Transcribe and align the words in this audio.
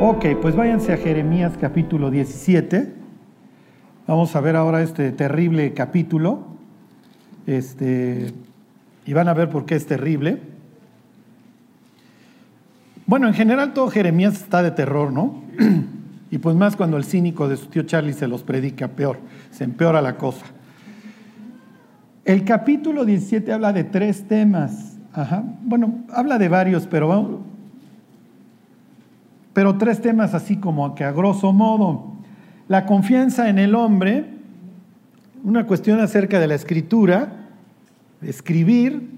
Ok, 0.00 0.26
pues 0.42 0.56
váyanse 0.56 0.92
a 0.92 0.96
Jeremías 0.96 1.52
capítulo 1.60 2.10
17. 2.10 2.92
Vamos 4.08 4.34
a 4.34 4.40
ver 4.40 4.56
ahora 4.56 4.82
este 4.82 5.12
terrible 5.12 5.74
capítulo. 5.74 6.44
Este, 7.46 8.32
y 9.06 9.12
van 9.12 9.28
a 9.28 9.34
ver 9.34 9.48
por 9.48 9.64
qué 9.64 9.76
es 9.76 9.86
terrible. 9.86 10.40
Bueno, 13.06 13.28
en 13.28 13.34
general 13.34 13.74
todo 13.74 13.90
Jeremías 13.90 14.34
está 14.34 14.60
de 14.64 14.72
terror, 14.72 15.12
¿no? 15.12 15.40
y 16.32 16.38
pues 16.38 16.56
más 16.56 16.74
cuando 16.74 16.96
el 16.96 17.04
cínico 17.04 17.46
de 17.46 17.58
su 17.58 17.66
tío 17.66 17.84
Charlie 17.84 18.12
se 18.12 18.26
los 18.26 18.42
predica, 18.42 18.88
peor, 18.88 19.20
se 19.52 19.62
empeora 19.62 20.02
la 20.02 20.16
cosa. 20.16 20.53
El 22.24 22.44
capítulo 22.44 23.04
17 23.04 23.52
habla 23.52 23.74
de 23.74 23.84
tres 23.84 24.26
temas. 24.26 24.96
Ajá. 25.12 25.44
Bueno, 25.62 26.04
habla 26.10 26.38
de 26.38 26.48
varios, 26.48 26.86
pero, 26.86 27.42
pero 29.52 29.76
tres 29.76 30.00
temas 30.00 30.32
así 30.32 30.56
como 30.56 30.94
que 30.94 31.04
a 31.04 31.12
grosso 31.12 31.52
modo. 31.52 32.14
La 32.66 32.86
confianza 32.86 33.50
en 33.50 33.58
el 33.58 33.74
hombre, 33.74 34.24
una 35.42 35.66
cuestión 35.66 36.00
acerca 36.00 36.40
de 36.40 36.46
la 36.46 36.54
escritura, 36.54 37.48
escribir, 38.22 39.10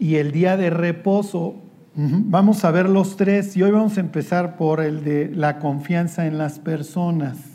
y 0.00 0.16
el 0.16 0.32
día 0.32 0.56
de 0.56 0.68
reposo. 0.68 1.54
Vamos 1.94 2.64
a 2.64 2.72
ver 2.72 2.88
los 2.88 3.16
tres 3.16 3.56
y 3.56 3.62
hoy 3.62 3.70
vamos 3.70 3.98
a 3.98 4.00
empezar 4.00 4.56
por 4.56 4.80
el 4.80 5.04
de 5.04 5.30
la 5.32 5.60
confianza 5.60 6.26
en 6.26 6.38
las 6.38 6.58
personas 6.58 7.51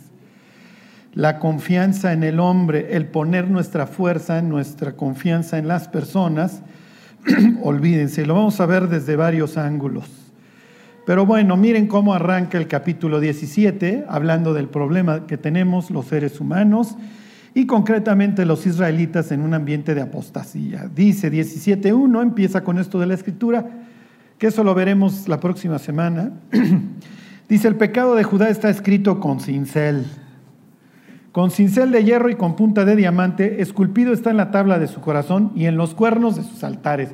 la 1.17 1.39
confianza 1.39 2.13
en 2.13 2.21
el 2.21 2.39
hombre, 2.39 2.89
el 2.91 3.07
poner 3.07 3.49
nuestra 3.49 3.87
fuerza, 3.87 4.39
nuestra 4.43 4.91
confianza 4.91 5.57
en 5.57 5.67
las 5.67 5.87
personas, 5.87 6.61
olvídense, 7.63 8.23
lo 8.27 8.35
vamos 8.35 8.59
a 8.59 8.67
ver 8.67 8.87
desde 8.87 9.15
varios 9.15 9.57
ángulos. 9.57 10.05
Pero 11.07 11.25
bueno, 11.25 11.57
miren 11.57 11.87
cómo 11.87 12.13
arranca 12.13 12.59
el 12.59 12.67
capítulo 12.67 13.19
17, 13.19 14.05
hablando 14.07 14.53
del 14.53 14.69
problema 14.69 15.25
que 15.25 15.39
tenemos 15.39 15.89
los 15.89 16.05
seres 16.05 16.39
humanos 16.39 16.95
y 17.55 17.65
concretamente 17.65 18.45
los 18.45 18.67
israelitas 18.67 19.31
en 19.31 19.41
un 19.41 19.55
ambiente 19.55 19.95
de 19.95 20.01
apostasía. 20.01 20.87
Dice 20.93 21.31
17.1, 21.31 22.21
empieza 22.21 22.63
con 22.63 22.77
esto 22.77 22.99
de 22.99 23.07
la 23.07 23.15
escritura, 23.15 23.65
que 24.37 24.45
eso 24.45 24.63
lo 24.63 24.75
veremos 24.75 25.27
la 25.27 25.39
próxima 25.39 25.79
semana. 25.79 26.33
Dice, 27.49 27.67
el 27.67 27.75
pecado 27.75 28.13
de 28.13 28.23
Judá 28.23 28.49
está 28.49 28.69
escrito 28.69 29.19
con 29.19 29.39
cincel 29.39 30.05
con 31.37 31.51
cincel 31.51 31.91
de 31.91 32.03
hierro 32.03 32.31
y 32.31 32.35
con 32.35 32.55
punta 32.55 32.83
de 32.83 32.95
diamante, 32.95 33.61
esculpido 33.61 34.11
está 34.11 34.31
en 34.31 34.37
la 34.37 34.49
tabla 34.49 34.79
de 34.79 34.87
su 34.87 35.01
corazón 35.01 35.51
y 35.53 35.67
en 35.67 35.77
los 35.77 35.93
cuernos 35.93 36.35
de 36.35 36.41
sus 36.41 36.63
altares. 36.63 37.11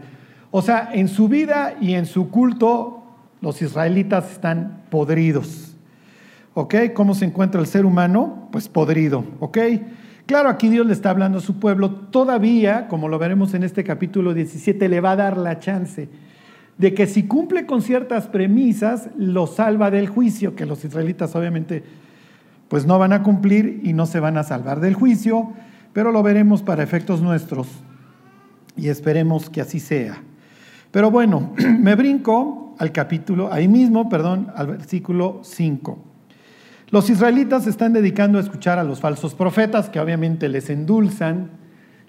O 0.50 0.62
sea, 0.62 0.92
en 0.94 1.10
su 1.10 1.28
vida 1.28 1.76
y 1.82 1.96
en 1.96 2.06
su 2.06 2.30
culto, 2.30 3.04
los 3.42 3.62
israelitas 3.62 4.32
están 4.32 4.84
podridos. 4.90 5.76
¿Ok? 6.54 6.74
¿Cómo 6.94 7.16
se 7.16 7.26
encuentra 7.26 7.60
el 7.60 7.68
ser 7.68 7.86
humano? 7.86 8.48
Pues 8.54 8.70
podrido. 8.70 9.26
¿Ok? 9.42 9.58
Claro, 10.26 10.48
aquí 10.48 10.70
Dios 10.70 10.88
le 10.88 10.94
está 10.94 11.10
hablando 11.10 11.40
a 11.40 11.42
su 11.42 11.60
pueblo. 11.60 11.92
Todavía, 11.92 12.88
como 12.88 13.10
lo 13.10 13.20
veremos 13.20 13.54
en 13.56 13.64
este 13.64 13.84
capítulo 13.84 14.34
17, 14.34 14.88
le 14.88 15.02
va 15.02 15.12
a 15.12 15.16
dar 15.18 15.36
la 15.36 15.60
chance 15.60 16.08
de 16.78 16.94
que 16.94 17.08
si 17.08 17.24
cumple 17.24 17.66
con 17.66 17.82
ciertas 17.82 18.28
premisas, 18.28 19.10
lo 19.18 19.48
salva 19.48 19.92
del 19.92 20.08
juicio, 20.08 20.56
que 20.56 20.66
los 20.66 20.86
israelitas 20.86 21.36
obviamente 21.36 21.84
pues 22.68 22.86
no 22.86 23.00
van 23.00 23.14
a 23.14 23.24
cumplir 23.24 23.82
y 23.84 23.94
no 23.94 24.06
se 24.06 24.20
van 24.20 24.38
a 24.38 24.44
salvar 24.44 24.80
del 24.80 24.96
juicio, 24.96 25.54
pero 25.94 26.12
lo 26.12 26.24
veremos 26.24 26.64
para 26.64 26.84
efectos 26.84 27.22
nuestros 27.22 27.68
y 28.76 28.90
esperemos 28.90 29.50
que 29.50 29.62
así 29.62 29.80
sea. 29.80 30.22
Pero 30.92 31.12
bueno, 31.12 31.54
me 31.80 31.96
brinco 31.96 32.76
al 32.80 32.92
capítulo, 32.92 33.52
ahí 33.52 33.68
mismo, 33.68 34.10
perdón, 34.10 34.52
al 34.56 34.68
versículo 34.68 35.42
5. 35.44 35.98
Los 36.90 37.10
israelitas 37.10 37.64
se 37.64 37.72
están 37.72 37.94
dedicando 37.94 38.38
a 38.38 38.42
escuchar 38.42 38.78
a 38.78 38.84
los 38.84 39.00
falsos 39.00 39.34
profetas 39.34 39.90
que 39.90 40.00
obviamente 40.00 40.48
les 40.50 40.70
endulzan, 40.70 41.50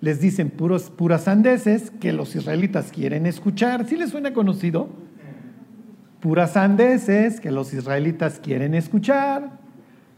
les 0.00 0.20
dicen 0.20 0.50
puros, 0.50 0.90
puras 0.90 1.24
sandeces 1.24 1.90
que 1.90 2.12
los 2.12 2.36
israelitas 2.36 2.92
quieren 2.92 3.24
escuchar. 3.24 3.86
¿Sí 3.86 3.96
les 3.96 4.10
suena 4.10 4.34
conocido? 4.34 4.90
Puras 6.20 6.52
sandeces 6.52 7.40
que 7.40 7.50
los 7.50 7.72
israelitas 7.72 8.38
quieren 8.40 8.74
escuchar. 8.74 9.63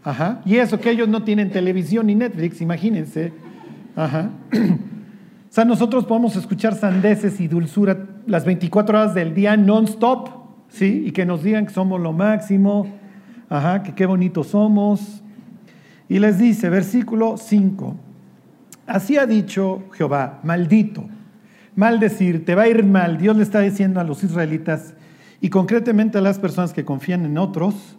Ajá. 0.07 0.41
Y 0.45 0.55
eso 0.59 0.79
que 0.79 0.89
ellos 0.89 1.09
no 1.09 1.25
tienen 1.25 1.51
televisión 1.51 2.07
ni 2.07 2.15
Netflix, 2.15 2.61
imagínense. 2.61 3.33
Ajá. 3.97 4.31
o 4.53 5.53
sea, 5.53 5.65
nosotros 5.65 6.05
podemos 6.05 6.37
escuchar 6.37 6.77
sandeces 6.77 7.41
y 7.41 7.49
dulzura 7.49 8.07
las 8.25 8.45
24 8.45 8.97
horas 8.97 9.15
del 9.15 9.35
día 9.35 9.57
non-stop, 9.57 10.29
¿sí? 10.69 11.03
Y 11.07 11.11
que 11.11 11.27
nos 11.27 11.43
digan 11.43 11.67
que 11.67 11.73
somos 11.73 12.01
lo 12.01 12.13
máximo, 12.13 12.87
ajá, 13.49 13.83
que 13.83 13.97
qué 13.97 14.07
bonitos 14.07 14.47
somos. 14.47 15.25
Y 16.09 16.21
les 16.21 16.39
dice, 16.39 16.71
versículo 16.71 17.37
5, 17.37 17.97
así 18.87 19.19
ha 19.19 19.27
dicho 19.27 19.83
Jehová, 19.91 20.39
maldito, 20.45 21.03
maldecir, 21.75 22.45
te 22.45 22.55
va 22.55 22.63
a 22.63 22.69
ir 22.69 22.85
mal. 22.85 23.19
Dios 23.19 23.37
le 23.37 23.43
está 23.43 23.59
diciendo 23.59 23.99
a 23.99 24.05
los 24.05 24.23
israelitas 24.23 24.95
y 25.41 25.49
concretamente 25.49 26.19
a 26.19 26.21
las 26.21 26.39
personas 26.39 26.73
que 26.73 26.85
confían 26.85 27.25
en 27.25 27.39
otros, 27.39 27.97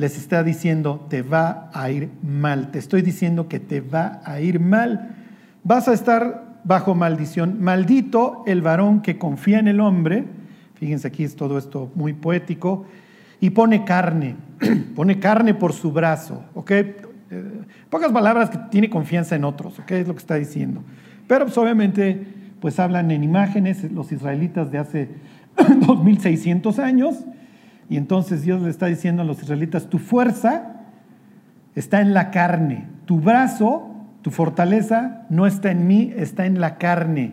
les 0.00 0.16
está 0.16 0.42
diciendo, 0.42 1.06
te 1.10 1.20
va 1.20 1.70
a 1.74 1.90
ir 1.90 2.08
mal, 2.22 2.70
te 2.70 2.78
estoy 2.78 3.02
diciendo 3.02 3.48
que 3.48 3.60
te 3.60 3.82
va 3.82 4.22
a 4.24 4.40
ir 4.40 4.58
mal, 4.58 5.14
vas 5.62 5.88
a 5.88 5.92
estar 5.92 6.58
bajo 6.64 6.94
maldición, 6.94 7.60
maldito 7.60 8.42
el 8.46 8.62
varón 8.62 9.02
que 9.02 9.18
confía 9.18 9.58
en 9.58 9.68
el 9.68 9.78
hombre, 9.78 10.24
fíjense 10.76 11.06
aquí 11.06 11.22
es 11.22 11.36
todo 11.36 11.58
esto 11.58 11.92
muy 11.94 12.14
poético, 12.14 12.86
y 13.40 13.50
pone 13.50 13.84
carne, 13.84 14.36
pone 14.96 15.18
carne 15.18 15.52
por 15.52 15.74
su 15.74 15.92
brazo, 15.92 16.44
¿ok? 16.54 16.70
Eh, 16.70 16.94
pocas 17.90 18.10
palabras 18.10 18.48
que 18.48 18.58
tiene 18.70 18.88
confianza 18.88 19.36
en 19.36 19.44
otros, 19.44 19.78
¿ok? 19.80 19.90
Es 19.92 20.08
lo 20.08 20.14
que 20.14 20.20
está 20.20 20.36
diciendo. 20.36 20.82
Pero 21.28 21.44
pues, 21.44 21.58
obviamente, 21.58 22.26
pues 22.58 22.80
hablan 22.80 23.10
en 23.10 23.22
imágenes 23.22 23.84
los 23.92 24.12
israelitas 24.12 24.70
de 24.72 24.78
hace 24.78 25.08
2600 25.86 26.78
años, 26.78 27.26
y 27.90 27.96
entonces 27.96 28.42
Dios 28.42 28.62
le 28.62 28.70
está 28.70 28.86
diciendo 28.86 29.22
a 29.22 29.24
los 29.24 29.42
israelitas, 29.42 29.88
tu 29.88 29.98
fuerza 29.98 30.76
está 31.74 32.00
en 32.00 32.14
la 32.14 32.30
carne, 32.30 32.86
tu 33.04 33.18
brazo, 33.18 33.90
tu 34.22 34.30
fortaleza 34.30 35.26
no 35.28 35.44
está 35.44 35.72
en 35.72 35.88
mí, 35.88 36.14
está 36.16 36.46
en 36.46 36.60
la 36.60 36.78
carne. 36.78 37.32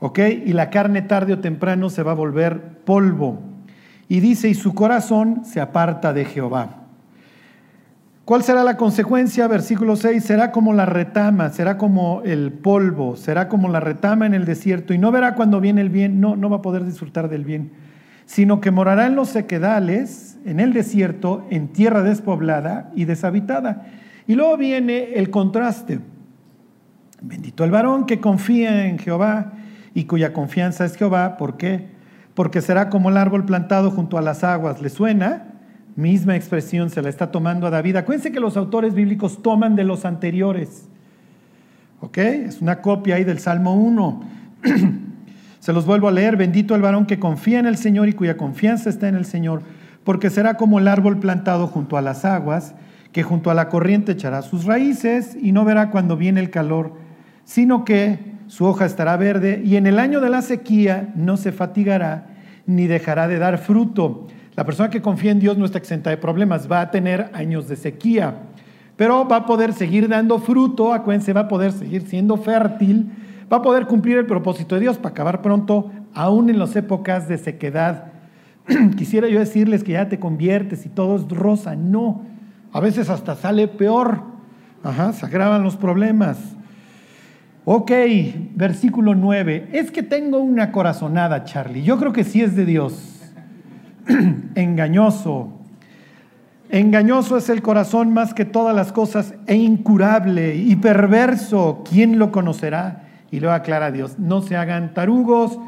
¿Ok? 0.00 0.18
Y 0.44 0.52
la 0.52 0.68
carne 0.68 1.00
tarde 1.00 1.32
o 1.32 1.38
temprano 1.38 1.88
se 1.88 2.02
va 2.02 2.12
a 2.12 2.14
volver 2.14 2.80
polvo. 2.84 3.40
Y 4.06 4.20
dice, 4.20 4.50
y 4.50 4.54
su 4.54 4.74
corazón 4.74 5.46
se 5.46 5.62
aparta 5.62 6.12
de 6.12 6.26
Jehová. 6.26 6.82
¿Cuál 8.26 8.42
será 8.42 8.64
la 8.64 8.76
consecuencia? 8.76 9.48
Versículo 9.48 9.96
6, 9.96 10.22
será 10.22 10.52
como 10.52 10.74
la 10.74 10.84
retama, 10.84 11.48
será 11.48 11.78
como 11.78 12.20
el 12.22 12.52
polvo, 12.52 13.16
será 13.16 13.48
como 13.48 13.70
la 13.70 13.80
retama 13.80 14.26
en 14.26 14.34
el 14.34 14.44
desierto 14.44 14.92
y 14.92 14.98
no 14.98 15.10
verá 15.10 15.34
cuando 15.34 15.58
viene 15.58 15.80
el 15.80 15.88
bien, 15.88 16.20
no, 16.20 16.36
no 16.36 16.50
va 16.50 16.56
a 16.56 16.62
poder 16.62 16.84
disfrutar 16.84 17.30
del 17.30 17.46
bien 17.46 17.83
sino 18.26 18.60
que 18.60 18.70
morará 18.70 19.06
en 19.06 19.16
los 19.16 19.28
sequedales, 19.28 20.38
en 20.44 20.60
el 20.60 20.72
desierto, 20.72 21.46
en 21.50 21.68
tierra 21.68 22.02
despoblada 22.02 22.90
y 22.94 23.04
deshabitada. 23.04 23.86
Y 24.26 24.34
luego 24.34 24.56
viene 24.56 25.14
el 25.14 25.30
contraste. 25.30 26.00
Bendito 27.20 27.64
el 27.64 27.70
varón 27.70 28.06
que 28.06 28.20
confía 28.20 28.86
en 28.86 28.98
Jehová 28.98 29.52
y 29.94 30.04
cuya 30.04 30.32
confianza 30.32 30.84
es 30.84 30.96
Jehová. 30.96 31.36
¿Por 31.36 31.56
qué? 31.56 31.88
Porque 32.34 32.60
será 32.60 32.90
como 32.90 33.10
el 33.10 33.16
árbol 33.16 33.44
plantado 33.44 33.90
junto 33.90 34.18
a 34.18 34.22
las 34.22 34.44
aguas. 34.44 34.80
¿Le 34.80 34.88
suena? 34.88 35.46
Misma 35.96 36.34
expresión 36.34 36.90
se 36.90 37.02
la 37.02 37.08
está 37.08 37.30
tomando 37.30 37.66
a 37.66 37.70
David. 37.70 37.96
Acuérdense 37.96 38.32
que 38.32 38.40
los 38.40 38.56
autores 38.56 38.94
bíblicos 38.94 39.42
toman 39.42 39.76
de 39.76 39.84
los 39.84 40.04
anteriores. 40.04 40.88
¿Ok? 42.00 42.18
Es 42.18 42.60
una 42.60 42.82
copia 42.82 43.14
ahí 43.16 43.24
del 43.24 43.38
Salmo 43.38 43.74
1. 43.74 44.20
Se 45.64 45.72
los 45.72 45.86
vuelvo 45.86 46.08
a 46.08 46.12
leer, 46.12 46.36
bendito 46.36 46.74
el 46.74 46.82
varón 46.82 47.06
que 47.06 47.18
confía 47.18 47.58
en 47.58 47.64
el 47.64 47.78
Señor 47.78 48.06
y 48.06 48.12
cuya 48.12 48.36
confianza 48.36 48.90
está 48.90 49.08
en 49.08 49.14
el 49.14 49.24
Señor, 49.24 49.62
porque 50.04 50.28
será 50.28 50.58
como 50.58 50.78
el 50.78 50.86
árbol 50.86 51.18
plantado 51.18 51.68
junto 51.68 51.96
a 51.96 52.02
las 52.02 52.26
aguas, 52.26 52.74
que 53.12 53.22
junto 53.22 53.50
a 53.50 53.54
la 53.54 53.70
corriente 53.70 54.12
echará 54.12 54.42
sus 54.42 54.66
raíces 54.66 55.34
y 55.40 55.52
no 55.52 55.64
verá 55.64 55.90
cuando 55.90 56.18
viene 56.18 56.40
el 56.40 56.50
calor, 56.50 56.92
sino 57.44 57.86
que 57.86 58.18
su 58.46 58.66
hoja 58.66 58.84
estará 58.84 59.16
verde 59.16 59.62
y 59.64 59.76
en 59.76 59.86
el 59.86 59.98
año 59.98 60.20
de 60.20 60.28
la 60.28 60.42
sequía 60.42 61.14
no 61.16 61.38
se 61.38 61.50
fatigará 61.50 62.26
ni 62.66 62.86
dejará 62.86 63.26
de 63.26 63.38
dar 63.38 63.56
fruto. 63.56 64.26
La 64.56 64.66
persona 64.66 64.90
que 64.90 65.00
confía 65.00 65.30
en 65.30 65.40
Dios 65.40 65.56
no 65.56 65.64
está 65.64 65.78
exenta 65.78 66.10
de 66.10 66.18
problemas, 66.18 66.70
va 66.70 66.82
a 66.82 66.90
tener 66.90 67.30
años 67.32 67.68
de 67.68 67.76
sequía, 67.76 68.34
pero 68.96 69.26
va 69.26 69.36
a 69.36 69.46
poder 69.46 69.72
seguir 69.72 70.10
dando 70.10 70.40
fruto, 70.40 70.92
acuérdense, 70.92 71.32
va 71.32 71.40
a 71.40 71.48
poder 71.48 71.72
seguir 71.72 72.02
siendo 72.02 72.36
fértil 72.36 73.10
va 73.52 73.58
a 73.58 73.62
poder 73.62 73.86
cumplir 73.86 74.18
el 74.18 74.26
propósito 74.26 74.74
de 74.74 74.82
Dios 74.82 74.96
para 74.96 75.10
acabar 75.10 75.42
pronto, 75.42 75.90
aún 76.14 76.50
en 76.50 76.58
las 76.58 76.76
épocas 76.76 77.28
de 77.28 77.38
sequedad. 77.38 78.12
Quisiera 78.96 79.28
yo 79.28 79.38
decirles 79.38 79.84
que 79.84 79.92
ya 79.92 80.08
te 80.08 80.18
conviertes 80.18 80.86
y 80.86 80.88
todo 80.88 81.16
es 81.16 81.28
rosa. 81.28 81.76
No, 81.76 82.22
a 82.72 82.80
veces 82.80 83.10
hasta 83.10 83.36
sale 83.36 83.68
peor. 83.68 84.22
Ajá, 84.82 85.12
se 85.12 85.26
agravan 85.26 85.62
los 85.62 85.76
problemas. 85.76 86.38
Ok, 87.64 87.90
versículo 88.54 89.14
9. 89.14 89.70
Es 89.72 89.90
que 89.90 90.02
tengo 90.02 90.38
una 90.38 90.70
corazonada, 90.70 91.44
Charlie. 91.44 91.82
Yo 91.82 91.98
creo 91.98 92.12
que 92.12 92.24
sí 92.24 92.42
es 92.42 92.54
de 92.54 92.66
Dios. 92.66 93.20
Engañoso. 94.54 95.48
Engañoso 96.68 97.36
es 97.36 97.48
el 97.48 97.62
corazón 97.62 98.12
más 98.12 98.34
que 98.34 98.44
todas 98.44 98.74
las 98.74 98.92
cosas 98.92 99.34
e 99.46 99.54
incurable 99.54 100.56
y 100.56 100.76
perverso. 100.76 101.84
¿Quién 101.88 102.18
lo 102.18 102.32
conocerá? 102.32 103.03
Y 103.34 103.40
lo 103.40 103.50
aclara 103.50 103.90
Dios. 103.90 104.20
No 104.20 104.42
se 104.42 104.54
hagan 104.54 104.94
tarugos. 104.94 105.58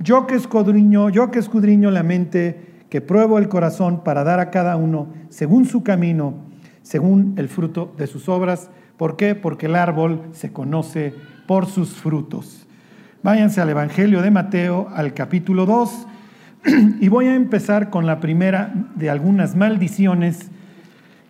Yo 0.00 0.26
que 0.26 0.34
escudriño, 0.34 1.08
yo 1.08 1.30
que 1.30 1.38
escudriño 1.38 1.92
la 1.92 2.02
mente, 2.02 2.82
que 2.90 3.00
pruebo 3.00 3.38
el 3.38 3.48
corazón 3.48 4.02
para 4.02 4.24
dar 4.24 4.40
a 4.40 4.50
cada 4.50 4.74
uno 4.74 5.06
según 5.28 5.64
su 5.64 5.84
camino, 5.84 6.34
según 6.82 7.34
el 7.36 7.48
fruto 7.48 7.94
de 7.96 8.08
sus 8.08 8.28
obras. 8.28 8.70
¿Por 8.96 9.14
qué? 9.14 9.36
Porque 9.36 9.66
el 9.66 9.76
árbol 9.76 10.22
se 10.32 10.52
conoce 10.52 11.14
por 11.46 11.66
sus 11.66 11.90
frutos. 11.90 12.66
Váyanse 13.22 13.60
al 13.60 13.70
Evangelio 13.70 14.20
de 14.20 14.32
Mateo, 14.32 14.88
al 14.92 15.14
capítulo 15.14 15.64
2, 15.64 16.08
y 17.00 17.06
voy 17.06 17.26
a 17.26 17.36
empezar 17.36 17.90
con 17.90 18.04
la 18.04 18.18
primera 18.18 18.74
de 18.96 19.10
algunas 19.10 19.54
maldiciones 19.54 20.50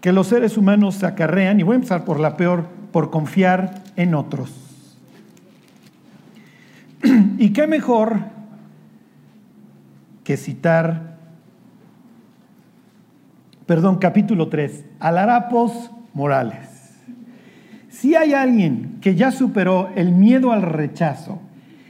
que 0.00 0.14
los 0.14 0.28
seres 0.28 0.56
humanos 0.56 1.04
acarrean, 1.04 1.60
y 1.60 1.64
voy 1.64 1.74
a 1.74 1.76
empezar 1.76 2.06
por 2.06 2.18
la 2.18 2.38
peor, 2.38 2.64
por 2.92 3.10
confiar 3.10 3.82
en 3.96 4.14
otros. 4.14 4.71
¿Y 7.38 7.52
qué 7.52 7.66
mejor 7.66 8.20
que 10.24 10.36
citar, 10.36 11.16
perdón, 13.66 13.98
capítulo 13.98 14.48
3, 14.48 14.84
Alarapos 15.00 15.90
Morales? 16.14 16.68
Si 17.88 18.14
hay 18.14 18.34
alguien 18.34 18.98
que 19.00 19.14
ya 19.14 19.30
superó 19.30 19.90
el 19.94 20.12
miedo 20.12 20.52
al 20.52 20.62
rechazo 20.62 21.40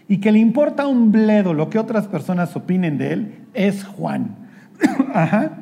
y 0.08 0.18
que 0.18 0.32
le 0.32 0.38
importa 0.38 0.86
un 0.86 1.12
bledo 1.12 1.54
lo 1.54 1.70
que 1.70 1.78
otras 1.78 2.06
personas 2.06 2.54
opinen 2.56 2.98
de 2.98 3.12
él, 3.12 3.34
es 3.54 3.84
Juan. 3.84 4.36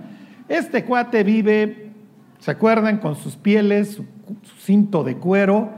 Este 0.48 0.84
cuate 0.84 1.22
vive, 1.22 1.92
¿se 2.40 2.50
acuerdan? 2.50 2.98
Con 2.98 3.14
sus 3.14 3.36
pieles, 3.36 3.92
su, 3.92 4.04
cinto 4.58 5.04
de 5.04 5.16
cuero. 5.16 5.70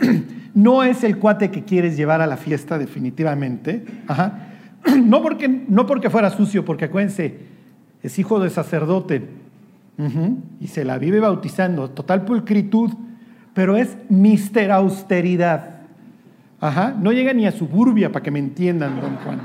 No 0.54 0.82
es 0.82 1.04
el 1.04 1.18
cuate 1.18 1.50
que 1.50 1.64
quieres 1.64 1.98
llevar 1.98 2.22
a 2.22 2.26
la 2.26 2.38
fiesta 2.38 2.78
definitivamente. 2.78 3.84
No, 5.04 5.20
porque, 5.20 5.48
no 5.48 5.84
porque 5.84 6.10
fuera 6.10 6.30
sucio, 6.30 6.64
porque 6.64 6.84
acuérdense, 6.84 7.38
es 8.04 8.18
hijo 8.20 8.38
de 8.38 8.50
sacerdote 8.50 9.28
y 10.60 10.68
se 10.68 10.84
la 10.84 10.96
vive 10.98 11.18
bautizando, 11.18 11.90
total 11.90 12.24
pulcritud 12.24 12.92
pero 13.56 13.74
es 13.78 13.96
mister 14.10 14.70
austeridad. 14.70 15.78
Ajá, 16.60 16.94
no 17.00 17.10
llega 17.10 17.32
ni 17.32 17.46
a 17.46 17.52
suburbia 17.52 18.12
para 18.12 18.22
que 18.22 18.30
me 18.30 18.38
entiendan, 18.38 19.00
don 19.00 19.16
Juan. 19.16 19.38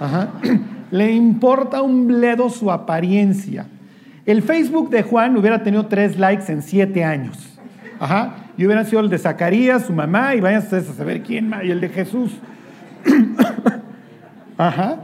Ajá. 0.00 0.30
Le 0.90 1.12
importa 1.12 1.82
un 1.82 2.06
bledo 2.06 2.48
su 2.48 2.72
apariencia. 2.72 3.66
El 4.24 4.40
Facebook 4.40 4.88
de 4.88 5.02
Juan 5.02 5.36
hubiera 5.36 5.62
tenido 5.62 5.84
tres 5.84 6.18
likes 6.18 6.50
en 6.50 6.62
siete 6.62 7.04
años. 7.04 7.51
Ajá. 8.02 8.34
Y 8.56 8.66
hubiera 8.66 8.84
sido 8.84 9.00
el 9.00 9.08
de 9.08 9.16
Zacarías, 9.16 9.86
su 9.86 9.92
mamá, 9.92 10.34
y 10.34 10.40
vayan 10.40 10.60
a 10.60 10.80
saber 10.80 11.22
quién 11.22 11.48
más, 11.48 11.62
y 11.62 11.70
el 11.70 11.80
de 11.80 11.88
Jesús. 11.88 12.32
Ajá. 14.58 14.96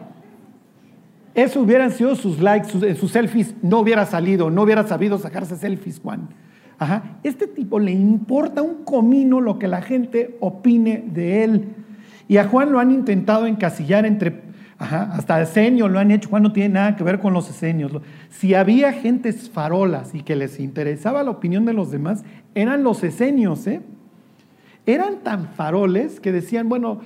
Eso 1.33 1.61
hubieran 1.61 1.93
sido 1.93 2.17
sus 2.17 2.41
likes, 2.41 2.69
sus, 2.69 2.99
sus 2.99 3.13
selfies, 3.13 3.55
no 3.63 3.79
hubiera 3.79 4.05
salido, 4.05 4.51
no 4.51 4.63
hubiera 4.63 4.85
sabido 4.85 5.17
sacarse 5.17 5.55
selfies, 5.55 6.01
Juan. 6.01 6.29
Ajá. 6.77 7.21
Este 7.23 7.47
tipo 7.47 7.79
le 7.79 7.93
importa 7.93 8.63
un 8.63 8.83
comino 8.83 9.41
lo 9.41 9.61
que 9.61 9.69
la 9.69 9.81
gente 9.81 10.37
opine 10.41 11.05
de 11.07 11.45
él. 11.45 11.69
Y 12.27 12.39
a 12.39 12.49
Juan 12.49 12.73
lo 12.73 12.81
han 12.81 12.91
intentado 12.91 13.47
encasillar 13.47 14.07
entre, 14.07 14.43
ajá, 14.79 15.11
hasta 15.13 15.41
esenios 15.41 15.91
lo 15.91 15.99
han 15.99 16.11
hecho. 16.11 16.29
Juan 16.29 16.43
no 16.43 16.53
tiene 16.53 16.71
nada 16.71 16.97
que 16.97 17.05
ver 17.05 17.19
con 17.19 17.33
los 17.33 17.51
esenios. 17.51 17.93
Si 18.31 18.55
había 18.55 18.93
gentes 18.93 19.51
farolas 19.51 20.15
y 20.15 20.23
que 20.23 20.37
les 20.37 20.61
interesaba 20.61 21.23
la 21.23 21.31
opinión 21.31 21.65
de 21.65 21.73
los 21.73 21.91
demás, 21.91 22.25
eran 22.55 22.83
los 22.83 23.03
esenios, 23.05 23.67
¿eh? 23.67 23.81
Eran 24.87 25.19
tan 25.19 25.49
faroles 25.49 26.19
que 26.19 26.33
decían, 26.33 26.71
bueno, 26.71 27.03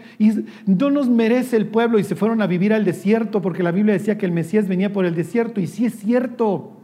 no 0.66 0.90
nos 0.90 1.08
merece 1.08 1.56
el 1.56 1.66
pueblo 1.66 1.98
y 1.98 2.04
se 2.04 2.14
fueron 2.14 2.40
a 2.40 2.46
vivir 2.46 2.72
al 2.72 2.84
desierto 2.84 3.42
porque 3.42 3.64
la 3.64 3.72
Biblia 3.72 3.94
decía 3.94 4.18
que 4.18 4.26
el 4.26 4.30
Mesías 4.30 4.68
venía 4.68 4.92
por 4.92 5.04
el 5.04 5.16
desierto 5.16 5.60
y 5.60 5.66
sí 5.66 5.86
es 5.86 5.98
cierto. 5.98 6.76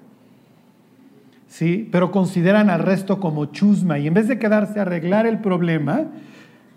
¿sí? 1.49 1.89
pero 1.91 2.13
consideran 2.13 2.71
al 2.71 2.81
resto 2.81 3.19
como 3.19 3.47
chusma 3.47 3.99
y 3.99 4.07
en 4.07 4.15
vez 4.15 4.29
de 4.29 4.39
quedarse 4.39 4.79
a 4.79 4.83
arreglar 4.83 5.27
el 5.27 5.39
problema, 5.39 6.07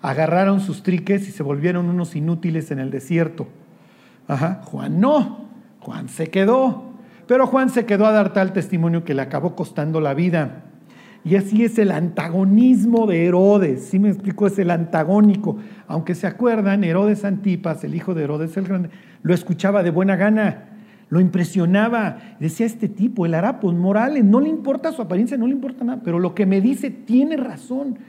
agarraron 0.02 0.62
sus 0.62 0.82
triques 0.82 1.28
y 1.28 1.32
se 1.32 1.44
volvieron 1.44 1.90
unos 1.90 2.16
inútiles 2.16 2.72
en 2.72 2.80
el 2.80 2.90
desierto. 2.90 3.48
Ajá. 4.28 4.62
Juan 4.66 5.00
no, 5.00 5.46
Juan 5.80 6.10
se 6.10 6.28
quedó, 6.28 6.94
pero 7.28 7.48
Juan 7.48 7.70
se 7.70 7.86
quedó 7.86 8.06
a 8.06 8.12
dar 8.12 8.34
tal 8.34 8.54
testimonio 8.54 9.04
que 9.04 9.14
le 9.14 9.22
acabó 9.22 9.56
costando 9.56 10.02
la 10.02 10.14
vida. 10.14 10.64
Y 11.24 11.36
así 11.36 11.64
es 11.64 11.78
el 11.78 11.92
antagonismo 11.92 13.06
de 13.06 13.26
Herodes. 13.28 13.86
¿Sí 13.86 14.00
me 14.00 14.10
explico? 14.10 14.48
Es 14.48 14.58
el 14.58 14.72
antagónico. 14.72 15.58
Aunque 15.88 16.16
se 16.16 16.26
acuerdan, 16.26 16.84
Herodes 16.84 17.26
Antipas, 17.26 17.84
el 17.84 17.94
hijo 17.94 18.16
de 18.16 18.24
Herodes 18.24 18.58
el 18.58 18.68
Grande, 18.68 18.90
lo 19.22 19.34
escuchaba 19.34 19.84
de 19.84 19.92
buena 19.92 20.16
gana 20.16 20.72
lo 21.12 21.20
impresionaba. 21.20 22.18
Decía 22.40 22.66
este 22.66 22.88
tipo, 22.88 23.26
el 23.26 23.36
Arapos 23.36 23.76
Morales, 23.76 24.24
no 24.24 24.40
le 24.40 24.48
importa 24.48 24.94
su 24.94 25.02
apariencia, 25.02 25.38
no 25.38 25.46
le 25.46 25.54
importa 25.54 25.84
nada, 25.84 26.02
pero 26.04 26.20
lo 26.20 26.34
que 26.34 26.46
me 26.46 26.62
dice 26.62 26.90
tiene 26.90 27.36
razón. 27.36 28.00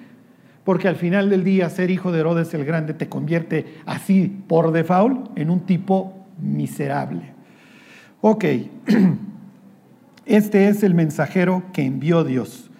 Porque 0.64 0.88
al 0.88 0.96
final 0.96 1.28
del 1.28 1.44
día 1.44 1.68
ser 1.70 1.90
hijo 1.90 2.12
de 2.12 2.20
Herodes 2.20 2.54
el 2.54 2.64
Grande 2.64 2.94
te 2.94 3.08
convierte 3.08 3.78
así 3.84 4.44
por 4.46 4.72
default 4.72 5.36
en 5.36 5.50
un 5.50 5.60
tipo 5.60 6.26
miserable. 6.40 7.32
Ok, 8.20 8.44
este 10.26 10.68
es 10.68 10.82
el 10.82 10.94
mensajero 10.94 11.64
que 11.72 11.84
envió 11.84 12.22
Dios. 12.22 12.70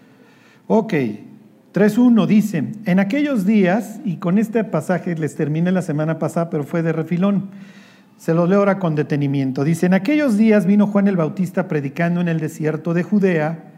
Ok, 0.68 0.92
3.1 0.92 2.26
dice, 2.26 2.64
en 2.84 3.00
aquellos 3.00 3.46
días, 3.46 4.00
y 4.04 4.16
con 4.16 4.38
este 4.38 4.62
pasaje 4.62 5.16
les 5.16 5.34
terminé 5.34 5.72
la 5.72 5.82
semana 5.82 6.18
pasada, 6.18 6.50
pero 6.50 6.64
fue 6.64 6.82
de 6.82 6.92
refilón. 6.92 7.50
Se 8.18 8.34
los 8.34 8.48
leo 8.48 8.60
ahora 8.60 8.78
con 8.78 8.94
detenimiento. 8.94 9.64
Dice, 9.64 9.86
en 9.86 9.94
aquellos 9.94 10.36
días 10.36 10.66
vino 10.66 10.86
Juan 10.86 11.08
el 11.08 11.16
Bautista 11.16 11.66
predicando 11.66 12.20
en 12.20 12.28
el 12.28 12.38
desierto 12.38 12.94
de 12.94 13.02
Judea 13.02 13.71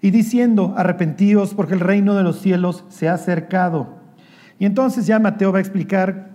y 0.00 0.10
diciendo, 0.10 0.74
arrepentíos 0.76 1.54
porque 1.54 1.74
el 1.74 1.80
reino 1.80 2.14
de 2.14 2.22
los 2.22 2.40
cielos 2.40 2.84
se 2.88 3.08
ha 3.08 3.14
acercado. 3.14 3.98
Y 4.58 4.64
entonces 4.64 5.06
ya 5.06 5.18
Mateo 5.18 5.52
va 5.52 5.58
a 5.58 5.60
explicar 5.60 6.30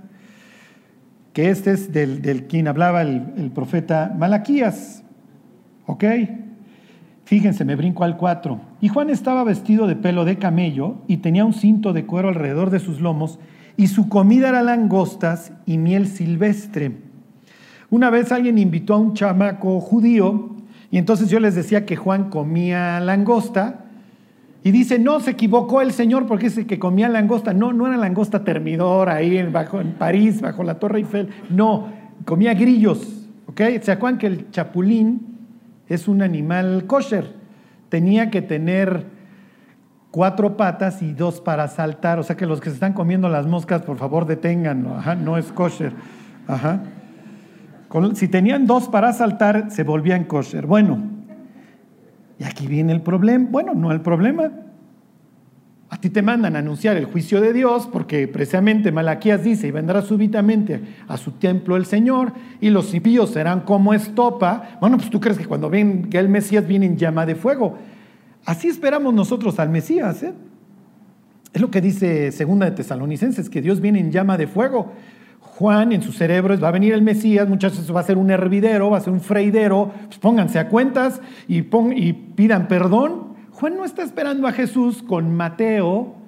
que 1.34 1.50
este 1.50 1.72
es 1.72 1.92
del, 1.92 2.48
quien 2.48 2.68
hablaba 2.68 3.02
el, 3.02 3.34
el, 3.38 3.52
profeta 3.52 4.14
Malaquías. 4.18 5.04
¿Ok? 5.86 6.04
Fíjense, 7.26 7.66
me 7.66 7.76
brinco 7.76 8.04
al 8.04 8.18
4. 8.18 8.60
Y 8.82 8.90
Juan 8.90 9.10
estaba 9.10 9.44
vestido 9.44 9.88
de 9.88 9.96
pelo 9.96 10.26
de 10.26 10.38
camello 10.38 10.98
y 11.08 11.18
tenía 11.18 11.46
un 11.46 11.54
cinto 11.54 11.94
de 11.94 12.06
cuero 12.06 12.30
alrededor 12.30 12.70
de 12.70 12.80
sus 12.80 13.00
lomos 13.00 13.40
y 13.78 13.88
su 13.88 14.10
comida 14.10 14.50
era 14.50 14.62
langostas 14.62 15.54
y 15.66 15.78
miel 15.78 16.08
silvestre. 16.08 16.98
Una 17.90 18.10
vez 18.10 18.32
alguien 18.32 18.58
invitó 18.58 18.94
a 18.94 18.98
un 18.98 19.14
chamaco 19.14 19.80
judío 19.80 20.56
y 20.94 21.00
entonces 21.00 21.28
yo 21.32 21.40
les 21.40 21.56
decía 21.56 21.88
que 21.88 21.96
Juan 21.96 22.30
comía 22.30 23.00
langosta 23.00 23.86
y 24.64 24.70
dice, 24.70 25.00
no, 25.00 25.22
se 25.22 25.32
equivocó 25.32 25.82
el 25.82 25.92
Señor 25.92 26.28
porque 26.28 26.50
dice 26.50 26.68
que 26.68 26.78
comía 26.78 27.10
langosta. 27.10 27.52
No, 27.52 27.74
no 27.74 27.88
era 27.88 27.98
langosta 27.98 28.44
termidora 28.44 29.16
ahí 29.16 29.40
en, 29.40 29.52
bajo, 29.52 29.82
en 29.82 29.94
París, 29.94 30.40
bajo 30.40 30.62
la 30.62 30.76
Torre 30.76 31.00
Eiffel. 31.00 31.30
No, 31.50 31.88
comía 32.26 32.54
grillos. 32.54 33.26
¿ok? 33.48 33.60
¿Se 33.82 33.92
acuerdan 33.92 34.20
que 34.20 34.28
el 34.28 34.52
chapulín 34.52 35.40
es 35.88 36.08
un 36.08 36.22
animal 36.22 36.86
kosher? 36.86 37.38
Tenía 37.90 38.30
que 38.30 38.44
tener 38.44 39.08
cuatro 40.12 40.58
patas 40.58 41.02
y 41.02 41.14
dos 41.14 41.42
para 41.42 41.70
saltar. 41.70 42.20
O 42.20 42.24
sea 42.24 42.38
que 42.38 42.46
los 42.46 42.62
que 42.62 42.70
se 42.70 42.76
están 42.76 42.94
comiendo 42.94 43.30
las 43.30 43.48
moscas, 43.48 43.82
por 43.82 43.98
favor, 43.98 44.28
deténganlo. 44.28 44.94
Ajá, 44.96 45.16
no 45.16 45.40
es 45.40 45.52
kosher. 45.52 45.92
Ajá 46.48 46.84
si 48.14 48.28
tenían 48.28 48.66
dos 48.66 48.88
para 48.88 49.14
saltar, 49.14 49.70
se 49.72 49.84
volvían 49.84 50.24
kosher. 50.24 50.66
Bueno, 50.66 51.04
y 52.40 52.44
aquí 52.44 52.68
viene 52.68 52.94
el 52.94 53.02
problema. 53.02 53.48
Bueno, 53.50 53.74
no 53.74 53.92
el 53.92 54.02
problema. 54.02 54.52
A 55.90 55.98
ti 55.98 56.10
te 56.10 56.24
mandan 56.24 56.56
a 56.56 56.60
anunciar 56.60 56.98
el 56.98 57.06
juicio 57.06 57.40
de 57.40 57.54
Dios 57.54 57.88
porque 57.92 58.28
precisamente 58.28 58.92
Malaquías 58.92 59.44
dice, 59.44 59.68
y 59.68 59.72
vendrá 59.72 60.02
súbitamente 60.02 60.82
a 61.08 61.18
su 61.18 61.34
templo 61.34 61.76
el 61.76 61.86
Señor 61.86 62.34
y 62.60 62.72
los 62.72 62.92
impíos 62.96 63.30
serán 63.30 63.62
como 63.62 63.94
estopa. 63.94 64.78
Bueno, 64.82 64.98
pues 64.98 65.12
tú 65.12 65.20
crees 65.20 65.38
que 65.38 65.46
cuando 65.46 65.70
venga 65.70 66.20
el 66.20 66.30
Mesías 66.30 66.68
viene 66.68 66.88
en 66.88 66.98
llama 66.98 67.28
de 67.28 67.36
fuego. 67.36 67.78
Así 68.44 68.70
esperamos 68.70 69.14
nosotros 69.14 69.60
al 69.60 69.70
Mesías. 69.70 70.24
¿eh? 70.24 70.34
Es 71.54 71.62
lo 71.62 71.70
que 71.70 71.80
dice 71.80 72.32
Segunda 72.32 72.66
de 72.66 72.72
Tesalonicenses, 72.72 73.48
que 73.48 73.62
Dios 73.62 73.80
viene 73.80 74.00
en 74.00 74.12
llama 74.12 74.36
de 74.36 74.48
fuego. 74.48 74.94
Juan 75.44 75.92
en 75.92 76.02
su 76.02 76.12
cerebro 76.12 76.60
va 76.60 76.70
a 76.70 76.72
venir 76.72 76.94
el 76.94 77.04
Mesías, 77.04 77.48
muchachos, 77.48 77.96
va 77.96 78.00
a 78.00 78.04
ser 78.04 78.18
un 78.18 78.32
hervidero, 78.32 78.90
va 78.90 78.98
a 78.98 79.02
ser 79.02 79.14
un 79.14 79.22
freidero, 79.22 79.92
pues 80.06 80.18
pónganse 80.18 80.58
a 80.60 80.68
cuentas 80.68 81.22
y, 81.48 81.60
y 81.96 82.14
pidan 82.14 82.68
perdón. 82.68 83.34
Juan 83.52 83.78
no 83.78 83.86
está 83.86 84.04
esperando 84.04 84.48
a 84.48 84.52
Jesús 84.52 85.04
con 85.04 85.36
Mateo 85.36 86.24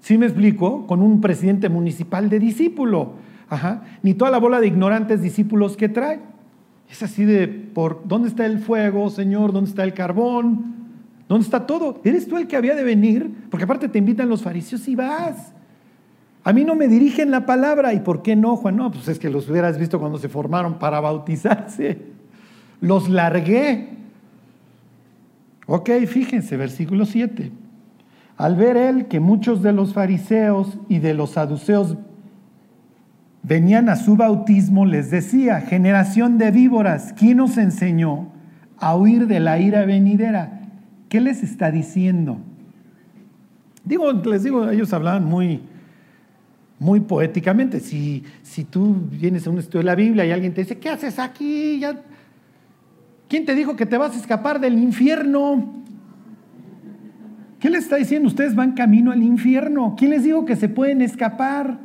¿Sí 0.00 0.16
me 0.16 0.26
explico? 0.26 0.86
Con 0.86 1.02
un 1.02 1.20
presidente 1.20 1.68
municipal 1.68 2.28
de 2.28 2.38
discípulo. 2.38 3.14
Ajá. 3.48 3.82
Ni 4.02 4.14
toda 4.14 4.30
la 4.30 4.38
bola 4.38 4.60
de 4.60 4.66
ignorantes 4.66 5.22
discípulos 5.22 5.76
que 5.76 5.88
trae. 5.88 6.20
Es 6.90 7.02
así 7.02 7.24
de, 7.24 7.48
por, 7.48 8.02
¿dónde 8.06 8.28
está 8.28 8.46
el 8.46 8.58
fuego, 8.58 9.10
Señor? 9.10 9.52
¿Dónde 9.52 9.70
está 9.70 9.84
el 9.84 9.92
carbón? 9.92 10.76
¿Dónde 11.28 11.44
está 11.44 11.66
todo? 11.66 12.00
¿Eres 12.04 12.26
tú 12.26 12.38
el 12.38 12.46
que 12.46 12.56
había 12.56 12.74
de 12.74 12.84
venir? 12.84 13.30
Porque 13.50 13.64
aparte 13.64 13.88
te 13.88 13.98
invitan 13.98 14.28
los 14.28 14.42
fariseos 14.42 14.88
y 14.88 14.94
vas. 14.94 15.52
A 16.48 16.54
mí 16.54 16.64
no 16.64 16.76
me 16.76 16.88
dirigen 16.88 17.30
la 17.30 17.44
palabra. 17.44 17.92
¿Y 17.92 18.00
por 18.00 18.22
qué 18.22 18.34
no, 18.34 18.56
Juan? 18.56 18.76
No, 18.76 18.90
pues 18.90 19.06
es 19.08 19.18
que 19.18 19.28
los 19.28 19.50
hubieras 19.50 19.78
visto 19.78 20.00
cuando 20.00 20.16
se 20.16 20.30
formaron 20.30 20.78
para 20.78 20.98
bautizarse. 20.98 21.98
Los 22.80 23.10
largué. 23.10 23.90
Ok, 25.66 25.90
fíjense, 26.06 26.56
versículo 26.56 27.04
7. 27.04 27.52
Al 28.38 28.56
ver 28.56 28.78
él 28.78 29.08
que 29.08 29.20
muchos 29.20 29.62
de 29.62 29.74
los 29.74 29.92
fariseos 29.92 30.78
y 30.88 31.00
de 31.00 31.12
los 31.12 31.32
saduceos 31.32 31.98
venían 33.42 33.90
a 33.90 33.96
su 33.96 34.16
bautismo, 34.16 34.86
les 34.86 35.10
decía, 35.10 35.60
generación 35.60 36.38
de 36.38 36.50
víboras, 36.50 37.12
¿quién 37.12 37.40
os 37.40 37.58
enseñó 37.58 38.28
a 38.78 38.96
huir 38.96 39.26
de 39.26 39.40
la 39.40 39.58
ira 39.60 39.84
venidera? 39.84 40.62
¿Qué 41.10 41.20
les 41.20 41.42
está 41.42 41.70
diciendo? 41.70 42.38
Digo, 43.84 44.10
les 44.12 44.44
digo, 44.44 44.70
ellos 44.70 44.94
hablaban 44.94 45.26
muy, 45.26 45.60
muy 46.78 47.00
poéticamente. 47.00 47.80
Si, 47.80 48.24
si 48.42 48.64
tú 48.64 48.96
vienes 49.10 49.46
a 49.46 49.50
un 49.50 49.58
estudio 49.58 49.80
de 49.80 49.84
la 49.84 49.94
Biblia 49.94 50.24
y 50.24 50.30
alguien 50.30 50.54
te 50.54 50.62
dice, 50.62 50.78
¿qué 50.78 50.88
haces 50.88 51.18
aquí? 51.18 51.78
Ya... 51.80 52.00
¿Quién 53.28 53.44
te 53.44 53.54
dijo 53.54 53.76
que 53.76 53.84
te 53.84 53.98
vas 53.98 54.14
a 54.16 54.18
escapar 54.18 54.58
del 54.58 54.78
infierno? 54.78 55.74
¿Qué 57.60 57.68
les 57.70 57.84
está 57.84 57.96
diciendo? 57.96 58.28
Ustedes 58.28 58.54
van 58.54 58.72
camino 58.72 59.12
al 59.12 59.22
infierno. 59.22 59.94
¿Quién 59.98 60.12
les 60.12 60.24
dijo 60.24 60.44
que 60.44 60.56
se 60.56 60.68
pueden 60.68 61.02
escapar? 61.02 61.78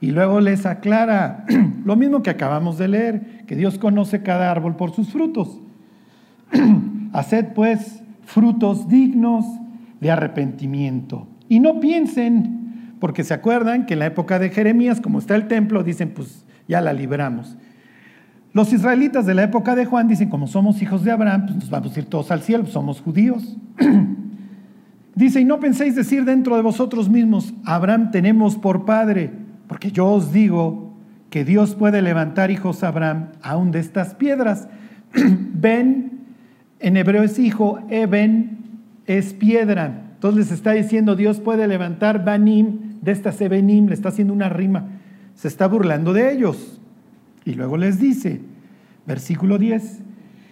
Y 0.00 0.12
luego 0.12 0.40
les 0.40 0.64
aclara 0.64 1.44
lo 1.84 1.96
mismo 1.96 2.22
que 2.22 2.30
acabamos 2.30 2.78
de 2.78 2.88
leer, 2.88 3.44
que 3.46 3.54
Dios 3.54 3.78
conoce 3.78 4.22
cada 4.22 4.50
árbol 4.50 4.76
por 4.76 4.92
sus 4.92 5.10
frutos. 5.10 5.60
Haced 7.12 7.52
pues 7.54 8.02
frutos 8.24 8.88
dignos 8.88 9.44
de 10.00 10.10
arrepentimiento. 10.10 11.26
Y 11.48 11.60
no 11.60 11.80
piensen, 11.80 12.61
porque 13.02 13.24
se 13.24 13.34
acuerdan 13.34 13.84
que 13.84 13.94
en 13.94 13.98
la 13.98 14.06
época 14.06 14.38
de 14.38 14.50
Jeremías, 14.50 15.00
como 15.00 15.18
está 15.18 15.34
el 15.34 15.48
templo, 15.48 15.82
dicen, 15.82 16.10
pues 16.14 16.44
ya 16.68 16.80
la 16.80 16.92
libramos. 16.92 17.56
Los 18.52 18.72
israelitas 18.72 19.26
de 19.26 19.34
la 19.34 19.42
época 19.42 19.74
de 19.74 19.86
Juan 19.86 20.06
dicen, 20.06 20.30
como 20.30 20.46
somos 20.46 20.80
hijos 20.82 21.02
de 21.02 21.10
Abraham, 21.10 21.46
pues 21.46 21.56
nos 21.56 21.68
vamos 21.68 21.96
a 21.96 21.98
ir 21.98 22.04
todos 22.06 22.30
al 22.30 22.42
cielo, 22.42 22.62
pues 22.62 22.74
somos 22.74 23.00
judíos. 23.00 23.56
Dice, 25.16 25.40
y 25.40 25.44
no 25.44 25.58
penséis 25.58 25.96
decir 25.96 26.24
dentro 26.24 26.54
de 26.54 26.62
vosotros 26.62 27.08
mismos, 27.08 27.52
Abraham 27.64 28.12
tenemos 28.12 28.54
por 28.54 28.84
padre. 28.84 29.32
Porque 29.66 29.90
yo 29.90 30.06
os 30.06 30.32
digo 30.32 30.94
que 31.28 31.44
Dios 31.44 31.74
puede 31.74 32.02
levantar 32.02 32.52
hijos 32.52 32.84
a 32.84 32.88
Abraham 32.88 33.30
aún 33.42 33.72
de 33.72 33.80
estas 33.80 34.14
piedras. 34.14 34.68
ben, 35.12 36.20
en 36.78 36.96
hebreo 36.96 37.24
es 37.24 37.40
hijo, 37.40 37.80
Eben 37.90 38.58
es 39.06 39.32
piedra. 39.32 40.02
Entonces 40.14 40.50
les 40.50 40.52
está 40.52 40.70
diciendo, 40.70 41.16
Dios 41.16 41.40
puede 41.40 41.66
levantar 41.66 42.24
Banim 42.24 42.91
de 43.02 43.12
estas 43.12 43.40
Ebenim, 43.40 43.88
le 43.88 43.94
está 43.94 44.08
haciendo 44.08 44.32
una 44.32 44.48
rima. 44.48 44.86
Se 45.34 45.48
está 45.48 45.66
burlando 45.66 46.14
de 46.14 46.32
ellos. 46.32 46.80
Y 47.44 47.54
luego 47.54 47.76
les 47.76 47.98
dice, 47.98 48.40
versículo 49.06 49.58
10, 49.58 50.00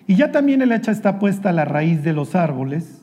y 0.06 0.16
ya 0.16 0.32
también 0.32 0.60
el 0.60 0.72
hacha 0.72 0.90
está 0.90 1.20
puesta 1.20 1.50
a 1.50 1.52
la 1.52 1.64
raíz 1.64 2.02
de 2.02 2.12
los 2.12 2.34
árboles. 2.34 3.00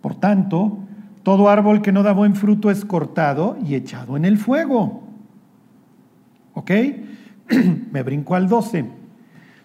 Por 0.00 0.14
tanto, 0.14 0.78
todo 1.22 1.50
árbol 1.50 1.82
que 1.82 1.92
no 1.92 2.02
da 2.02 2.12
buen 2.12 2.34
fruto 2.34 2.70
es 2.70 2.86
cortado 2.86 3.58
y 3.64 3.74
echado 3.74 4.16
en 4.16 4.24
el 4.24 4.38
fuego. 4.38 5.02
¿Ok? 6.54 6.70
Me 7.92 8.02
brinco 8.02 8.34
al 8.34 8.48
12. 8.48 8.86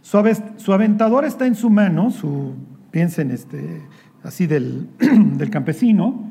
Su, 0.01 0.74
aventador 0.74 1.24
está 1.24 1.48
en 1.48 1.56
su 1.56 1.70
mano, 1.70 2.12
su, 2.12 2.51
piensen 2.92 3.32
este, 3.32 3.82
así 4.22 4.46
del, 4.46 4.89
del 5.38 5.50
campesino, 5.50 6.30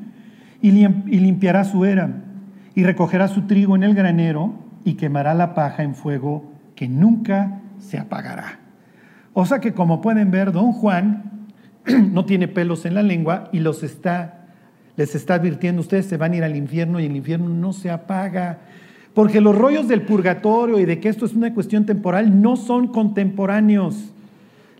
y 0.61 0.71
limpiará 0.71 1.65
su 1.65 1.87
era, 1.87 2.23
y 2.75 2.85
recogerá 2.85 3.29
su 3.29 3.43
trigo 3.43 3.77
en 3.77 3.83
el 3.83 3.95
granero, 3.95 4.55
y 4.85 4.95
quemará 4.95 5.35
la 5.35 5.55
paja 5.55 5.83
en 5.83 5.95
fuego 5.95 6.45
que 6.75 6.89
nunca 6.89 7.61
se 7.79 7.99
apagará. 7.99 8.59
O 9.33 9.47
sea 9.47 9.61
que 9.61 9.73
como 9.73 10.01
pueden 10.01 10.31
ver, 10.31 10.53
don 10.53 10.73
Juan 10.73 11.49
no 12.13 12.25
tiene 12.25 12.49
pelos 12.49 12.85
en 12.85 12.95
la 12.95 13.03
lengua 13.03 13.49
y 13.53 13.61
los 13.61 13.83
está, 13.83 14.47
les 14.97 15.15
está 15.15 15.35
advirtiendo, 15.35 15.81
ustedes 15.81 16.07
se 16.07 16.17
van 16.17 16.33
a 16.33 16.37
ir 16.37 16.45
al 16.45 16.57
infierno 16.57 17.01
y 17.01 17.07
el 17.07 17.17
infierno 17.17 17.49
no 17.49 17.73
se 17.73 17.91
apaga. 17.91 18.59
Porque 19.15 19.41
los 19.41 19.57
rollos 19.57 19.89
del 19.89 20.03
purgatorio 20.03 20.79
y 20.79 20.87
de 20.87 20.99
que 20.99 21.09
esto 21.09 21.27
es 21.27 21.35
una 21.35 21.53
cuestión 21.53 21.85
temporal 21.85 22.41
no 22.41 22.57
son 22.57 22.89
contemporáneos. 22.89 24.11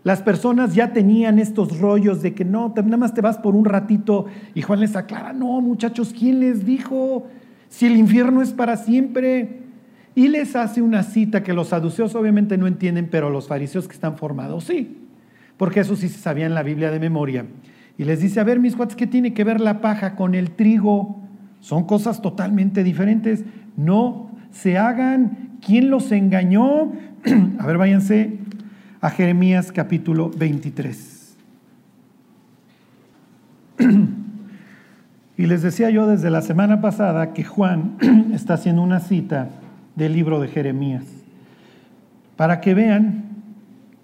Las 0.03 0.21
personas 0.21 0.73
ya 0.73 0.91
tenían 0.91 1.39
estos 1.39 1.79
rollos 1.79 2.21
de 2.21 2.33
que 2.33 2.43
no, 2.43 2.73
nada 2.75 2.97
más 2.97 3.13
te 3.13 3.21
vas 3.21 3.37
por 3.37 3.55
un 3.55 3.63
ratito. 3.63 4.25
Y 4.53 4.61
Juan 4.61 4.79
les 4.79 4.95
aclara, 4.95 5.33
no 5.33 5.61
muchachos, 5.61 6.13
¿quién 6.17 6.39
les 6.39 6.65
dijo? 6.65 7.27
Si 7.73 7.87
el 7.87 7.97
infierno 7.97 8.43
es 8.43 8.51
para 8.53 8.77
siempre. 8.77 9.61
Y 10.15 10.27
les 10.27 10.55
hace 10.55 10.83
una 10.83 11.01
cita 11.01 11.41
que 11.41 11.53
los 11.53 11.69
saduceos 11.69 12.13
obviamente 12.13 12.55
no 12.55 12.67
entienden, 12.67 13.07
pero 13.09 13.31
los 13.31 13.47
fariseos 13.47 13.87
que 13.87 13.95
están 13.95 14.15
formados 14.15 14.65
sí. 14.65 14.99
Porque 15.57 15.79
eso 15.79 15.95
sí 15.95 16.07
se 16.07 16.19
sabía 16.19 16.45
en 16.45 16.53
la 16.53 16.61
Biblia 16.61 16.91
de 16.91 16.99
memoria. 16.99 17.47
Y 17.97 18.03
les 18.03 18.19
dice, 18.19 18.39
a 18.39 18.43
ver 18.43 18.59
mis 18.59 18.75
cuates, 18.75 18.95
¿qué 18.95 19.07
tiene 19.07 19.33
que 19.33 19.43
ver 19.43 19.59
la 19.59 19.81
paja 19.81 20.15
con 20.15 20.35
el 20.35 20.51
trigo? 20.51 21.19
Son 21.61 21.85
cosas 21.85 22.21
totalmente 22.21 22.83
diferentes 22.83 23.43
no 23.75 24.29
se 24.51 24.77
hagan. 24.77 25.57
¿Quién 25.65 25.89
los 25.89 26.11
engañó? 26.11 26.91
a 27.57 27.65
ver, 27.65 27.79
váyanse 27.79 28.37
a 29.01 29.09
Jeremías 29.09 29.71
capítulo 29.71 30.29
23. 30.29 31.37
y 35.37 35.45
les 35.45 35.61
decía 35.61 35.89
yo 35.89 36.07
desde 36.07 36.29
la 36.29 36.41
semana 36.41 36.81
pasada 36.81 37.33
que 37.33 37.43
Juan 37.43 37.97
está 38.33 38.55
haciendo 38.55 38.81
una 38.81 38.99
cita 38.99 39.49
del 39.95 40.13
libro 40.13 40.39
de 40.39 40.47
Jeremías. 40.47 41.03
Para 42.35 42.61
que 42.61 42.73
vean, 42.73 43.25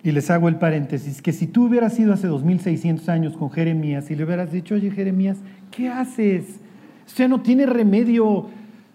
y 0.04 0.12
les 0.12 0.30
hago 0.30 0.48
el 0.48 0.56
paréntesis, 0.56 1.22
que 1.22 1.34
si 1.34 1.48
tú 1.48 1.68
hubieras 1.68 2.00
ido 2.00 2.14
hace 2.14 2.28
2600 2.28 3.10
años 3.10 3.38
con 3.38 3.52
Jeremías 3.52 4.10
y 4.12 4.16
le 4.16 4.24
hubieras 4.24 4.52
dicho, 4.52 4.76
oye 4.76 4.92
Jeremías, 4.92 5.38
¿qué 5.72 5.90
haces? 5.90 6.60
Usted 7.06 7.28
no 7.28 7.42
tiene 7.42 7.66
remedio, 7.66 8.48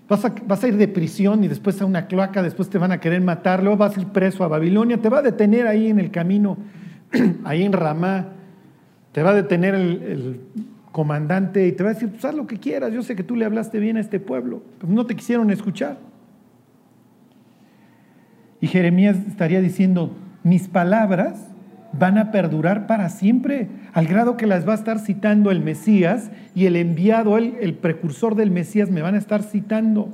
Vas 0.07 0.23
a, 0.62 0.69
ir 0.69 0.76
de 0.76 0.87
prisión 0.87 1.45
y 1.45 1.49
después 1.49 1.81
a 1.81 1.87
una 1.87 2.07
cloaca, 2.07 2.43
después 2.43 2.69
te 2.69 2.76
van 2.76 2.93
a 2.93 3.00
querer 3.00 3.23
matar, 3.23 3.62
luego 3.62 3.79
vas 3.79 3.97
a 3.97 4.00
ir 4.03 4.09
preso 4.09 4.45
a 4.45 4.49
Babilonia, 4.49 5.00
te 5.00 5.09
va 5.09 5.19
a 5.19 5.23
detener 5.23 5.67
ahí 5.67 5.88
en 5.88 5.99
el 5.99 6.11
camino, 6.11 6.59
ahí 7.45 7.62
en 7.62 7.73
Ramá, 7.73 8.29
te 9.12 9.23
va 9.23 9.31
a 9.31 9.35
detener 9.35 9.75
el, 9.75 10.41
comandante 10.94 11.66
y 11.66 11.72
te 11.72 11.82
va 11.82 11.90
a 11.90 11.94
decir, 11.94 12.08
pues 12.08 12.24
haz 12.24 12.36
lo 12.36 12.46
que 12.46 12.60
quieras, 12.60 12.92
yo 12.92 13.02
sé 13.02 13.16
que 13.16 13.24
tú 13.24 13.34
le 13.34 13.44
hablaste 13.44 13.80
bien 13.80 13.96
a 13.96 14.00
este 14.00 14.20
pueblo, 14.20 14.62
pero 14.78 14.92
no 14.92 15.04
te 15.06 15.16
quisieron 15.16 15.50
escuchar. 15.50 15.98
Y 18.60 18.68
Jeremías 18.68 19.16
estaría 19.26 19.60
diciendo, 19.60 20.16
mis 20.44 20.68
palabras 20.68 21.48
van 21.98 22.16
a 22.16 22.30
perdurar 22.30 22.86
para 22.86 23.08
siempre, 23.08 23.66
al 23.92 24.06
grado 24.06 24.36
que 24.36 24.46
las 24.46 24.68
va 24.68 24.70
a 24.70 24.76
estar 24.76 25.00
citando 25.00 25.50
el 25.50 25.60
Mesías 25.60 26.30
y 26.54 26.66
el 26.66 26.76
enviado, 26.76 27.38
el, 27.38 27.56
el 27.60 27.74
precursor 27.74 28.36
del 28.36 28.52
Mesías, 28.52 28.88
me 28.88 29.02
van 29.02 29.16
a 29.16 29.18
estar 29.18 29.42
citando. 29.42 30.10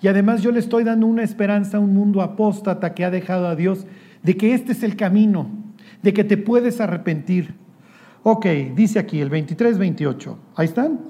Y 0.00 0.06
además 0.06 0.40
yo 0.40 0.52
le 0.52 0.60
estoy 0.60 0.84
dando 0.84 1.08
una 1.08 1.24
esperanza 1.24 1.78
a 1.78 1.80
un 1.80 1.94
mundo 1.94 2.22
apóstata 2.22 2.94
que 2.94 3.04
ha 3.04 3.10
dejado 3.10 3.48
a 3.48 3.56
Dios, 3.56 3.88
de 4.22 4.36
que 4.36 4.54
este 4.54 4.70
es 4.70 4.84
el 4.84 4.94
camino, 4.94 5.50
de 6.00 6.12
que 6.12 6.22
te 6.22 6.36
puedes 6.36 6.80
arrepentir. 6.80 7.60
Ok, 8.24 8.46
dice 8.74 8.98
aquí 8.98 9.20
el 9.20 9.30
23, 9.30 9.78
28. 9.78 10.38
Ahí 10.56 10.66
están. 10.66 11.00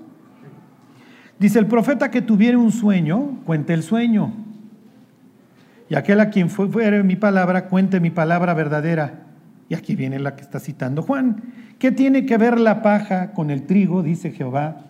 Dice 1.38 1.59
el 1.59 1.66
profeta 1.66 2.11
que 2.11 2.23
tuviera 2.23 2.57
un 2.57 2.73
sueño, 2.73 3.40
cuente 3.45 3.75
el 3.75 3.83
sueño. 3.83 4.33
Y 5.90 5.95
aquel 5.95 6.21
a 6.21 6.31
quien 6.31 6.49
fuere 6.49 7.02
mi 7.02 7.16
palabra, 7.16 7.66
cuente 7.69 8.00
mi 8.00 8.11
palabra 8.11 8.54
verdadera. 8.54 9.26
Y 9.69 9.75
aquí 9.75 9.95
viene 9.95 10.19
la 10.19 10.37
que 10.37 10.42
está 10.42 10.59
citando 10.59 11.02
Juan. 11.02 11.42
¿Qué 11.78 11.90
tiene 11.90 12.25
que 12.25 12.38
ver 12.38 12.59
la 12.59 12.81
paja 12.81 13.33
con 13.33 13.50
el 13.50 13.64
trigo? 13.64 14.02
Dice 14.02 14.31
Jehová. 14.31 14.87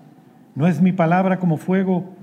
¿No 0.54 0.68
es 0.68 0.80
mi 0.80 0.92
palabra 0.92 1.38
como 1.38 1.56
fuego? 1.56 2.14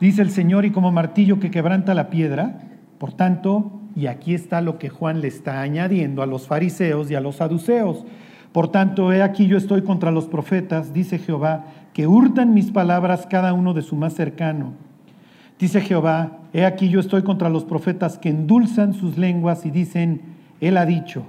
Dice 0.00 0.22
el 0.22 0.30
Señor 0.30 0.64
y 0.64 0.70
como 0.70 0.92
martillo 0.92 1.40
que 1.40 1.50
quebranta 1.50 1.94
la 1.94 2.10
piedra. 2.10 2.60
Por 2.98 3.14
tanto, 3.14 3.80
y 3.96 4.06
aquí 4.06 4.34
está 4.34 4.60
lo 4.60 4.78
que 4.78 4.90
Juan 4.90 5.20
le 5.20 5.28
está 5.28 5.60
añadiendo 5.60 6.22
a 6.22 6.26
los 6.26 6.46
fariseos 6.46 7.10
y 7.10 7.16
a 7.16 7.20
los 7.20 7.36
saduceos. 7.36 8.04
Por 8.52 8.68
tanto, 8.68 9.12
he 9.12 9.22
aquí 9.22 9.46
yo 9.46 9.56
estoy 9.56 9.82
contra 9.82 10.10
los 10.10 10.26
profetas, 10.26 10.92
dice 10.92 11.18
Jehová, 11.18 11.66
que 11.92 12.06
hurtan 12.06 12.54
mis 12.54 12.70
palabras 12.70 13.26
cada 13.28 13.52
uno 13.52 13.74
de 13.74 13.82
su 13.82 13.96
más 13.96 14.14
cercano. 14.14 14.72
Dice 15.58 15.80
Jehová, 15.80 16.38
he 16.52 16.64
aquí 16.64 16.88
yo 16.88 17.00
estoy 17.00 17.22
contra 17.22 17.48
los 17.48 17.64
profetas 17.64 18.18
que 18.18 18.28
endulzan 18.28 18.94
sus 18.94 19.18
lenguas 19.18 19.66
y 19.66 19.70
dicen, 19.70 20.22
Él 20.60 20.76
ha 20.76 20.86
dicho. 20.86 21.26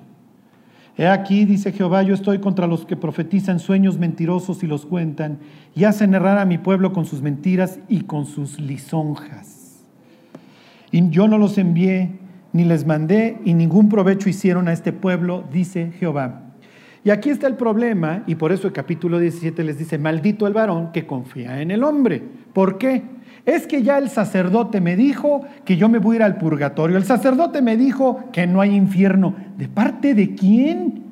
He 1.00 1.08
aquí, 1.08 1.46
dice 1.46 1.72
Jehová, 1.72 2.04
yo 2.04 2.14
estoy 2.14 2.40
contra 2.40 2.68
los 2.68 2.86
que 2.86 2.98
profetizan 2.98 3.60
sueños 3.60 3.98
mentirosos 3.98 4.64
y 4.64 4.68
los 4.68 4.86
cuentan, 4.86 5.40
y 5.74 5.86
hacen 5.86 6.14
errar 6.14 6.38
a 6.38 6.46
mi 6.46 6.58
pueblo 6.58 6.92
con 6.92 7.06
sus 7.06 7.22
mentiras 7.22 7.80
y 7.88 8.02
con 8.02 8.26
sus 8.26 8.60
lisonjas. 8.60 9.86
Y 10.92 11.10
yo 11.10 11.30
no 11.30 11.38
los 11.38 11.58
envié, 11.58 12.20
ni 12.52 12.66
les 12.66 12.86
mandé, 12.86 13.40
y 13.46 13.54
ningún 13.54 13.88
provecho 13.88 14.28
hicieron 14.28 14.68
a 14.68 14.74
este 14.74 14.92
pueblo, 14.92 15.46
dice 15.54 15.94
Jehová. 15.98 16.49
Y 17.04 17.12
aquí 17.12 17.30
está 17.30 17.48
el 17.48 17.56
problema, 17.56 18.24
y 18.28 18.36
por 18.36 18.52
eso 18.52 18.68
el 18.68 18.74
capítulo 18.74 19.20
17 19.20 19.64
les 19.64 19.78
dice, 19.78 19.98
maldito 19.98 20.48
el 20.48 20.54
varón 20.54 20.92
que 20.92 21.08
confía 21.08 21.62
en 21.62 21.72
el 21.72 21.84
hombre. 21.84 22.22
¿Por 22.54 22.78
qué? 22.78 23.04
Es 23.46 23.68
que 23.68 23.84
ya 23.84 23.98
el 23.98 24.10
sacerdote 24.10 24.82
me 24.82 24.96
dijo 24.96 25.42
que 25.64 25.78
yo 25.78 25.88
me 25.88 26.00
voy 26.00 26.16
a 26.16 26.18
ir 26.18 26.24
al 26.24 26.38
purgatorio. 26.38 26.98
El 26.98 27.06
sacerdote 27.06 27.62
me 27.62 27.78
dijo 27.78 28.26
que 28.32 28.46
no 28.46 28.62
hay 28.62 28.76
infierno. 28.76 29.34
¿De 29.58 29.68
parte 29.68 30.14
de 30.14 30.36
quién? 30.36 31.04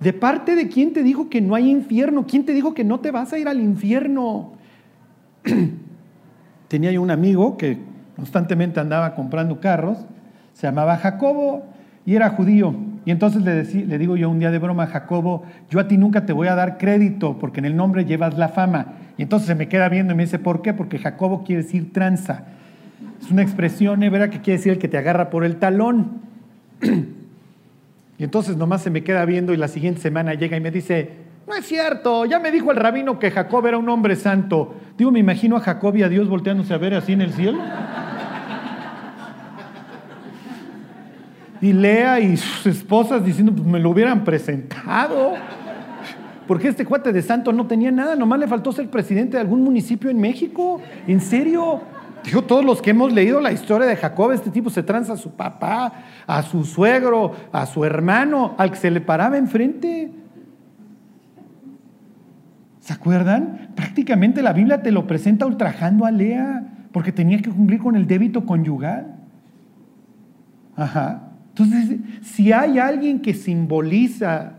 ¿De 0.00 0.12
parte 0.12 0.54
de 0.54 0.68
quién 0.68 0.92
te 0.92 1.02
dijo 1.02 1.30
que 1.30 1.40
no 1.40 1.54
hay 1.54 1.70
infierno? 1.70 2.26
¿Quién 2.26 2.44
te 2.44 2.52
dijo 2.52 2.74
que 2.74 2.84
no 2.84 3.00
te 3.00 3.10
vas 3.10 3.32
a 3.32 3.38
ir 3.38 3.48
al 3.48 3.60
infierno? 3.60 4.52
Tenía 6.68 6.90
yo 6.90 7.00
un 7.00 7.10
amigo 7.10 7.56
que 7.56 7.78
constantemente 8.16 8.80
andaba 8.80 9.14
comprando 9.14 9.60
carros, 9.60 9.98
se 10.52 10.66
llamaba 10.66 10.96
Jacobo 10.96 11.64
y 12.04 12.16
era 12.16 12.30
judío. 12.30 12.74
Y 13.06 13.12
entonces 13.12 13.42
le, 13.42 13.62
le, 13.62 13.98
digo 13.98 14.16
yo 14.16 14.28
un 14.28 14.40
día 14.40 14.50
de 14.50 14.58
broma, 14.58 14.88
Jacobo, 14.88 15.44
yo 15.70 15.78
a 15.78 15.86
ti 15.86 15.96
nunca 15.96 16.26
te 16.26 16.32
voy 16.32 16.48
a 16.48 16.56
dar 16.56 16.76
crédito 16.76 17.38
porque 17.38 17.60
en 17.60 17.66
el 17.66 17.76
nombre 17.76 18.04
llevas 18.04 18.36
la 18.36 18.48
fama. 18.48 18.94
Y 19.16 19.22
entonces 19.22 19.46
se 19.46 19.54
me 19.54 19.68
queda 19.68 19.88
viendo 19.88 20.12
y 20.12 20.16
me 20.16 20.24
dice, 20.24 20.40
¿por 20.40 20.60
qué? 20.60 20.74
Porque 20.74 20.98
Jacobo 20.98 21.44
quiere 21.44 21.62
decir 21.62 21.92
tranza. 21.92 22.42
Es 23.22 23.30
una 23.30 23.42
expresión 23.42 24.02
hebrea 24.02 24.28
que 24.28 24.40
quiere 24.40 24.58
decir 24.58 24.72
el 24.72 24.78
que 24.80 24.88
te 24.88 24.98
agarra 24.98 25.30
por 25.30 25.44
el 25.44 25.56
talón. 25.56 26.20
y 28.18 28.24
entonces 28.24 28.56
nomás 28.56 28.82
se 28.82 28.90
me 28.90 29.04
queda 29.04 29.24
viendo 29.24 29.54
y 29.54 29.56
la 29.56 29.68
siguiente 29.68 30.00
semana 30.00 30.34
llega 30.34 30.56
y 30.56 30.60
me 30.60 30.72
dice, 30.72 31.12
no 31.46 31.54
es 31.54 31.64
cierto, 31.64 32.24
ya 32.24 32.40
me 32.40 32.50
dijo 32.50 32.72
el 32.72 32.76
rabino 32.76 33.20
que 33.20 33.30
Jacob 33.30 33.64
era 33.68 33.78
un 33.78 33.88
hombre 33.88 34.16
santo. 34.16 34.74
Digo, 34.98 35.12
me 35.12 35.20
imagino 35.20 35.56
a 35.56 35.60
Jacob 35.60 35.96
y 35.96 36.02
a 36.02 36.08
Dios 36.08 36.28
volteándose 36.28 36.74
a 36.74 36.78
ver 36.78 36.94
así 36.94 37.12
en 37.12 37.20
el 37.20 37.32
cielo. 37.32 37.60
Y 41.60 41.72
Lea 41.72 42.20
y 42.20 42.36
sus 42.36 42.66
esposas 42.66 43.24
diciendo, 43.24 43.52
pues 43.52 43.66
me 43.66 43.78
lo 43.78 43.90
hubieran 43.90 44.24
presentado. 44.24 45.34
Porque 46.46 46.68
este 46.68 46.84
cuate 46.84 47.12
de 47.12 47.22
santo 47.22 47.52
no 47.52 47.66
tenía 47.66 47.90
nada, 47.90 48.14
nomás 48.14 48.38
le 48.38 48.46
faltó 48.46 48.70
ser 48.72 48.88
presidente 48.88 49.36
de 49.36 49.40
algún 49.40 49.62
municipio 49.62 50.10
en 50.10 50.20
México. 50.20 50.80
¿En 51.06 51.20
serio? 51.20 51.80
Digo, 52.24 52.42
todos 52.42 52.64
los 52.64 52.82
que 52.82 52.90
hemos 52.90 53.12
leído 53.12 53.40
la 53.40 53.52
historia 53.52 53.86
de 53.86 53.96
Jacob, 53.96 54.32
este 54.32 54.50
tipo 54.50 54.70
se 54.70 54.82
tranza 54.82 55.14
a 55.14 55.16
su 55.16 55.30
papá, 55.30 55.92
a 56.26 56.42
su 56.42 56.64
suegro, 56.64 57.32
a 57.52 57.66
su 57.66 57.84
hermano, 57.84 58.54
al 58.58 58.70
que 58.70 58.76
se 58.76 58.90
le 58.90 59.00
paraba 59.00 59.38
enfrente. 59.38 60.12
¿Se 62.80 62.92
acuerdan? 62.92 63.70
Prácticamente 63.74 64.42
la 64.42 64.52
Biblia 64.52 64.82
te 64.82 64.92
lo 64.92 65.06
presenta 65.06 65.46
ultrajando 65.46 66.04
a 66.04 66.12
Lea, 66.12 66.62
porque 66.92 67.12
tenía 67.12 67.38
que 67.38 67.50
cumplir 67.50 67.80
con 67.80 67.96
el 67.96 68.06
débito 68.06 68.46
conyugal. 68.46 69.16
Ajá. 70.76 71.25
Entonces, 71.56 71.98
si 72.22 72.52
hay 72.52 72.78
alguien 72.78 73.20
que 73.20 73.32
simboliza 73.32 74.56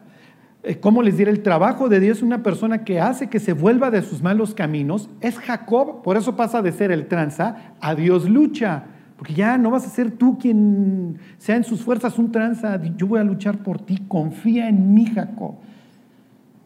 eh, 0.67 0.79
¿cómo 0.81 1.01
les 1.01 1.17
diré? 1.17 1.31
El 1.31 1.43
trabajo 1.43 1.87
de 1.87 2.01
Dios 2.01 2.21
una 2.21 2.43
persona 2.43 2.83
que 2.83 2.99
hace 2.99 3.27
que 3.27 3.39
se 3.39 3.53
vuelva 3.53 3.89
de 3.89 4.01
sus 4.01 4.21
malos 4.21 4.53
caminos. 4.53 5.09
Es 5.21 5.37
Jacob, 5.39 6.01
por 6.01 6.17
eso 6.17 6.35
pasa 6.35 6.61
de 6.61 6.73
ser 6.73 6.91
el 6.91 7.07
tranza 7.07 7.73
a 7.79 7.95
Dios 7.95 8.29
lucha. 8.29 8.83
Porque 9.15 9.33
ya 9.33 9.57
no 9.57 9.71
vas 9.71 9.85
a 9.85 9.89
ser 9.89 10.11
tú 10.11 10.37
quien 10.37 11.19
sea 11.37 11.55
en 11.55 11.63
sus 11.63 11.81
fuerzas 11.81 12.19
un 12.19 12.33
tranza. 12.33 12.79
Yo 12.97 13.07
voy 13.07 13.19
a 13.19 13.23
luchar 13.23 13.59
por 13.59 13.79
ti. 13.79 14.03
Confía 14.09 14.67
en 14.67 14.93
mí, 14.93 15.05
Jacob. 15.05 15.55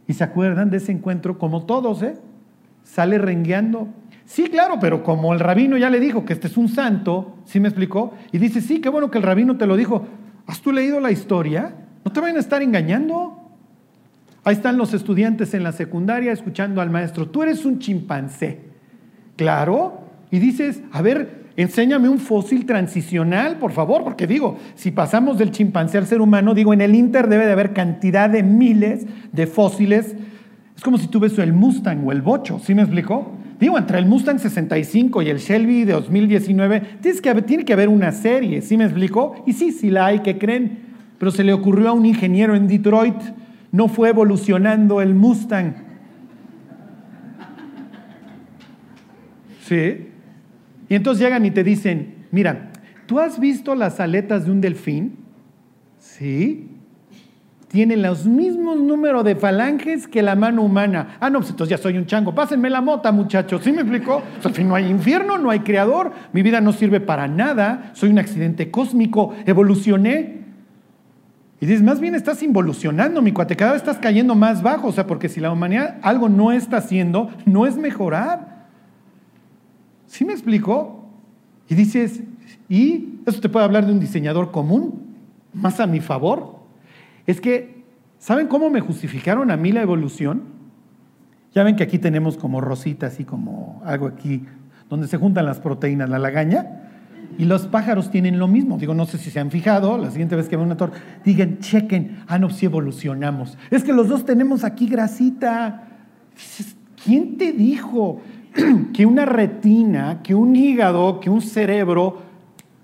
Y 0.08 0.14
se 0.14 0.24
acuerdan 0.24 0.72
de 0.72 0.78
ese 0.78 0.92
encuentro, 0.92 1.38
como 1.38 1.66
todos, 1.66 2.02
¿eh? 2.02 2.16
Sale 2.84 3.20
rengueando. 3.20 3.88
Sí, 4.26 4.46
claro, 4.46 4.78
pero 4.82 5.04
como 5.04 5.34
el 5.34 5.40
rabino 5.40 5.78
ya 5.78 5.90
le 5.90 6.00
dijo 6.00 6.26
que 6.26 6.34
este 6.34 6.48
es 6.48 6.58
un 6.58 6.70
santo, 6.70 7.38
¿sí 7.46 7.60
me 7.60 7.68
explicó? 7.68 8.14
Y 8.32 8.40
dice, 8.40 8.62
sí, 8.62 8.82
qué 8.82 8.90
bueno 8.90 9.12
que 9.12 9.20
el 9.20 9.24
rabino 9.24 9.58
te 9.58 9.67
lo 9.67 9.76
dijo. 9.78 10.08
¿Has 10.52 10.60
tú 10.60 10.74
leído 10.74 11.00
la 11.00 11.12
historia? 11.12 11.74
No 12.04 12.12
te 12.12 12.20
vayan 12.20 12.36
a 12.36 12.42
estar 12.42 12.62
engañando. 12.62 13.40
Ahí 14.44 14.54
están 14.54 14.76
los 14.76 14.94
estudiantes 14.94 15.54
en 15.54 15.64
la 15.64 15.72
secundaria 15.72 16.34
escuchando 16.34 16.82
al 16.82 16.90
maestro, 16.90 17.30
tú 17.30 17.42
eres 17.42 17.64
un 17.64 17.80
chimpancé. 17.80 18.60
Claro. 19.38 20.02
Y 20.30 20.40
dices, 20.40 20.82
a 20.92 21.02
ver, 21.02 21.46
enséñame 21.56 22.10
un 22.10 22.20
fósil 22.20 22.66
transicional, 22.66 23.60
por 23.60 23.72
favor, 23.72 24.04
porque 24.04 24.28
digo, 24.28 24.58
si 24.76 24.92
pasamos 24.92 25.38
del 25.38 25.52
chimpancé 25.52 25.98
al 25.98 26.06
ser 26.06 26.20
humano, 26.20 26.54
digo, 26.54 26.74
en 26.74 26.82
el 26.82 26.96
Inter 26.96 27.30
debe 27.30 27.46
de 27.46 27.54
haber 27.54 27.72
cantidad 27.72 28.30
de 28.30 28.44
miles 28.44 29.06
de 29.32 29.48
fósiles. 29.48 30.18
Es 30.76 30.84
como 30.84 30.98
si 30.98 31.08
tú 31.08 31.22
ves 31.22 31.40
el 31.40 31.54
Mustang 31.54 32.06
o 32.06 32.12
el 32.12 32.22
Bocho, 32.22 32.60
¿sí 32.60 32.76
me 32.76 32.82
explicó? 32.82 33.38
Digo, 33.62 33.78
entre 33.78 34.00
el 34.00 34.08
Mustang 34.08 34.39
65 34.39 35.21
y 35.21 35.30
el 35.30 35.38
Shelby 35.38 35.86
de 35.86 35.93
2019, 35.93 36.82
tienes 37.00 37.21
que 37.21 37.41
tiene 37.43 37.63
que 37.63 37.71
haber 37.71 37.88
una 37.88 38.12
serie, 38.12 38.62
¿sí 38.62 38.76
me 38.76 38.84
explicó? 38.84 39.41
Y 39.45 39.54
sí, 39.54 39.71
sí 39.71 39.89
la 39.89 40.08
hay, 40.08 40.19
que 40.19 40.38
creen? 40.38 40.80
Pero 41.19 41.32
se 41.32 41.43
le 41.43 41.54
ocurrió 41.54 41.89
a 41.89 41.91
un 41.93 42.06
ingeniero 42.06 42.56
en 42.56 42.67
Detroit 42.67 43.15
no 43.71 43.88
fue 43.88 44.10
evolucionando 44.10 45.02
el 45.02 45.15
Mustang. 45.15 45.76
¿Sí? 49.65 50.08
Y 50.89 50.95
entonces 50.95 51.24
llegan 51.24 51.45
y 51.45 51.52
te 51.52 51.63
dicen, 51.63 52.26
mira, 52.32 52.71
¿tú 53.06 53.19
has 53.19 53.39
visto 53.39 53.76
las 53.76 54.00
aletas 54.00 54.45
de 54.45 54.52
un 54.52 54.60
delfín? 54.60 55.17
Sí. 56.00 56.67
Tienen 57.71 58.01
los 58.01 58.25
mismos 58.25 58.77
números 58.81 59.23
de 59.23 59.34
falanges 59.38 60.05
que 60.05 60.21
la 60.21 60.36
mano 60.36 60.62
humana. 60.62 61.15
Ah, 61.21 61.29
no, 61.29 61.39
pues 61.39 61.51
entonces 61.51 61.77
ya 61.77 61.81
soy 61.81 61.97
un 61.97 62.05
chango. 62.05 62.36
Pásenme 62.36 62.69
la 62.69 62.81
mota, 62.81 63.13
muchachos. 63.13 63.63
¿Sí 63.63 63.71
me 63.71 63.79
explicó? 63.79 64.21
Pues 64.34 64.45
al 64.45 64.53
fin 64.53 64.67
no 64.67 64.75
hay 64.75 64.89
infierno, 64.89 65.38
no 65.38 65.49
hay 65.49 65.62
creador. 65.62 66.12
Mi 66.34 66.41
vida 66.41 66.60
no 66.60 66.73
sirve 66.73 66.99
para 66.99 67.29
nada. 67.29 67.91
Soy 67.93 68.10
un 68.10 68.19
accidente 68.19 68.69
cósmico. 68.69 69.34
Evolucioné. 69.45 70.41
Y 71.62 71.65
dices, 71.65 71.81
más 71.81 72.01
bien 72.01 72.13
estás 72.13 72.43
involucionando, 72.43 73.21
mi 73.21 73.31
cuate, 73.31 73.55
cada 73.55 73.71
vez 73.71 73.84
estás 73.84 73.99
cayendo 73.99 74.36
más 74.36 74.62
bajo, 74.62 74.88
o 74.88 74.91
sea, 74.91 75.07
porque 75.07 75.29
si 75.29 75.39
la 75.39 75.49
humanidad 75.51 75.97
algo 76.01 76.27
no 76.27 76.51
está 76.51 76.77
haciendo, 76.77 77.29
no 77.45 77.65
es 77.65 77.77
mejorar. 77.77 78.67
¿Sí 80.07 80.25
me 80.25 80.34
explico? 80.34 81.05
Y 81.69 81.75
dices, 81.75 82.21
¿y 82.67 83.19
eso 83.25 83.39
te 83.39 83.47
puede 83.47 83.63
hablar 83.63 83.86
de 83.86 83.93
un 83.93 83.99
diseñador 84.01 84.51
común? 84.51 85.15
Más 85.53 85.79
a 85.79 85.88
mi 85.88 86.01
favor. 86.01 86.61
Es 87.27 87.41
que, 87.41 87.84
¿saben 88.19 88.47
cómo 88.47 88.69
me 88.69 88.79
justificaron 88.79 89.51
a 89.51 89.57
mí 89.57 89.71
la 89.71 89.81
evolución? 89.81 90.43
Ya 91.53 91.63
ven 91.63 91.75
que 91.75 91.84
aquí 91.84 91.99
tenemos 91.99 92.38
como 92.38 92.62
rosita, 92.62 93.07
así 93.07 93.25
como 93.25 93.81
algo 93.86 94.07
aquí, 94.07 94.45
donde 94.89 95.07
se 95.07 95.17
juntan 95.17 95.45
las 95.45 95.60
proteínas, 95.60 96.10
la 96.10 96.19
lagaña. 96.19 96.81
Y 97.38 97.45
los 97.45 97.67
pájaros 97.67 98.12
tienen 98.12 98.39
lo 98.39 98.47
mismo. 98.47 98.77
Digo, 98.77 98.93
no 98.93 99.05
sé 99.05 99.17
si 99.17 99.31
se 99.31 99.39
han 99.39 99.51
fijado, 99.51 99.97
la 99.97 100.12
siguiente 100.12 100.36
vez 100.36 100.47
que 100.47 100.55
vean 100.55 100.67
una 100.67 100.77
torre, 100.77 100.93
digan, 101.23 101.60
chequen, 101.60 102.23
ah, 102.27 102.38
no, 102.39 102.49
si 102.49 102.65
evolucionamos. 102.65 103.57
Es 103.69 103.84
que 103.84 103.93
los 103.93 104.07
dos 104.07 104.25
tenemos 104.25 104.63
aquí 104.63 104.88
grasita. 104.88 105.88
¿Quién 107.03 107.38
te 107.38 107.51
dijo 107.51 108.21
que 108.93 109.05
una 109.05 109.25
retina, 109.25 110.21
que 110.23 110.36
un 110.36 110.55
hígado, 110.55 111.19
que 111.19 111.29
un 111.29 111.41
cerebro 111.41 112.21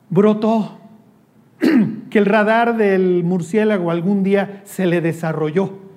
brotó? 0.09 0.79
que 2.09 2.19
el 2.19 2.25
radar 2.25 2.77
del 2.77 3.23
murciélago 3.23 3.91
algún 3.91 4.23
día 4.23 4.61
se 4.63 4.85
le 4.85 5.01
desarrolló. 5.01 5.87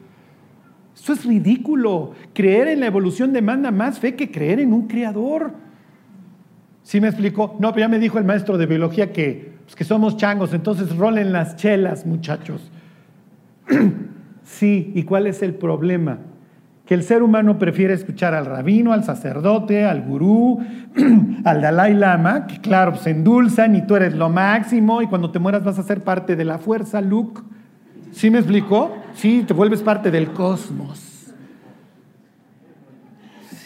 Eso 0.95 1.13
es 1.13 1.25
ridículo. 1.25 2.13
Creer 2.35 2.69
en 2.69 2.81
la 2.81 2.87
evolución 2.87 3.33
demanda 3.33 3.71
más 3.71 3.99
fe 3.99 4.15
que 4.15 4.31
creer 4.31 4.61
en 4.61 4.73
un 4.73 4.87
creador. 4.87 5.53
¿Sí 6.83 7.01
me 7.01 7.09
explicó? 7.09 7.57
No, 7.59 7.73
pero 7.73 7.85
ya 7.85 7.89
me 7.89 7.99
dijo 7.99 8.19
el 8.19 8.25
maestro 8.25 8.59
de 8.59 8.67
biología 8.67 9.13
que, 9.13 9.53
pues, 9.65 9.77
que 9.77 9.85
somos 9.85 10.17
changos, 10.17 10.53
entonces 10.53 10.97
rolen 10.97 11.33
las 11.33 11.57
chelas, 11.57 12.05
muchachos. 12.05 12.71
sí, 14.43 14.93
¿y 14.95 15.05
cuál 15.05 15.27
es 15.27 15.43
el 15.43 15.55
problema? 15.55 16.19
Que 16.91 16.95
el 16.95 17.05
ser 17.05 17.23
humano 17.23 17.57
prefiere 17.57 17.95
escuchar 17.95 18.35
al 18.35 18.47
rabino, 18.47 18.93
al 18.93 19.05
sacerdote, 19.05 19.85
al 19.85 20.03
gurú, 20.03 20.59
al 21.45 21.63
Dalai 21.63 21.95
Lama, 21.95 22.49
que 22.49 22.61
claro, 22.61 22.97
se 22.97 23.11
endulzan 23.11 23.77
y 23.77 23.87
tú 23.87 23.95
eres 23.95 24.13
lo 24.17 24.29
máximo 24.29 25.01
y 25.01 25.07
cuando 25.07 25.31
te 25.31 25.39
mueras 25.39 25.63
vas 25.63 25.79
a 25.79 25.85
ser 25.85 26.03
parte 26.03 26.35
de 26.35 26.45
la 26.45 26.59
fuerza, 26.59 27.01
Luke. 27.01 27.43
¿Sí 28.11 28.29
me 28.29 28.39
explicó? 28.39 28.93
Sí, 29.15 29.45
te 29.47 29.55
vuelves 29.55 29.83
parte 29.83 30.11
del 30.11 30.33
cosmos. 30.33 31.33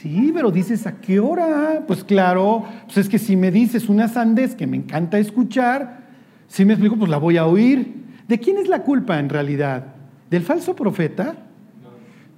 Sí, 0.02 0.30
pero 0.34 0.50
dices, 0.50 0.87
¿a 0.87 1.00
qué 1.00 1.18
hora? 1.18 1.82
Pues 1.87 2.04
claro, 2.04 2.66
pues 2.84 2.98
es 2.98 3.08
que 3.08 3.18
si 3.18 3.37
me 3.37 3.50
dices 3.50 3.88
una 3.88 4.06
sandez 4.06 4.54
que 4.54 4.66
me 4.66 4.76
encanta 4.76 5.18
escuchar, 5.18 6.00
si 6.46 6.66
me 6.66 6.74
explico, 6.74 6.96
pues 6.96 7.10
la 7.10 7.16
voy 7.16 7.38
a 7.38 7.46
oír. 7.46 8.04
¿De 8.28 8.38
quién 8.38 8.58
es 8.58 8.68
la 8.68 8.82
culpa 8.82 9.18
en 9.18 9.30
realidad? 9.30 9.94
¿Del 10.28 10.42
falso 10.42 10.76
profeta? 10.76 11.37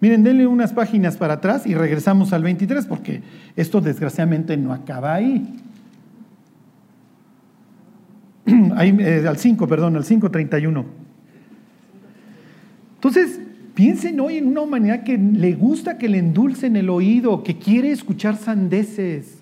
Miren, 0.00 0.22
denle 0.22 0.46
unas 0.46 0.72
páginas 0.72 1.16
para 1.16 1.34
atrás 1.34 1.66
y 1.66 1.74
regresamos 1.74 2.32
al 2.32 2.42
23 2.42 2.86
porque 2.86 3.22
esto 3.56 3.80
desgraciadamente 3.80 4.56
no 4.56 4.72
acaba 4.72 5.14
ahí. 5.14 5.54
ahí 8.76 8.96
eh, 9.00 9.24
al 9.26 9.38
5, 9.38 9.66
perdón, 9.66 9.96
al 9.96 10.04
5.31. 10.04 10.84
Entonces, 12.96 13.40
piensen 13.74 14.20
hoy 14.20 14.36
en 14.38 14.48
una 14.48 14.62
humanidad 14.62 15.02
que 15.02 15.16
le 15.16 15.52
gusta 15.54 15.98
que 15.98 16.08
le 16.08 16.18
endulcen 16.18 16.76
el 16.76 16.90
oído, 16.90 17.42
que 17.42 17.58
quiere 17.58 17.90
escuchar 17.90 18.36
sandeces, 18.36 19.38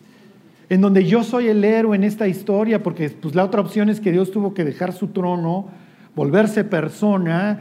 en 0.68 0.80
donde 0.80 1.04
yo 1.04 1.24
soy 1.24 1.48
el 1.48 1.64
héroe 1.64 1.96
en 1.96 2.04
esta 2.04 2.28
historia, 2.28 2.82
porque 2.82 3.10
pues, 3.10 3.34
la 3.34 3.44
otra 3.44 3.60
opción 3.60 3.88
es 3.88 4.00
que 4.00 4.12
Dios 4.12 4.30
tuvo 4.30 4.54
que 4.54 4.64
dejar 4.64 4.92
su 4.92 5.08
trono, 5.08 5.68
volverse 6.14 6.64
persona, 6.64 7.60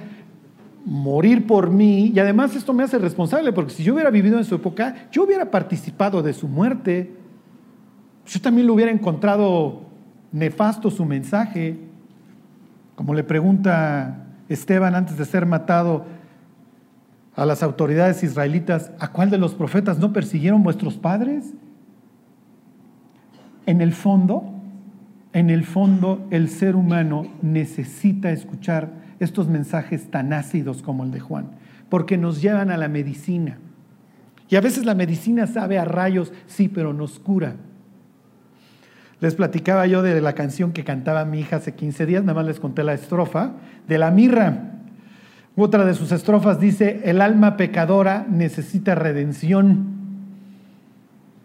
morir 0.86 1.48
por 1.48 1.70
mí, 1.70 2.12
y 2.14 2.20
además 2.20 2.56
esto 2.56 2.74
me 2.74 2.84
hace 2.84 2.98
responsable, 2.98 3.54
porque 3.54 3.72
si 3.72 3.84
yo 3.84 3.94
hubiera 3.94 4.10
vivido 4.10 4.38
en 4.38 4.46
su 4.46 4.56
época, 4.56 5.08
yo 5.12 5.24
hubiera 5.24 5.50
participado 5.50 6.22
de 6.22 6.34
su 6.34 6.48
muerte, 6.48 7.16
yo 8.26 8.42
también 8.42 8.68
lo 8.68 8.74
hubiera 8.74 8.92
encontrado 8.92 9.82
nefasto 10.32 10.92
su 10.92 11.06
mensaje, 11.06 11.78
como 12.96 13.14
le 13.14 13.24
pregunta 13.24 14.28
Esteban 14.50 14.96
antes 14.96 15.18
de 15.18 15.26
ser 15.26 15.46
matado 15.46 16.06
a 17.36 17.46
las 17.46 17.64
autoridades 17.64 18.24
israelitas, 18.24 18.92
¿a 19.00 19.12
cuál 19.12 19.30
de 19.30 19.38
los 19.38 19.56
profetas 19.56 20.00
no 20.00 20.14
persiguieron 20.14 20.64
vuestros 20.64 20.98
padres? 20.98 21.54
En 23.66 23.82
el 23.82 23.94
fondo, 23.94 24.54
en 25.32 25.50
el 25.50 25.64
fondo 25.64 26.28
el 26.30 26.50
ser 26.50 26.76
humano 26.76 27.28
necesita 27.42 28.32
escuchar 28.32 29.03
estos 29.24 29.48
mensajes 29.48 30.10
tan 30.12 30.34
ácidos 30.34 30.82
como 30.82 31.04
el 31.04 31.12
de 31.12 31.20
Juan, 31.20 31.52
porque 31.90 32.18
nos 32.18 32.42
llevan 32.42 32.72
a 32.72 32.78
la 32.78 32.88
medicina. 32.88 33.58
Y 34.50 34.56
a 34.56 34.62
veces 34.62 34.86
la 34.86 34.96
medicina 34.96 35.48
sabe 35.48 35.80
a 35.80 35.86
rayos, 35.86 36.32
sí, 36.48 36.68
pero 36.68 36.94
nos 36.94 37.20
cura. 37.20 37.56
Les 39.20 39.36
platicaba 39.36 39.88
yo 39.88 40.02
de 40.02 40.20
la 40.22 40.34
canción 40.34 40.74
que 40.74 40.84
cantaba 40.84 41.26
mi 41.26 41.40
hija 41.40 41.56
hace 41.56 41.74
15 41.74 42.06
días, 42.06 42.24
nada 42.24 42.36
más 42.36 42.46
les 42.46 42.60
conté 42.60 42.84
la 42.84 42.94
estrofa, 42.94 43.54
de 43.88 43.98
la 43.98 44.12
mirra. 44.12 44.72
Otra 45.56 45.86
de 45.86 45.94
sus 45.94 46.12
estrofas 46.12 46.60
dice, 46.60 47.02
el 47.06 47.22
alma 47.22 47.58
pecadora 47.58 48.26
necesita 48.30 48.96
redención. 48.96 49.94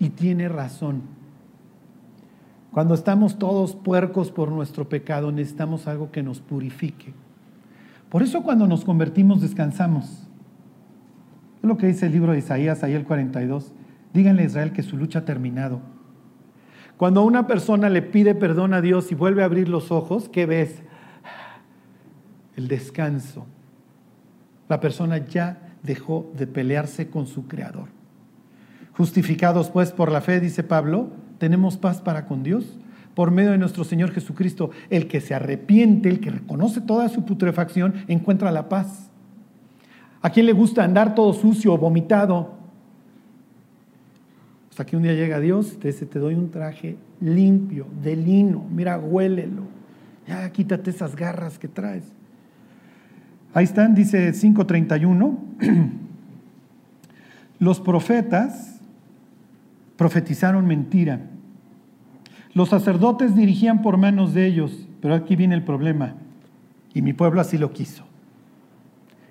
Y 0.01 0.11
tiene 0.11 0.49
razón. 0.49 1.03
Cuando 2.73 2.95
estamos 2.95 3.38
todos 3.38 3.75
puercos 3.75 4.31
por 4.31 4.51
nuestro 4.51 4.88
pecado, 4.88 5.33
necesitamos 5.33 5.87
algo 5.87 6.11
que 6.11 6.23
nos 6.23 6.41
purifique. 6.41 7.12
Por 8.11 8.23
eso 8.23 8.42
cuando 8.42 8.66
nos 8.66 8.85
convertimos 8.85 9.40
descansamos. 9.40 10.29
Es 11.62 11.68
lo 11.68 11.77
que 11.77 11.87
dice 11.87 12.07
el 12.07 12.12
libro 12.12 12.33
de 12.33 12.38
Isaías, 12.38 12.83
ahí 12.83 12.94
el 12.94 13.05
42. 13.05 13.73
Díganle 14.14 14.42
a 14.42 14.47
Israel 14.47 14.73
que 14.73 14.83
su 14.83 14.97
lucha 14.97 15.21
ha 15.21 15.25
terminado. 15.25 15.81
Cuando 16.97 17.25
una 17.25 17.47
persona 17.47 17.90
le 17.90 18.03
pide 18.03 18.35
perdón 18.35 18.75
a 18.75 18.81
Dios 18.81 19.12
y 19.12 19.14
vuelve 19.14 19.42
a 19.42 19.44
abrir 19.44 19.68
los 19.68 19.92
ojos, 19.92 20.29
¿qué 20.29 20.47
ves? 20.47 20.83
El 22.57 22.66
descanso. 22.66 23.47
La 24.68 24.81
persona 24.81 25.18
ya 25.18 25.77
dejó 25.83 26.33
de 26.37 26.47
pelearse 26.47 27.09
con 27.09 27.27
su 27.27 27.47
Creador. 27.47 27.88
Justificados 28.94 29.71
pues 29.71 29.92
por 29.92 30.11
la 30.11 30.21
fe, 30.21 30.40
dice 30.40 30.64
Pablo, 30.64 31.11
tenemos 31.38 31.77
paz 31.77 32.01
para 32.01 32.27
con 32.27 32.42
Dios 32.42 32.79
por 33.19 33.33
medio 33.33 33.51
de 33.51 33.59
nuestro 33.59 33.83
Señor 33.83 34.13
Jesucristo. 34.13 34.71
El 34.91 35.09
que 35.09 35.21
se 35.21 35.35
arrepiente, 35.35 36.09
el 36.09 36.21
que 36.21 36.31
reconoce 36.31 36.81
toda 36.81 37.09
su 37.09 37.25
putrefacción, 37.25 37.95
encuentra 38.07 38.53
la 38.53 38.69
paz. 38.69 39.11
¿A 40.23 40.31
quién 40.31 40.47
le 40.47 40.53
gusta 40.53 40.85
andar 40.85 41.17
todo 41.17 41.33
sucio 41.33 41.77
vomitado? 41.77 42.55
Hasta 44.71 44.87
que 44.87 44.97
un 44.97 45.03
día 45.03 45.15
llega 45.15 45.41
Dios 45.41 45.73
y 45.73 45.79
te 45.79 45.89
dice, 45.89 46.07
te 46.07 46.21
doy 46.21 46.35
un 46.35 46.53
traje 46.53 46.97
limpio, 47.21 47.89
de 48.01 48.15
lino, 48.15 48.65
mira, 48.71 48.97
huélelo. 48.97 49.65
Ya 50.29 50.49
quítate 50.53 50.91
esas 50.91 51.17
garras 51.17 51.59
que 51.59 51.67
traes. 51.67 52.05
Ahí 53.53 53.65
están, 53.65 53.97
dice 53.97 54.31
5.31. 54.31 55.39
Los 57.59 57.81
profetas 57.81 58.81
profetizaron 59.97 60.69
mentira 60.69 61.21
los 62.59 62.71
sacerdotes 62.71 63.37
dirigían 63.37 63.83
por 63.83 63.99
manos 63.99 64.35
de 64.35 64.44
ellos, 64.44 64.88
pero 65.01 65.14
aquí 65.14 65.37
viene 65.37 65.55
el 65.55 65.62
problema. 65.62 66.16
Y 66.92 67.03
mi 67.03 67.12
pueblo 67.12 67.40
así 67.40 67.57
lo 67.57 67.73
quiso. 67.73 68.03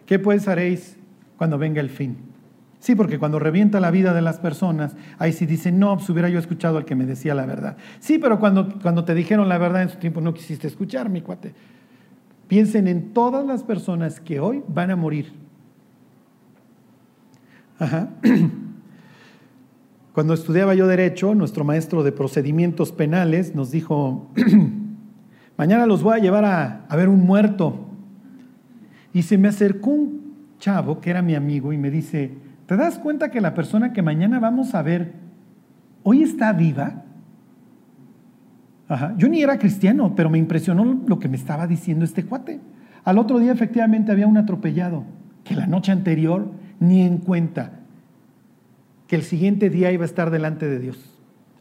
¿Qué 0.06 0.18
pues 0.18 0.48
haréis 0.48 0.96
cuando 1.36 1.58
venga 1.58 1.82
el 1.82 1.90
fin? 1.90 2.16
Sí, 2.80 2.96
porque 2.96 3.20
cuando 3.20 3.38
revienta 3.38 3.82
la 3.82 3.92
vida 3.92 4.14
de 4.14 4.22
las 4.22 4.40
personas, 4.40 4.96
ahí 5.20 5.34
sí 5.34 5.46
dicen, 5.46 5.78
no, 5.78 5.98
pues 5.98 6.10
hubiera 6.10 6.30
yo 6.30 6.40
escuchado 6.40 6.78
al 6.78 6.86
que 6.86 6.96
me 6.96 7.06
decía 7.06 7.36
la 7.36 7.46
verdad. 7.46 7.76
Sí, 8.00 8.18
pero 8.18 8.40
cuando, 8.40 8.80
cuando 8.80 9.04
te 9.04 9.14
dijeron 9.14 9.50
la 9.50 9.58
verdad 9.58 9.82
en 9.82 9.90
su 9.90 9.98
tiempo 9.98 10.22
no 10.22 10.34
quisiste 10.34 10.68
escuchar, 10.68 11.10
mi 11.10 11.20
cuate. 11.20 11.54
Piensen 12.48 12.88
en 12.88 13.12
todas 13.12 13.46
las 13.46 13.62
personas 13.62 14.22
que 14.22 14.40
hoy 14.40 14.64
van 14.70 14.90
a 14.90 14.96
morir. 14.96 15.34
Ajá. 17.78 18.08
Cuando 20.18 20.34
estudiaba 20.34 20.74
yo 20.74 20.88
derecho, 20.88 21.36
nuestro 21.36 21.64
maestro 21.64 22.02
de 22.02 22.12
procedimientos 22.12 22.92
penales 22.92 23.54
nos 23.54 23.70
dijo, 23.70 24.32
mañana 25.58 25.86
los 25.86 26.02
voy 26.02 26.16
a 26.16 26.20
llevar 26.20 26.44
a, 26.44 26.96
ver 26.96 27.08
un 27.08 27.24
muerto. 27.24 27.86
Y 29.14 29.22
se 29.22 29.38
me 29.38 29.48
acercó 29.48 29.92
un 29.92 30.34
chavo 30.58 31.02
que 31.02 31.12
era 31.12 31.22
mi 31.22 31.36
amigo 31.36 31.72
y 31.72 31.78
me 31.78 31.92
dice, 31.92 32.32
¿te 32.66 32.76
das 32.76 32.98
cuenta 32.98 33.30
que 33.30 33.42
la 33.42 33.54
persona 33.54 33.94
que 33.94 34.02
mañana 34.02 34.40
vamos 34.40 34.74
a 34.74 34.82
ver 34.82 35.14
hoy 36.02 36.24
está 36.24 36.52
viva? 36.52 37.04
Yo 39.18 39.30
ni 39.30 39.44
era 39.44 39.60
cristiano, 39.60 40.16
pero 40.16 40.32
me 40.32 40.40
impresionó 40.40 41.00
lo 41.06 41.20
que 41.20 41.30
me 41.30 41.38
estaba 41.38 41.68
diciendo 41.68 42.04
este 42.04 42.26
cuate. 42.26 42.60
Al 43.04 43.20
otro 43.20 43.38
día 43.38 43.52
efectivamente 43.52 44.12
había 44.12 44.26
un 44.26 44.38
atropellado 44.38 45.04
que 45.44 45.54
la 45.54 45.68
noche 45.68 45.92
anterior 45.92 46.50
ni 46.80 47.04
en 47.04 47.20
cuenta 47.20 47.77
que 49.08 49.16
el 49.16 49.24
siguiente 49.24 49.70
día 49.70 49.92
iba 49.92 50.04
a 50.04 50.06
estar 50.06 50.32
delante 50.32 50.68
de 50.68 50.80
Dios, 50.80 50.98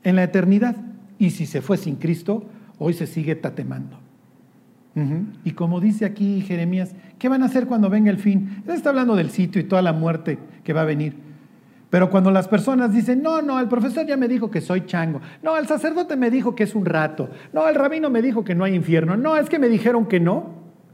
en 0.04 0.16
la 0.16 0.24
eternidad. 0.24 0.76
Y 1.18 1.30
si 1.30 1.46
se 1.46 1.62
fue 1.62 1.76
sin 1.76 1.96
Cristo, 1.96 2.44
hoy 2.78 2.92
se 2.92 3.06
sigue 3.06 3.35
tatemando. 3.35 3.98
Y 5.44 5.50
como 5.50 5.78
dice 5.78 6.06
aquí 6.06 6.40
Jeremías, 6.40 6.94
¿qué 7.18 7.28
van 7.28 7.42
a 7.42 7.46
hacer 7.46 7.66
cuando 7.66 7.90
venga 7.90 8.11
el 8.11 8.16
fin? 8.16 8.62
Él 8.66 8.72
está 8.72 8.88
hablando 8.88 9.14
del 9.14 9.28
sitio 9.28 9.61
y 9.61 9.64
toda 9.64 9.82
la 9.82 9.92
muerte 9.92 10.38
que 10.64 10.72
va 10.72 10.80
a 10.80 10.85
venir. 10.85 11.14
Pero 11.90 12.09
cuando 12.09 12.30
las 12.30 12.48
personas 12.48 12.94
dicen, 12.94 13.22
no, 13.22 13.42
no, 13.42 13.61
el 13.61 13.68
profesor 13.68 14.06
ya 14.06 14.16
me 14.16 14.26
dijo 14.26 14.50
que 14.50 14.62
soy 14.62 14.87
chango, 14.87 15.20
no, 15.42 15.59
el 15.59 15.66
sacerdote 15.66 16.16
me 16.16 16.30
dijo 16.30 16.54
que 16.54 16.64
es 16.64 16.74
un 16.74 16.87
rato, 16.87 17.28
no, 17.52 17.68
el 17.68 17.74
rabino 17.74 18.09
me 18.09 18.22
dijo 18.22 18.42
que 18.42 18.54
no 18.54 18.64
hay 18.64 18.74
infierno, 18.74 19.18
no, 19.18 19.37
es 19.37 19.50
que 19.50 19.59
me 19.59 19.68
dijeron 19.68 20.06
que 20.06 20.18
no. 20.18 20.46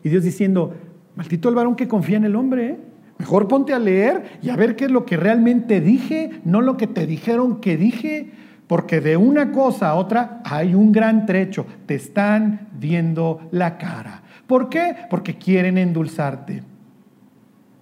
Y 0.03 0.09
Dios 0.09 0.25
diciendo, 0.25 0.75
maldito 1.15 1.49
el 1.49 1.55
varón 1.55 1.77
que 1.77 1.87
confía 1.87 2.17
en 2.17 2.25
el 2.25 2.35
hombre, 2.35 2.71
¿eh? 2.71 2.79
Mejor 3.23 3.47
ponte 3.47 3.73
a 3.73 3.79
leer 3.79 4.41
y 4.43 4.51
a 4.51 4.57
ver 4.57 4.75
qué 4.75 4.87
es 4.87 4.91
lo 4.91 5.07
que 5.07 5.17
realmente 5.17 5.81
dije, 5.81 6.41
no 6.45 6.61
lo 6.61 6.77
que 6.77 6.89
te 6.89 7.07
dijeron 7.07 7.61
que 7.61 7.77
dije, 7.77 8.33
porque 8.67 9.01
de 9.01 9.17
una 9.17 9.53
cosa 9.53 9.91
a 9.91 9.95
otra 9.95 10.43
hay 10.45 10.75
un 10.75 10.91
gran 10.91 11.25
trecho. 11.25 11.65
Te 11.87 11.95
están 11.95 12.67
viendo 12.73 13.49
la 13.53 13.79
cara. 13.79 14.25
¿Por 14.49 14.69
qué? 14.69 14.97
Porque 15.09 15.39
quieren 15.39 15.79
endulzarte. 15.79 16.65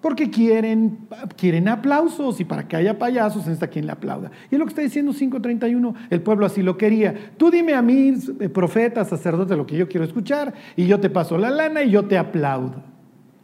Porque 0.03 0.29
quieren, 0.29 0.98
quieren 1.38 1.68
aplausos 1.68 2.38
y 2.38 2.44
para 2.44 2.68
que 2.68 2.76
haya 2.76 2.98
payasos 2.98 3.48
está 3.48 3.68
quien 3.68 3.87
le 3.87 3.92
aplauda. 3.92 4.31
Y 4.50 4.57
es 4.57 4.59
lo 4.59 4.66
que 4.66 4.72
está 4.72 4.83
diciendo 4.83 5.14
5.31, 5.14 5.94
el 6.11 6.20
pueblo 6.20 6.44
así 6.44 6.62
lo 6.62 6.76
quería. 6.76 7.14
Tú 7.38 7.50
dime 7.50 7.72
a 7.72 7.81
mí, 7.81 8.12
eh, 8.40 8.50
profeta, 8.50 9.07
sacerdote, 9.07 9.57
lo 9.57 9.64
que 9.64 9.79
yo 9.79 9.88
quiero 9.88 10.05
escuchar 10.05 10.53
y 10.76 10.85
yo 10.85 11.00
te 11.00 11.09
paso 11.09 11.38
la 11.38 11.48
lana 11.48 11.83
y 11.83 11.92
yo 11.92 12.05
te 12.05 12.18
aplaudo. 12.18 12.89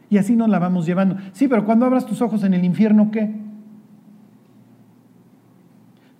Y 0.09 0.17
así 0.17 0.35
nos 0.35 0.49
la 0.49 0.59
vamos 0.59 0.85
llevando. 0.85 1.17
Sí, 1.33 1.47
pero 1.47 1.65
cuando 1.65 1.85
abras 1.85 2.05
tus 2.05 2.21
ojos 2.21 2.43
en 2.43 2.53
el 2.53 2.63
infierno, 2.63 3.11
¿qué? 3.11 3.33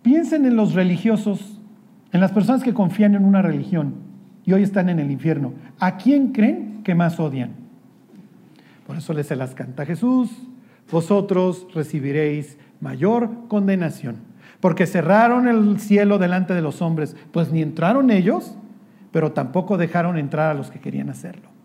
Piensen 0.01 0.45
en 0.45 0.55
los 0.55 0.73
religiosos, 0.73 1.59
en 2.11 2.21
las 2.21 2.31
personas 2.31 2.63
que 2.63 2.73
confían 2.73 3.15
en 3.15 3.25
una 3.25 3.41
religión 3.41 3.95
y 4.45 4.53
hoy 4.53 4.63
están 4.63 4.89
en 4.89 4.99
el 4.99 5.11
infierno. 5.11 5.53
¿A 5.79 5.97
quién 5.97 6.31
creen 6.31 6.81
que 6.83 6.95
más 6.95 7.19
odian? 7.19 7.51
Por 8.85 8.95
eso 8.95 9.13
les 9.13 9.27
se 9.27 9.35
las 9.35 9.53
canta 9.53 9.85
Jesús. 9.85 10.29
Vosotros 10.89 11.67
recibiréis 11.73 12.57
mayor 12.79 13.47
condenación, 13.49 14.15
porque 14.61 14.87
cerraron 14.87 15.47
el 15.49 15.79
cielo 15.79 16.17
delante 16.17 16.53
de 16.53 16.61
los 16.61 16.81
hombres, 16.81 17.15
pues 17.33 17.51
ni 17.51 17.61
entraron 17.61 18.09
ellos, 18.09 18.55
pero 19.11 19.33
tampoco 19.33 19.77
dejaron 19.77 20.17
entrar 20.17 20.51
a 20.51 20.53
los 20.53 20.71
que 20.71 20.79
querían 20.79 21.09
hacerlo. 21.09 21.56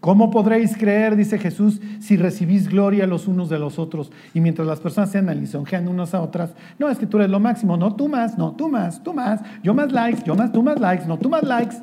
¿Cómo 0.00 0.30
podréis 0.30 0.78
creer, 0.78 1.14
dice 1.14 1.38
Jesús, 1.38 1.78
si 2.00 2.16
recibís 2.16 2.70
gloria 2.70 3.06
los 3.06 3.28
unos 3.28 3.50
de 3.50 3.58
los 3.58 3.78
otros? 3.78 4.10
Y 4.32 4.40
mientras 4.40 4.66
las 4.66 4.80
personas 4.80 5.10
se 5.10 5.18
andan 5.18 5.38
lisonjeando 5.38 5.90
unas 5.90 6.14
a 6.14 6.22
otras, 6.22 6.54
no, 6.78 6.88
es 6.88 6.98
que 6.98 7.06
tú 7.06 7.18
eres 7.18 7.30
lo 7.30 7.38
máximo, 7.38 7.76
no, 7.76 7.94
tú 7.94 8.08
más, 8.08 8.38
no, 8.38 8.52
tú 8.52 8.70
más, 8.70 9.02
tú 9.02 9.12
más, 9.12 9.42
yo 9.62 9.74
más 9.74 9.92
likes, 9.92 10.22
yo 10.24 10.34
más, 10.34 10.52
tú 10.52 10.62
más 10.62 10.80
likes, 10.80 11.04
no, 11.06 11.18
tú 11.18 11.28
más 11.28 11.42
likes. 11.42 11.76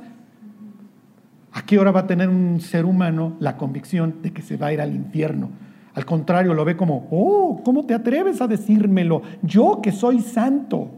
¿A 1.51 1.62
qué 1.62 1.77
hora 1.77 1.91
va 1.91 2.01
a 2.01 2.08
tener 2.08 2.27
un 2.27 2.60
ser 2.60 2.86
humano 2.86 3.34
la 3.39 3.56
convicción 3.56 4.15
de 4.23 4.34
que 4.34 4.41
se 4.41 4.58
va 4.58 4.67
a 4.67 4.73
ir 4.73 4.82
al 4.82 4.95
infierno? 4.95 5.49
Al 5.93 6.06
contrario, 6.06 6.56
lo 6.56 6.65
ve 6.65 6.75
como, 6.75 7.08
oh, 7.12 7.62
¿cómo 7.63 7.86
te 7.86 7.93
atreves 7.93 8.41
a 8.41 8.47
decírmelo? 8.47 9.21
Yo 9.43 9.80
que 9.82 9.91
soy 9.91 10.21
santo. 10.21 10.89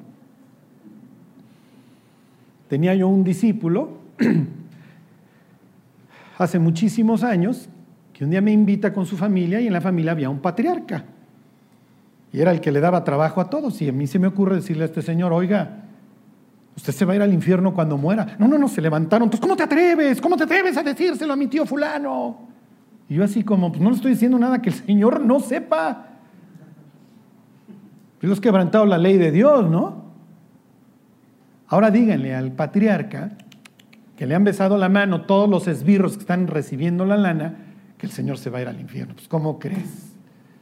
Tenía 2.69 2.95
yo 2.95 3.09
un 3.09 3.25
discípulo 3.25 3.89
hace 6.43 6.59
muchísimos 6.59 7.23
años 7.23 7.69
que 8.13 8.23
un 8.23 8.31
día 8.31 8.41
me 8.41 8.51
invita 8.51 8.91
con 8.93 9.05
su 9.05 9.17
familia 9.17 9.61
y 9.61 9.67
en 9.67 9.73
la 9.73 9.81
familia 9.81 10.11
había 10.11 10.29
un 10.29 10.39
patriarca. 10.39 11.05
Y 12.31 12.39
era 12.41 12.51
el 12.51 12.61
que 12.61 12.71
le 12.71 12.79
daba 12.79 13.03
trabajo 13.03 13.41
a 13.41 13.49
todos. 13.49 13.81
Y 13.81 13.89
a 13.89 13.91
mí 13.91 14.07
se 14.07 14.19
me 14.19 14.27
ocurre 14.27 14.55
decirle 14.55 14.83
a 14.83 14.85
este 14.85 15.01
señor, 15.01 15.33
oiga, 15.33 15.83
usted 16.75 16.93
se 16.93 17.05
va 17.05 17.13
a 17.13 17.15
ir 17.17 17.21
al 17.21 17.33
infierno 17.33 17.73
cuando 17.73 17.97
muera. 17.97 18.35
No, 18.37 18.47
no, 18.47 18.57
no, 18.57 18.67
se 18.67 18.81
levantaron. 18.81 19.25
Entonces, 19.25 19.41
¿cómo 19.41 19.55
te 19.55 19.63
atreves? 19.63 20.21
¿Cómo 20.21 20.37
te 20.37 20.43
atreves 20.43 20.77
a 20.77 20.83
decírselo 20.83 21.33
a 21.33 21.35
mi 21.35 21.47
tío 21.47 21.65
fulano? 21.65 22.47
Y 23.07 23.15
yo 23.15 23.23
así 23.23 23.43
como, 23.43 23.71
pues 23.71 23.81
no 23.81 23.89
le 23.89 23.95
estoy 23.95 24.11
diciendo 24.11 24.37
nada 24.37 24.61
que 24.61 24.69
el 24.69 24.75
Señor 24.75 25.21
no 25.21 25.39
sepa. 25.39 26.07
Yo 28.21 28.31
has 28.31 28.39
quebrantado 28.39 28.85
la 28.85 28.97
ley 28.97 29.17
de 29.17 29.31
Dios, 29.31 29.69
¿no? 29.69 30.03
Ahora 31.67 31.89
díganle 31.89 32.35
al 32.35 32.51
patriarca 32.51 33.31
que 34.19 34.27
le 34.27 34.35
han 34.35 34.43
besado 34.43 34.77
la 34.77 34.89
mano 34.89 35.21
todos 35.21 35.49
los 35.49 35.65
esbirros 35.69 36.15
que 36.15 36.19
están 36.19 36.47
recibiendo 36.47 37.05
la 37.05 37.15
lana, 37.15 37.55
que 37.97 38.05
el 38.05 38.11
Señor 38.11 38.37
se 38.37 38.49
va 38.49 38.57
a 38.57 38.63
ir 38.63 38.67
al 38.67 38.81
infierno. 38.81 39.13
Pues 39.13 39.29
¿cómo 39.29 39.59
crees? 39.59 40.11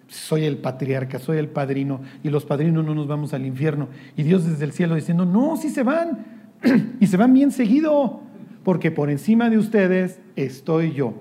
Soy 0.08 0.44
el 0.44 0.60
patriarca, 0.60 1.18
soy 1.18 1.40
el 1.40 1.48
padrino, 1.48 2.02
y 2.24 2.30
los 2.30 2.46
padrinos 2.46 2.86
no 2.86 2.94
nos 2.94 3.08
vamos 3.08 3.34
al 3.34 3.48
infierno. 3.48 3.88
Y 4.16 4.22
Dios 4.22 4.46
desde 4.46 4.64
el 4.64 4.74
cielo 4.74 4.94
diciendo, 4.94 5.26
no, 5.26 5.58
sí 5.58 5.70
se 5.70 5.82
van, 5.82 6.24
y 7.00 7.08
se 7.08 7.18
van 7.18 7.34
bien 7.34 7.50
seguido, 7.50 8.20
porque 8.64 8.92
por 8.92 9.10
encima 9.10 9.50
de 9.50 9.58
ustedes 9.58 10.20
estoy 10.36 10.94
yo. 10.94 11.16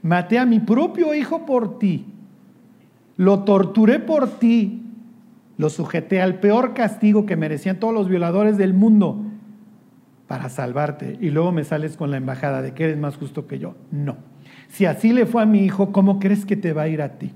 Maté 0.00 0.38
a 0.38 0.46
mi 0.46 0.58
propio 0.58 1.12
hijo 1.12 1.44
por 1.44 1.78
ti, 1.78 2.06
lo 3.18 3.40
torturé 3.40 3.98
por 3.98 4.38
ti, 4.38 4.84
lo 5.58 5.68
sujeté 5.68 6.22
al 6.22 6.40
peor 6.40 6.72
castigo 6.72 7.26
que 7.26 7.36
merecían 7.36 7.78
todos 7.78 7.92
los 7.92 8.08
violadores 8.08 8.56
del 8.56 8.72
mundo 8.72 9.26
para 10.32 10.48
salvarte. 10.48 11.18
Y 11.20 11.28
luego 11.28 11.52
me 11.52 11.62
sales 11.62 11.98
con 11.98 12.10
la 12.10 12.16
embajada 12.16 12.62
de 12.62 12.72
que 12.72 12.84
eres 12.84 12.96
más 12.96 13.18
justo 13.18 13.46
que 13.46 13.58
yo. 13.58 13.74
No. 13.90 14.16
Si 14.70 14.86
así 14.86 15.12
le 15.12 15.26
fue 15.26 15.42
a 15.42 15.44
mi 15.44 15.62
hijo, 15.62 15.92
¿cómo 15.92 16.18
crees 16.18 16.46
que 16.46 16.56
te 16.56 16.72
va 16.72 16.84
a 16.84 16.88
ir 16.88 17.02
a 17.02 17.18
ti? 17.18 17.32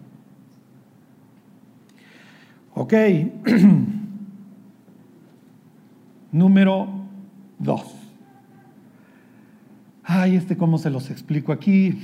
Ok. 2.73 2.95
Número 6.33 6.89
dos. 7.59 7.95
Ay, 10.03 10.37
este 10.37 10.57
cómo 10.57 10.79
se 10.79 10.89
los 10.89 11.11
explico 11.11 11.53
aquí. 11.53 12.01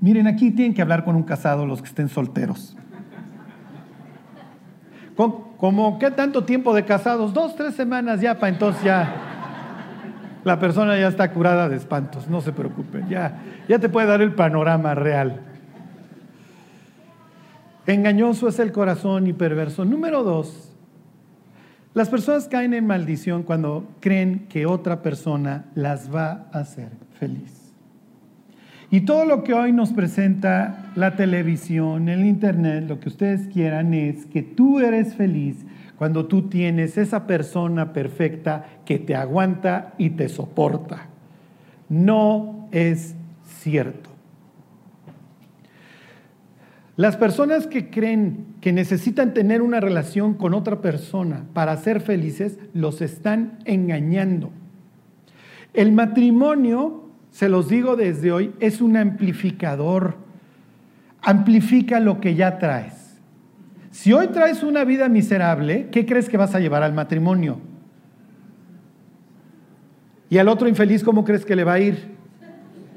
Miren, 0.00 0.26
aquí 0.26 0.50
tienen 0.50 0.72
que 0.72 0.80
hablar 0.80 1.04
con 1.04 1.14
un 1.14 1.24
casado 1.24 1.66
los 1.66 1.82
que 1.82 1.88
estén 1.88 2.08
solteros. 2.08 2.74
¿Cómo 5.14 5.98
qué 5.98 6.10
tanto 6.10 6.44
tiempo 6.44 6.72
de 6.72 6.86
casados? 6.86 7.34
Dos, 7.34 7.54
tres 7.54 7.74
semanas 7.74 8.22
ya, 8.22 8.38
para 8.38 8.50
entonces 8.50 8.82
ya 8.82 9.26
la 10.44 10.58
persona 10.58 10.98
ya 10.98 11.08
está 11.08 11.32
curada 11.32 11.68
de 11.68 11.76
espantos, 11.76 12.28
no 12.28 12.40
se 12.40 12.52
preocupen, 12.52 13.08
ya, 13.08 13.40
ya 13.68 13.78
te 13.78 13.88
puede 13.88 14.06
dar 14.06 14.22
el 14.22 14.34
panorama 14.34 14.94
real. 14.94 15.40
Engañoso 17.86 18.48
es 18.48 18.58
el 18.58 18.72
corazón 18.72 19.26
y 19.26 19.32
perverso. 19.32 19.84
Número 19.84 20.22
dos, 20.22 20.72
las 21.92 22.08
personas 22.08 22.46
caen 22.46 22.72
en 22.72 22.86
maldición 22.86 23.42
cuando 23.42 23.88
creen 24.00 24.46
que 24.48 24.66
otra 24.66 25.02
persona 25.02 25.64
las 25.74 26.14
va 26.14 26.46
a 26.52 26.60
hacer 26.60 26.90
feliz. 27.18 27.72
Y 28.92 29.02
todo 29.02 29.24
lo 29.24 29.44
que 29.44 29.54
hoy 29.54 29.72
nos 29.72 29.92
presenta 29.92 30.92
la 30.96 31.14
televisión, 31.16 32.08
el 32.08 32.24
internet, 32.24 32.84
lo 32.88 32.98
que 32.98 33.08
ustedes 33.08 33.46
quieran 33.48 33.94
es 33.94 34.26
que 34.26 34.42
tú 34.42 34.80
eres 34.80 35.14
feliz 35.14 35.64
cuando 36.00 36.24
tú 36.24 36.48
tienes 36.48 36.96
esa 36.96 37.26
persona 37.26 37.92
perfecta 37.92 38.64
que 38.86 38.98
te 38.98 39.14
aguanta 39.14 39.92
y 39.98 40.08
te 40.08 40.30
soporta. 40.30 41.08
No 41.90 42.68
es 42.72 43.14
cierto. 43.44 44.08
Las 46.96 47.18
personas 47.18 47.66
que 47.66 47.90
creen 47.90 48.46
que 48.62 48.72
necesitan 48.72 49.34
tener 49.34 49.60
una 49.60 49.78
relación 49.78 50.32
con 50.32 50.54
otra 50.54 50.80
persona 50.80 51.44
para 51.52 51.76
ser 51.76 52.00
felices, 52.00 52.58
los 52.72 53.02
están 53.02 53.58
engañando. 53.66 54.52
El 55.74 55.92
matrimonio 55.92 57.10
se 57.30 57.50
los 57.50 57.68
digo 57.68 57.96
desde 57.96 58.32
hoy, 58.32 58.54
es 58.58 58.80
un 58.80 58.96
amplificador. 58.96 60.16
Amplifica 61.20 62.00
lo 62.00 62.22
que 62.22 62.36
ya 62.36 62.58
traes. 62.58 62.99
Si 64.00 64.14
hoy 64.14 64.28
traes 64.28 64.62
una 64.62 64.82
vida 64.84 65.10
miserable, 65.10 65.88
¿qué 65.92 66.06
crees 66.06 66.30
que 66.30 66.38
vas 66.38 66.54
a 66.54 66.58
llevar 66.58 66.82
al 66.82 66.94
matrimonio? 66.94 67.58
Y 70.30 70.38
al 70.38 70.48
otro 70.48 70.68
infeliz, 70.68 71.04
¿cómo 71.04 71.22
crees 71.22 71.44
que 71.44 71.54
le 71.54 71.64
va 71.64 71.74
a 71.74 71.80
ir? 71.80 72.08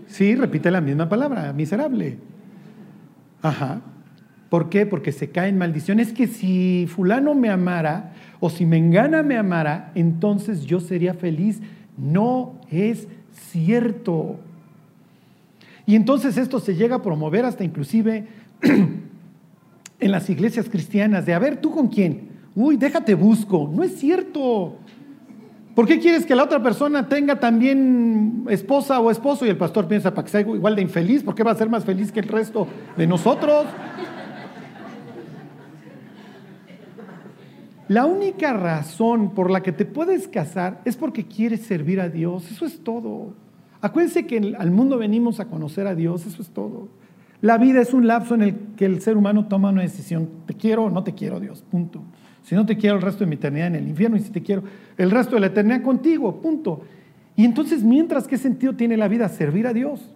Sí, 0.07 0.33
repite 0.33 0.71
la 0.71 0.79
misma 0.79 1.09
palabra, 1.09 1.51
miserable. 1.51 2.19
Ajá. 3.41 3.81
¿Por 4.47 4.69
qué? 4.69 4.85
Porque 4.85 5.11
se 5.11 5.29
cae 5.29 5.49
en 5.49 5.57
maldición. 5.57 5.99
Es 5.99 6.13
que 6.13 6.25
si 6.25 6.87
fulano 6.87 7.35
me 7.35 7.49
amara 7.49 8.13
o 8.39 8.49
si 8.49 8.65
Mengana 8.65 9.23
me 9.23 9.35
amara, 9.35 9.91
entonces 9.95 10.65
yo 10.65 10.79
sería 10.79 11.13
feliz. 11.13 11.59
No 11.97 12.61
es 12.71 13.09
cierto. 13.51 14.39
Y 15.85 15.95
entonces 15.95 16.37
esto 16.37 16.61
se 16.61 16.75
llega 16.75 16.95
a 16.95 17.01
promover 17.01 17.43
hasta 17.43 17.65
inclusive 17.65 18.25
en 20.03 20.11
las 20.11 20.29
iglesias 20.29 20.67
cristianas 20.69 21.25
de, 21.25 21.33
a 21.33 21.39
ver, 21.39 21.57
¿tú 21.57 21.71
con 21.71 21.87
quién? 21.87 22.29
Uy, 22.55 22.77
déjate 22.77 23.15
busco. 23.15 23.69
No 23.73 23.83
es 23.83 23.97
cierto. 23.97 24.75
¿Por 25.73 25.87
qué 25.87 25.99
quieres 25.99 26.25
que 26.25 26.35
la 26.35 26.43
otra 26.43 26.61
persona 26.61 27.07
tenga 27.07 27.39
también 27.39 28.45
esposa 28.49 28.99
o 28.99 29.09
esposo? 29.09 29.45
Y 29.45 29.49
el 29.49 29.57
pastor 29.57 29.87
piensa, 29.87 30.13
para 30.13 30.25
que 30.25 30.31
sea 30.31 30.41
igual 30.41 30.75
de 30.75 30.81
infeliz, 30.81 31.23
¿por 31.23 31.33
qué 31.33 31.43
va 31.43 31.51
a 31.51 31.55
ser 31.55 31.69
más 31.69 31.83
feliz 31.83 32.11
que 32.11 32.19
el 32.19 32.27
resto 32.27 32.67
de 32.95 33.07
nosotros? 33.07 33.65
La 37.87 38.05
única 38.05 38.53
razón 38.53 39.31
por 39.33 39.49
la 39.49 39.61
que 39.63 39.71
te 39.71 39.85
puedes 39.85 40.27
casar 40.27 40.81
es 40.85 40.95
porque 40.95 41.25
quieres 41.25 41.61
servir 41.61 41.99
a 42.01 42.09
Dios. 42.09 42.49
Eso 42.51 42.65
es 42.65 42.83
todo. 42.83 43.33
Acuérdense 43.81 44.25
que 44.25 44.55
al 44.57 44.71
mundo 44.71 44.97
venimos 44.97 45.39
a 45.39 45.45
conocer 45.45 45.87
a 45.87 45.95
Dios. 45.95 46.25
Eso 46.25 46.41
es 46.41 46.49
todo. 46.49 46.87
La 47.43 47.57
vida 47.57 47.81
es 47.81 47.93
un 47.93 48.07
lapso 48.07 48.35
en 48.35 48.41
el 48.41 48.55
que 48.77 48.85
el 48.85 49.01
ser 49.01 49.17
humano 49.17 49.47
toma 49.47 49.69
una 49.69 49.81
decisión. 49.81 50.29
Te 50.45 50.53
quiero 50.53 50.85
o 50.85 50.89
no 50.89 51.03
te 51.03 51.13
quiero, 51.13 51.41
Dios. 51.41 51.61
Punto. 51.61 52.01
Si 52.41 52.55
no 52.55 52.65
te 52.65 52.77
quiero 52.77 52.95
el 52.95 53.01
resto 53.01 53.25
de 53.25 53.25
mi 53.25 53.35
eternidad 53.35 53.67
en 53.67 53.75
el 53.75 53.89
infierno 53.89 54.15
y 54.15 54.21
si 54.21 54.29
te 54.29 54.41
quiero 54.41 54.63
el 54.97 55.11
resto 55.11 55.35
de 55.35 55.41
la 55.41 55.47
eternidad 55.47 55.81
contigo. 55.81 56.39
Punto. 56.41 56.83
Y 57.35 57.43
entonces, 57.43 57.83
mientras, 57.83 58.29
¿qué 58.29 58.37
sentido 58.37 58.77
tiene 58.77 58.95
la 58.95 59.09
vida? 59.09 59.27
Servir 59.27 59.67
a 59.67 59.73
Dios. 59.73 60.09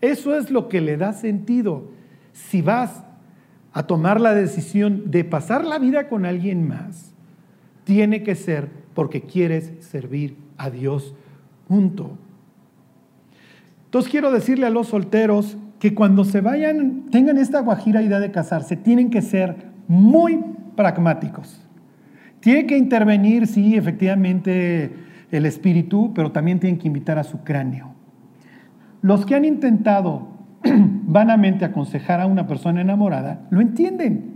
Eso 0.00 0.32
es 0.36 0.52
lo 0.52 0.68
que 0.68 0.80
le 0.80 0.96
da 0.96 1.12
sentido. 1.12 1.90
Si 2.32 2.62
vas 2.62 3.02
a 3.72 3.88
tomar 3.88 4.20
la 4.20 4.32
decisión 4.32 5.10
de 5.10 5.24
pasar 5.24 5.64
la 5.64 5.80
vida 5.80 6.06
con 6.06 6.24
alguien 6.24 6.68
más, 6.68 7.12
tiene 7.82 8.22
que 8.22 8.36
ser 8.36 8.68
porque 8.94 9.22
quieres 9.22 9.72
servir 9.80 10.36
a 10.56 10.70
Dios. 10.70 11.16
Punto. 11.66 12.16
Entonces 13.86 14.08
quiero 14.08 14.30
decirle 14.30 14.66
a 14.66 14.70
los 14.70 14.86
solteros 14.86 15.56
que 15.84 15.94
cuando 15.94 16.24
se 16.24 16.40
vayan, 16.40 17.10
tengan 17.10 17.36
esta 17.36 17.60
guajira 17.60 18.00
idea 18.00 18.18
de 18.18 18.30
casarse, 18.30 18.74
tienen 18.74 19.10
que 19.10 19.20
ser 19.20 19.54
muy 19.86 20.42
pragmáticos. 20.76 21.62
Tiene 22.40 22.64
que 22.64 22.78
intervenir, 22.78 23.46
sí, 23.46 23.76
efectivamente, 23.76 24.94
el 25.30 25.44
espíritu, 25.44 26.14
pero 26.14 26.32
también 26.32 26.58
tienen 26.58 26.78
que 26.78 26.86
invitar 26.86 27.18
a 27.18 27.22
su 27.22 27.44
cráneo. 27.44 27.92
Los 29.02 29.26
que 29.26 29.34
han 29.34 29.44
intentado 29.44 30.28
vanamente 30.64 31.66
aconsejar 31.66 32.22
a 32.22 32.24
una 32.24 32.46
persona 32.46 32.80
enamorada, 32.80 33.42
lo 33.50 33.60
entienden. 33.60 34.32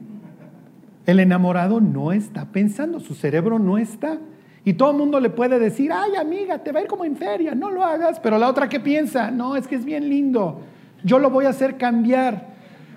El 1.07 1.19
enamorado 1.19 1.81
no 1.81 2.13
está 2.13 2.45
pensando, 2.53 3.01
su 3.01 3.15
cerebro 3.15 3.59
no 3.59 3.79
está. 3.79 4.19
Y 4.67 4.75
todo 4.75 4.91
el 4.91 4.99
mundo 4.99 5.19
le 5.19 5.31
puede 5.31 5.59
decir, 5.59 5.93
ay 5.95 6.15
amiga, 6.17 6.59
te 6.59 6.73
va 6.73 6.81
a 6.81 6.83
ir 6.83 6.89
como 6.89 7.07
en 7.07 7.17
feria, 7.17 7.55
no 7.55 7.71
lo 7.71 7.85
hagas. 7.85 8.21
Pero 8.21 8.37
la 8.37 8.51
otra 8.51 8.69
que 8.69 8.81
piensa, 8.81 9.31
no, 9.31 9.57
es 9.57 9.67
que 9.67 9.77
es 9.77 9.87
bien 9.87 10.11
lindo, 10.11 10.61
yo 11.03 11.19
lo 11.19 11.31
voy 11.31 11.47
a 11.47 11.51
hacer 11.51 11.77
cambiar. 11.77 12.49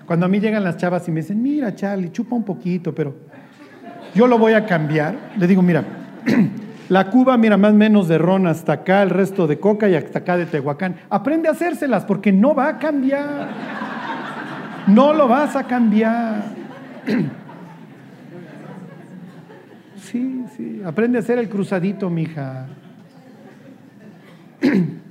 Cuando 0.06 0.26
a 0.26 0.28
mí 0.28 0.40
llegan 0.40 0.64
las 0.64 0.76
chavas 0.76 1.06
y 1.08 1.12
me 1.12 1.20
dicen, 1.20 1.42
mira 1.42 1.74
Charlie, 1.74 2.10
chupa 2.10 2.34
un 2.34 2.44
poquito, 2.44 2.94
pero 2.94 3.14
yo 4.14 4.26
lo 4.26 4.38
voy 4.38 4.52
a 4.52 4.66
cambiar, 4.66 5.14
le 5.38 5.46
digo, 5.46 5.62
mira, 5.62 5.84
La 6.88 7.08
Cuba, 7.08 7.38
mira, 7.38 7.56
más 7.56 7.72
o 7.72 7.74
menos 7.74 8.06
de 8.06 8.18
ron 8.18 8.46
hasta 8.46 8.74
acá, 8.74 9.02
el 9.02 9.08
resto 9.08 9.46
de 9.46 9.58
coca 9.58 9.88
y 9.88 9.94
hasta 9.94 10.18
acá 10.18 10.36
de 10.36 10.44
Tehuacán. 10.44 10.96
Aprende 11.08 11.48
a 11.48 11.52
hacérselas 11.52 12.04
porque 12.04 12.32
no 12.32 12.54
va 12.54 12.68
a 12.68 12.78
cambiar. 12.78 13.48
No 14.88 15.14
lo 15.14 15.26
vas 15.26 15.56
a 15.56 15.66
cambiar. 15.66 16.44
Sí, 19.96 20.44
sí, 20.54 20.82
aprende 20.84 21.16
a 21.16 21.20
hacer 21.22 21.38
el 21.38 21.48
cruzadito, 21.48 22.10
mija. 22.10 22.66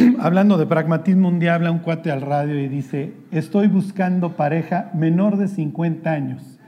Hablando 0.20 0.58
de 0.58 0.66
pragmatismo, 0.66 1.28
un 1.28 1.38
día 1.38 1.54
habla 1.54 1.70
un 1.70 1.78
cuate 1.78 2.10
al 2.10 2.20
radio 2.20 2.58
y 2.58 2.68
dice, 2.68 3.14
estoy 3.30 3.68
buscando 3.68 4.36
pareja 4.36 4.90
menor 4.94 5.36
de 5.36 5.48
50 5.48 6.10
años 6.10 6.60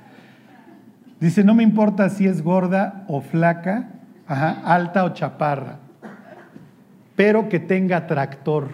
Dice, 1.22 1.44
no 1.44 1.54
me 1.54 1.62
importa 1.62 2.08
si 2.08 2.26
es 2.26 2.42
gorda 2.42 3.04
o 3.06 3.20
flaca, 3.20 3.90
alta 4.26 5.04
o 5.04 5.10
chaparra, 5.10 5.76
pero 7.14 7.48
que 7.48 7.60
tenga 7.60 8.08
tractor. 8.08 8.70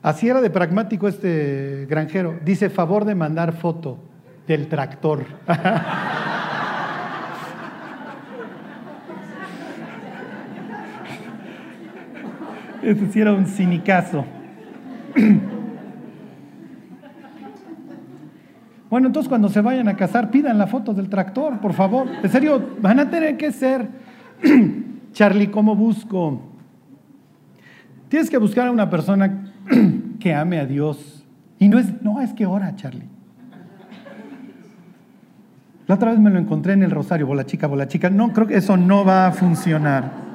Así 0.00 0.26
era 0.26 0.40
de 0.40 0.48
pragmático 0.48 1.06
este 1.06 1.84
granjero. 1.86 2.40
Dice, 2.42 2.70
favor 2.70 3.04
de 3.04 3.14
mandar 3.14 3.52
foto 3.52 3.98
del 4.46 4.68
tractor. 4.68 5.26
Ese 12.82 13.10
sí 13.10 13.20
era 13.20 13.32
un 13.32 13.46
cinicazo. 13.46 14.24
Bueno, 18.90 19.08
entonces 19.08 19.28
cuando 19.28 19.50
se 19.50 19.60
vayan 19.60 19.86
a 19.88 19.96
casar, 19.96 20.30
pidan 20.30 20.56
la 20.56 20.66
foto 20.66 20.94
del 20.94 21.10
tractor, 21.10 21.60
por 21.60 21.74
favor. 21.74 22.08
En 22.22 22.30
serio, 22.30 22.76
van 22.80 22.98
a 22.98 23.10
tener 23.10 23.36
que 23.36 23.52
ser. 23.52 23.86
Charlie, 25.12 25.48
¿cómo 25.48 25.76
busco? 25.76 26.40
Tienes 28.08 28.30
que 28.30 28.38
buscar 28.38 28.68
a 28.68 28.70
una 28.70 28.88
persona 28.88 29.52
que 30.20 30.34
ame 30.34 30.58
a 30.58 30.64
Dios. 30.64 31.26
Y 31.58 31.68
no 31.68 31.78
es, 31.78 32.02
no, 32.02 32.22
es 32.22 32.32
que 32.32 32.46
ora, 32.46 32.74
Charlie. 32.76 33.08
La 35.86 35.96
otra 35.96 36.12
vez 36.12 36.20
me 36.20 36.30
lo 36.30 36.38
encontré 36.38 36.74
en 36.74 36.82
el 36.82 36.90
rosario, 36.90 37.26
bola 37.26 37.44
chica, 37.44 37.66
bola 37.66 37.88
chica. 37.88 38.08
No, 38.08 38.32
creo 38.32 38.46
que 38.46 38.56
eso 38.56 38.76
no 38.76 39.04
va 39.04 39.26
a 39.26 39.32
funcionar. 39.32 40.27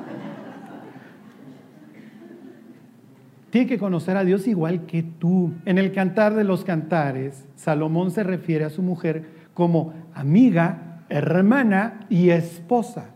Tiene 3.53 3.67
que 3.67 3.77
conocer 3.77 4.17
a 4.17 4.23
Dios 4.23 4.47
igual 4.47 4.87
que 4.87 5.03
tú. 5.03 5.53
En 5.65 5.77
el 5.77 5.91
cantar 5.91 6.33
de 6.33 6.43
los 6.43 6.65
cantares, 6.65 7.45
Salomón 7.55 8.09
se 8.09 8.23
refiere 8.23 8.65
a 8.65 8.71
su 8.71 8.81
mujer 8.81 9.29
como 9.53 9.93
amiga, 10.15 11.03
hermana 11.07 11.99
y 12.09 12.31
esposa. 12.31 13.11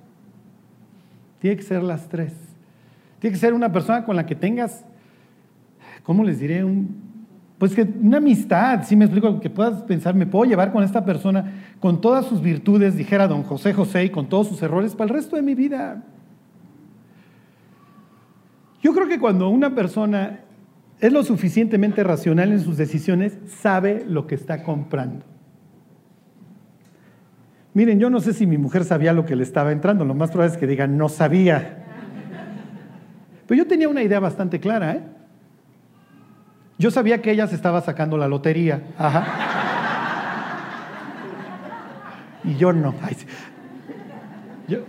Tiene 1.39 1.57
que 1.57 1.63
ser 1.63 1.81
las 1.81 2.07
tres. 2.07 2.33
Tiene 3.17 3.33
que 3.33 3.39
ser 3.39 3.55
una 3.55 3.71
persona 3.71 4.05
con 4.05 4.15
la 4.15 4.27
que 4.27 4.35
tengas, 4.35 4.85
¿cómo 6.03 6.23
les 6.23 6.39
diré? 6.39 6.63
pues 7.57 7.73
que 7.73 7.81
una 7.99 8.17
amistad, 8.17 8.83
si 8.83 8.95
me 8.95 9.05
explico, 9.05 9.39
que 9.39 9.49
puedas 9.49 9.81
pensar, 9.81 10.13
me 10.13 10.27
puedo 10.27 10.45
llevar 10.45 10.71
con 10.71 10.83
esta 10.83 11.03
persona 11.03 11.51
con 11.79 11.99
todas 11.99 12.27
sus 12.27 12.43
virtudes, 12.43 12.95
dijera 12.95 13.27
don 13.27 13.41
José 13.41 13.73
José, 13.73 14.05
y 14.05 14.11
con 14.11 14.29
todos 14.29 14.49
sus 14.49 14.61
errores 14.61 14.93
para 14.93 15.09
el 15.09 15.15
resto 15.15 15.35
de 15.35 15.41
mi 15.41 15.55
vida. 15.55 16.03
Yo 18.81 18.93
creo 18.93 19.07
que 19.07 19.19
cuando 19.19 19.49
una 19.49 19.73
persona 19.73 20.41
es 20.99 21.11
lo 21.11 21.23
suficientemente 21.23 22.03
racional 22.03 22.51
en 22.51 22.59
sus 22.59 22.77
decisiones, 22.77 23.37
sabe 23.45 24.05
lo 24.07 24.27
que 24.27 24.35
está 24.35 24.63
comprando. 24.63 25.25
Miren, 27.73 27.99
yo 27.99 28.09
no 28.09 28.19
sé 28.19 28.33
si 28.33 28.47
mi 28.47 28.57
mujer 28.57 28.83
sabía 28.83 29.13
lo 29.13 29.25
que 29.25 29.35
le 29.35 29.43
estaba 29.43 29.71
entrando, 29.71 30.03
lo 30.03 30.15
más 30.15 30.31
probable 30.31 30.53
es 30.53 30.59
que 30.59 30.65
diga, 30.65 30.87
no 30.87 31.09
sabía. 31.09 31.85
Pero 33.45 33.59
yo 33.59 33.67
tenía 33.67 33.87
una 33.87 34.01
idea 34.01 34.19
bastante 34.19 34.59
clara, 34.59 34.93
¿eh? 34.93 35.03
Yo 36.79 36.91
sabía 36.91 37.21
que 37.21 37.31
ella 37.31 37.47
se 37.47 37.55
estaba 37.55 37.81
sacando 37.81 38.17
la 38.17 38.27
lotería. 38.27 38.83
Ajá. 38.97 39.25
Y 42.43 42.55
yo 42.55 42.71
no. 42.71 42.93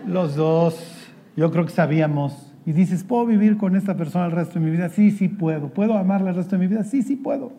los 0.06 0.36
dos, 0.36 1.08
yo 1.36 1.50
creo 1.50 1.64
que 1.64 1.72
sabíamos 1.72 2.47
y 2.68 2.72
dices, 2.74 3.02
¿puedo 3.02 3.24
vivir 3.24 3.56
con 3.56 3.76
esta 3.76 3.96
persona 3.96 4.26
el 4.26 4.32
resto 4.32 4.58
de 4.58 4.66
mi 4.66 4.70
vida? 4.70 4.90
Sí, 4.90 5.10
sí 5.10 5.26
puedo. 5.26 5.70
¿Puedo 5.70 5.96
amarla 5.96 6.28
el 6.28 6.36
resto 6.36 6.54
de 6.54 6.58
mi 6.58 6.66
vida? 6.66 6.84
Sí, 6.84 7.00
sí 7.00 7.16
puedo. 7.16 7.50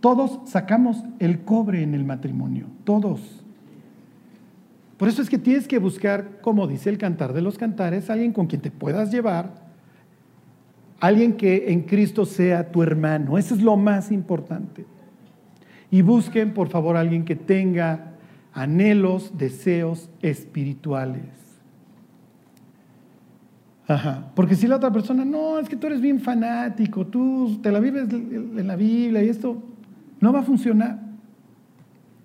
Todos 0.00 0.40
sacamos 0.48 1.04
el 1.18 1.40
cobre 1.40 1.82
en 1.82 1.92
el 1.92 2.06
matrimonio, 2.06 2.68
todos. 2.84 3.44
Por 4.96 5.08
eso 5.08 5.20
es 5.20 5.28
que 5.28 5.36
tienes 5.36 5.68
que 5.68 5.78
buscar, 5.78 6.40
como 6.40 6.66
dice 6.66 6.88
el 6.88 6.96
cantar 6.96 7.34
de 7.34 7.42
los 7.42 7.58
cantares, 7.58 8.08
alguien 8.08 8.32
con 8.32 8.46
quien 8.46 8.62
te 8.62 8.70
puedas 8.70 9.12
llevar, 9.12 9.50
alguien 10.98 11.34
que 11.34 11.70
en 11.70 11.82
Cristo 11.82 12.24
sea 12.24 12.72
tu 12.72 12.82
hermano. 12.82 13.36
Eso 13.36 13.54
es 13.54 13.60
lo 13.60 13.76
más 13.76 14.10
importante. 14.10 14.86
Y 15.90 16.00
busquen, 16.00 16.54
por 16.54 16.70
favor, 16.70 16.96
alguien 16.96 17.26
que 17.26 17.36
tenga 17.36 18.14
anhelos, 18.54 19.36
deseos 19.36 20.08
espirituales. 20.22 21.43
Ajá. 23.86 24.30
Porque 24.34 24.54
si 24.54 24.66
la 24.66 24.76
otra 24.76 24.90
persona, 24.90 25.24
no, 25.24 25.58
es 25.58 25.68
que 25.68 25.76
tú 25.76 25.86
eres 25.86 26.00
bien 26.00 26.20
fanático, 26.20 27.06
tú 27.06 27.58
te 27.62 27.70
la 27.70 27.80
vives 27.80 28.08
en 28.10 28.66
la 28.66 28.76
Biblia 28.76 29.22
y 29.22 29.28
esto 29.28 29.62
no 30.20 30.32
va 30.32 30.40
a 30.40 30.42
funcionar. 30.42 31.00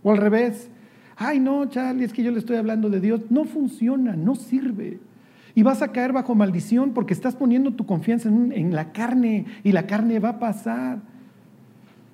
O 0.03 0.11
al 0.11 0.17
revés, 0.17 0.69
ay 1.17 1.39
no, 1.39 1.65
Charlie, 1.65 2.05
es 2.05 2.13
que 2.13 2.23
yo 2.23 2.31
le 2.31 2.39
estoy 2.39 2.55
hablando 2.55 2.89
de 2.89 3.01
Dios. 3.01 3.21
No 3.29 3.45
funciona, 3.45 4.15
no 4.15 4.35
sirve. 4.35 4.99
Y 5.55 5.63
vas 5.63 5.81
a 5.81 5.91
caer 5.91 6.13
bajo 6.13 6.35
maldición 6.35 6.93
porque 6.93 7.13
estás 7.13 7.35
poniendo 7.35 7.73
tu 7.73 7.85
confianza 7.85 8.29
en, 8.29 8.53
en 8.53 8.73
la 8.73 8.93
carne 8.93 9.45
y 9.63 9.73
la 9.73 9.85
carne 9.85 10.19
va 10.19 10.29
a 10.29 10.39
pasar. 10.39 10.99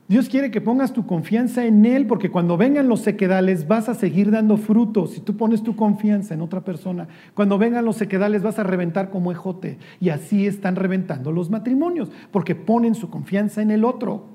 Dios 0.08 0.30
quiere 0.30 0.52
que 0.52 0.62
pongas 0.62 0.94
tu 0.94 1.08
confianza 1.08 1.66
en 1.66 1.84
Él 1.84 2.06
porque 2.06 2.30
cuando 2.30 2.58
vengan 2.58 2.88
los 2.88 3.00
sequedales 3.02 3.68
vas 3.68 3.90
a 3.90 3.96
seguir 3.96 4.30
dando 4.30 4.58
frutos 4.58 5.14
si 5.14 5.20
tú 5.20 5.36
pones 5.36 5.64
tu 5.64 5.76
confianza 5.76 6.36
en 6.36 6.42
otra 6.42 6.62
persona. 6.62 7.08
Cuando 7.34 7.58
vengan 7.58 7.86
los 7.86 7.96
sequedales 7.96 8.44
vas 8.44 8.60
a 8.60 8.64
reventar 8.64 9.10
como 9.10 9.32
ejote. 9.32 9.80
Y 10.00 10.10
así 10.10 10.46
están 10.46 10.76
reventando 10.76 11.32
los 11.32 11.50
matrimonios 11.50 12.12
porque 12.32 12.54
ponen 12.54 12.94
su 12.94 13.10
confianza 13.10 13.64
en 13.64 13.72
el 13.72 13.84
otro. 13.84 14.28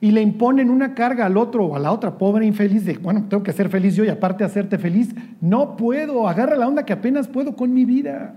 Y 0.00 0.12
le 0.12 0.22
imponen 0.22 0.70
una 0.70 0.94
carga 0.94 1.26
al 1.26 1.36
otro 1.36 1.66
o 1.66 1.76
a 1.76 1.80
la 1.80 1.90
otra 1.90 2.16
pobre 2.16 2.46
infeliz 2.46 2.84
de, 2.84 2.98
bueno, 2.98 3.24
tengo 3.28 3.42
que 3.42 3.52
ser 3.52 3.68
feliz 3.68 3.96
yo 3.96 4.04
y 4.04 4.10
aparte 4.10 4.44
hacerte 4.44 4.78
feliz. 4.78 5.12
No 5.40 5.76
puedo, 5.76 6.28
agarra 6.28 6.54
la 6.54 6.68
onda 6.68 6.84
que 6.84 6.92
apenas 6.92 7.26
puedo 7.26 7.56
con 7.56 7.74
mi 7.74 7.84
vida. 7.84 8.36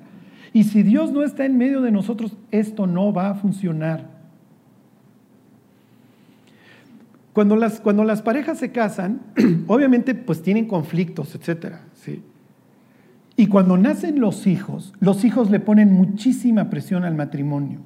Y 0.54 0.64
si 0.64 0.82
Dios 0.82 1.12
no 1.12 1.22
está 1.22 1.46
en 1.46 1.56
medio 1.56 1.82
de 1.82 1.92
nosotros, 1.92 2.36
esto 2.50 2.88
no 2.88 3.14
va 3.14 3.30
a 3.30 3.36
funcionar. 3.36 4.17
Cuando 7.38 7.56
las, 7.56 7.80
cuando 7.80 8.04
las 8.04 8.24
parejas 8.24 8.58
se 8.58 8.72
casan, 8.72 9.22
obviamente 9.68 10.16
pues 10.16 10.42
tienen 10.42 10.66
conflictos, 10.66 11.36
etcétera, 11.36 11.82
¿sí? 11.94 12.24
Y 13.36 13.46
cuando 13.46 13.78
nacen 13.78 14.20
los 14.20 14.48
hijos, 14.48 14.92
los 15.00 15.24
hijos 15.24 15.52
le 15.52 15.60
ponen 15.60 15.94
muchísima 15.94 16.72
presión 16.72 17.04
al 17.04 17.14
matrimonio. 17.14 17.82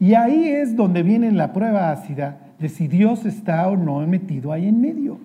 Y 0.00 0.14
ahí 0.14 0.48
es 0.48 0.74
donde 0.74 1.04
viene 1.04 1.30
la 1.30 1.52
prueba 1.52 1.92
ácida 1.92 2.40
de 2.58 2.68
si 2.68 2.88
Dios 2.88 3.24
está 3.24 3.68
o 3.68 3.76
no 3.76 4.04
metido 4.04 4.50
ahí 4.50 4.66
en 4.66 4.80
medio. 4.80 5.20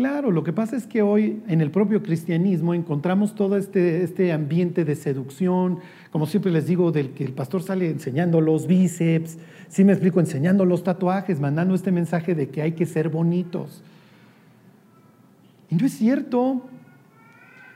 Claro, 0.00 0.30
lo 0.30 0.44
que 0.44 0.54
pasa 0.54 0.76
es 0.76 0.86
que 0.86 1.02
hoy 1.02 1.42
en 1.46 1.60
el 1.60 1.70
propio 1.70 2.02
cristianismo 2.02 2.72
encontramos 2.72 3.34
todo 3.34 3.58
este, 3.58 4.02
este 4.02 4.32
ambiente 4.32 4.86
de 4.86 4.96
seducción, 4.96 5.80
como 6.10 6.24
siempre 6.24 6.50
les 6.50 6.66
digo, 6.66 6.90
del 6.90 7.10
que 7.10 7.22
el 7.22 7.34
pastor 7.34 7.62
sale 7.62 7.90
enseñando 7.90 8.40
los 8.40 8.66
bíceps, 8.66 9.36
sí 9.68 9.84
me 9.84 9.92
explico, 9.92 10.18
enseñando 10.18 10.64
los 10.64 10.84
tatuajes, 10.84 11.38
mandando 11.38 11.74
este 11.74 11.92
mensaje 11.92 12.34
de 12.34 12.48
que 12.48 12.62
hay 12.62 12.72
que 12.72 12.86
ser 12.86 13.10
bonitos. 13.10 13.82
Y 15.68 15.74
no 15.74 15.84
es 15.84 15.92
cierto. 15.92 16.62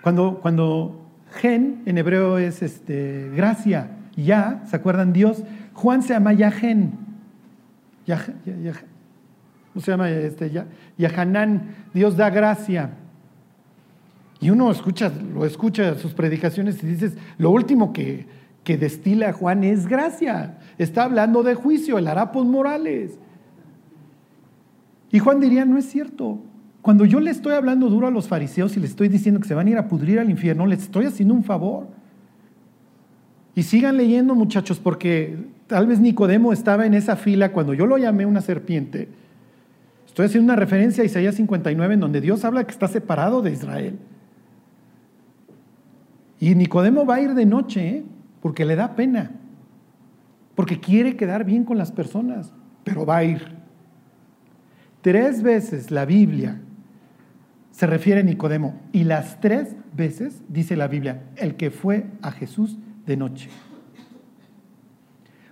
Cuando, 0.01 0.39
cuando 0.41 1.07
gen 1.31 1.83
en 1.85 1.99
hebreo 1.99 2.39
es 2.39 2.63
este, 2.63 3.33
gracia, 3.37 3.99
ya, 4.17 4.65
¿se 4.71 4.77
acuerdan 4.77 5.13
Dios? 5.13 5.43
Juan 5.75 6.03
se 6.03 6.15
llama 6.15 6.33
Yahen. 6.33 6.91
ya, 8.07 8.25
¿Cómo 9.75 9.85
se 9.85 9.91
llama 9.91 10.09
este? 10.09 10.53
Yahanán, 10.97 11.75
Dios 11.93 12.17
da 12.17 12.31
gracia. 12.31 12.93
Y 14.41 14.51
uno 14.51 14.71
escucha, 14.71 15.11
lo 15.35 15.45
escucha 15.45 15.97
sus 15.97 16.15
predicaciones 16.15 16.81
y 16.85 16.87
dices, 16.87 17.15
lo 17.39 17.51
último 17.51 17.93
que, 17.93 18.27
que 18.63 18.79
destila 18.79 19.33
Juan 19.33 19.65
es 19.65 19.89
gracia. 19.89 20.59
Está 20.79 21.03
hablando 21.03 21.43
de 21.43 21.57
juicio, 21.57 21.99
el 21.99 22.07
harapos 22.07 22.47
morales. 22.47 23.19
Y 25.11 25.19
Juan 25.19 25.41
diría, 25.41 25.65
no 25.65 25.77
es 25.77 25.87
cierto. 25.87 26.39
Cuando 26.81 27.05
yo 27.05 27.19
le 27.19 27.33
estoy 27.33 27.55
hablando 27.55 27.89
duro 27.89 28.07
a 28.07 28.13
los 28.13 28.29
fariseos 28.29 28.77
y 28.77 28.81
les 28.81 28.91
estoy 28.91 29.09
diciendo 29.09 29.41
que 29.41 29.49
se 29.49 29.55
van 29.55 29.67
a 29.67 29.71
ir 29.71 29.79
a 29.79 29.89
pudrir 29.89 30.21
al 30.21 30.31
infierno, 30.31 30.67
les 30.67 30.83
estoy 30.83 31.07
haciendo 31.07 31.35
un 31.35 31.43
favor. 31.43 31.89
Y 33.57 33.65
sigan 33.65 33.97
leyendo, 33.97 34.37
muchachos, 34.37 34.79
porque 34.79 35.37
tal 35.67 35.89
vez 35.89 35.99
Nicodemo 35.99 36.53
estaba 36.53 36.87
en 36.87 36.95
esa 36.95 37.17
fila 37.17 37.51
cuando 37.51 37.75
yo 37.75 37.87
lo 37.87 37.99
llamé 37.99 38.25
una 38.25 38.41
serpiente 38.41 39.24
Estoy 40.15 40.27
haciendo 40.27 40.53
una 40.53 40.61
referencia 40.61 41.03
a 41.03 41.07
Isaías 41.07 41.35
59 41.35 41.95
en 41.95 41.99
donde 41.99 42.21
Dios 42.21 42.45
habla 42.45 42.63
que 42.63 42.71
está 42.71 42.87
separado 42.87 43.43
de 43.43 43.51
Israel. 43.51 43.99
Y 46.39 46.55
Nicodemo 46.55 47.05
va 47.05 47.17
a 47.17 47.21
ir 47.21 47.35
de 47.35 47.45
noche 47.45 47.89
¿eh? 47.89 48.05
porque 48.41 48.65
le 48.65 48.77
da 48.77 48.95
pena, 48.95 49.33
porque 50.55 50.79
quiere 50.79 51.17
quedar 51.17 51.43
bien 51.43 51.65
con 51.65 51.79
las 51.79 51.91
personas, 51.91 52.53
pero 52.85 53.05
va 53.05 53.17
a 53.17 53.25
ir. 53.25 53.57
Tres 55.01 55.43
veces 55.43 55.91
la 55.91 56.05
Biblia 56.05 56.61
se 57.73 57.89
refiere 57.89 58.21
a 58.21 58.23
Nicodemo 58.23 58.81
y 58.93 59.03
las 59.03 59.41
tres 59.41 59.75
veces 59.97 60.45
dice 60.49 60.77
la 60.77 60.87
Biblia, 60.87 61.25
el 61.35 61.57
que 61.57 61.73
fue 61.73 62.07
a 62.23 62.31
Jesús 62.31 62.79
de 63.05 63.17
noche. 63.17 63.51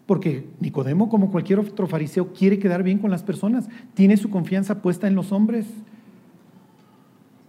Porque 0.06 0.48
Nicodemo, 0.60 1.08
como 1.08 1.30
cualquier 1.30 1.60
otro 1.60 1.86
fariseo, 1.86 2.32
quiere 2.32 2.58
quedar 2.58 2.82
bien 2.82 2.98
con 2.98 3.10
las 3.10 3.22
personas, 3.22 3.68
tiene 3.94 4.16
su 4.16 4.30
confianza 4.30 4.82
puesta 4.82 5.06
en 5.06 5.14
los 5.14 5.32
hombres. 5.32 5.66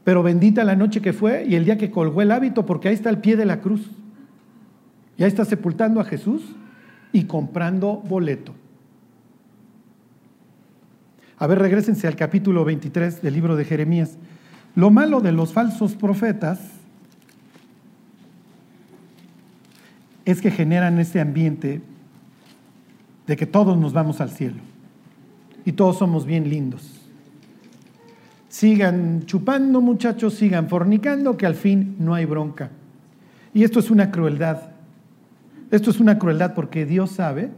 Pero 0.04 0.22
bendita 0.22 0.64
la 0.64 0.76
noche 0.76 1.01
que 1.01 1.14
fue 1.14 1.45
y 1.45 1.56
el 1.56 1.66
día 1.66 1.78
que 1.78 1.89
colgó 1.89 2.22
el 2.22 2.32
hábito, 2.32 2.66
porque 2.66 2.89
ahí 2.89 2.93
está 2.93 3.10
el 3.10 3.20
pie 3.20 3.36
de 3.36 3.45
la 3.45 3.62
cruz. 3.62 3.89
Ya 5.18 5.28
está 5.28 5.45
sepultando 5.45 5.99
a 5.99 6.06
Jesús 6.06 6.41
y 7.12 7.24
comprando 7.26 7.97
boleto. 8.08 8.54
A 11.38 11.47
ver, 11.47 11.60
regresense 11.60 12.08
al 12.08 12.16
capítulo 12.16 12.64
23 12.66 13.22
del 13.22 13.34
libro 13.34 13.56
de 13.56 13.66
Jeremías. 13.66 14.18
Lo 14.76 14.91
malo 14.91 15.22
de 15.22 15.32
los 15.32 15.54
falsos 15.54 15.95
profetas 15.95 16.60
es 20.26 20.41
que 20.41 20.51
generan 20.51 20.99
este 20.99 21.20
ambiente 21.20 21.82
de 23.28 23.36
que 23.36 23.45
todos 23.45 23.78
nos 23.78 23.93
vamos 23.93 24.21
al 24.21 24.30
cielo 24.30 24.61
y 25.65 25.74
todos 25.74 25.97
somos 25.97 26.26
bien 26.26 26.49
lindos. 26.49 26.99
Sigan 28.49 29.26
chupando 29.26 29.82
muchachos, 29.82 30.36
sigan 30.36 30.69
fornicando, 30.69 31.38
que 31.38 31.45
al 31.45 31.55
fin 31.55 31.95
no 31.99 32.13
hay 32.13 32.26
bronca. 32.26 32.69
Y 33.53 33.63
esto 33.63 33.80
es 33.80 33.89
una 33.89 34.11
crueldad. 34.11 34.61
Esto 35.71 35.89
es 35.89 35.99
una 35.99 36.19
crueldad 36.19 36.53
porque 36.53 36.86
Dios 36.86 37.11
sabe, 37.11 37.49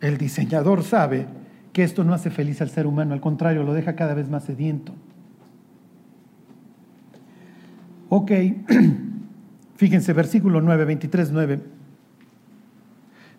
el 0.00 0.18
diseñador 0.18 0.82
sabe, 0.82 1.26
que 1.72 1.84
esto 1.84 2.04
no 2.04 2.12
hace 2.12 2.30
feliz 2.30 2.60
al 2.60 2.68
ser 2.68 2.86
humano, 2.86 3.14
al 3.14 3.20
contrario, 3.20 3.62
lo 3.62 3.72
deja 3.72 3.96
cada 3.96 4.12
vez 4.12 4.28
más 4.28 4.44
sediento. 4.44 4.92
Ok, 8.10 8.30
fíjense, 9.76 10.12
versículo 10.12 10.60
9, 10.60 10.84
23, 10.84 11.32
9. 11.32 11.60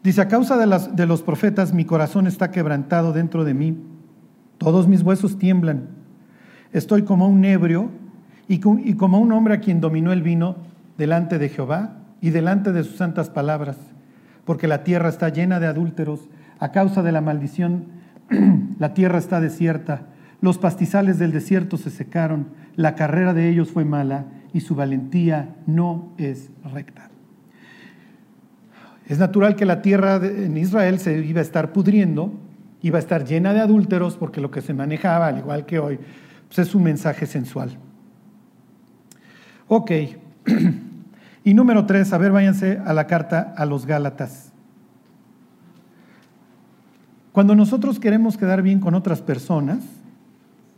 Dice, 0.04 0.22
a 0.22 0.28
causa 0.28 0.58
de, 0.58 1.06
los 1.06 1.22
profetas 1.22 1.74
mi 1.74 1.86
corazón 1.86 2.28
está 2.28 2.51
quebrantado 2.51 3.14
dentro 3.14 3.45
de 3.45 3.54
mí, 3.54 3.78
todos 4.58 4.88
mis 4.88 5.01
huesos 5.01 5.38
tiemblan, 5.38 5.88
estoy 6.74 7.04
como 7.04 7.30
un 7.30 7.45
ebrio 7.45 7.89
y 8.49 8.60
como 8.60 9.20
un 9.20 9.32
hombre 9.32 9.54
a 9.54 9.60
quien 9.62 9.80
dominó 9.80 10.12
el 10.12 10.22
vino 10.22 10.58
delante 10.97 11.39
de 11.39 11.47
Jehová 11.47 11.97
y 12.20 12.32
delante 12.32 12.74
de 12.74 12.84
sus 12.84 12.97
santas 12.97 13.30
palabras, 13.30 13.78
porque 14.43 14.68
la 14.68 14.84
tierra 14.84 15.08
está 15.08 15.30
llena 15.30 15.62
de 15.62 15.68
adúlteros, 15.68 16.28
a 16.60 16.72
causa 16.72 17.01
de 17.01 17.14
la 17.14 17.22
maldición 17.22 17.86
la 18.80 18.93
tierra 18.93 19.20
está 19.20 19.39
desierta, 19.39 20.08
los 20.41 20.58
pastizales 20.58 21.18
del 21.18 21.32
desierto 21.32 21.78
se 21.78 21.89
secaron, 21.89 22.47
la 22.76 22.95
carrera 22.95 23.34
de 23.34 23.47
ellos 23.49 23.72
fue 23.72 23.86
mala 23.86 24.26
y 24.51 24.60
su 24.60 24.76
valentía 24.76 25.56
no 25.66 26.12
es 26.18 26.49
recta. 26.74 27.12
Es 29.14 29.20
natural 29.20 29.55
que 29.55 29.64
la 29.64 29.84
tierra 29.84 30.16
en 30.16 30.57
Israel 30.57 30.97
se 30.97 31.20
iba 31.20 31.38
a 31.38 31.43
estar 31.43 31.72
pudriendo, 31.72 32.34
iba 32.82 32.97
a 32.97 32.99
estar 32.99 33.24
llena 33.24 33.53
de 33.53 33.59
adúlteros, 33.59 34.18
porque 34.18 34.41
lo 34.41 34.49
que 34.49 34.61
se 34.61 34.74
manejaba, 34.74 35.28
al 35.28 35.38
igual 35.38 35.68
que 35.68 35.78
hoy, 35.78 35.99
pues 36.47 36.68
es 36.68 36.74
un 36.74 36.82
mensaje 36.82 37.28
sensual. 37.28 37.78
Ok. 39.68 39.91
y 41.43 41.53
número 41.53 41.86
tres, 41.86 42.11
a 42.11 42.18
ver, 42.18 42.32
váyanse 42.32 42.82
a 42.84 42.91
la 42.91 43.05
carta 43.05 43.53
a 43.55 43.68
los 43.68 43.86
Gálatas. 43.86 44.51
Cuando 47.34 47.53
nosotros 47.53 47.99
queremos 47.99 48.36
quedar 48.36 48.64
bien 48.64 48.80
con 48.80 48.95
otras 48.95 49.22
personas, 49.22 49.84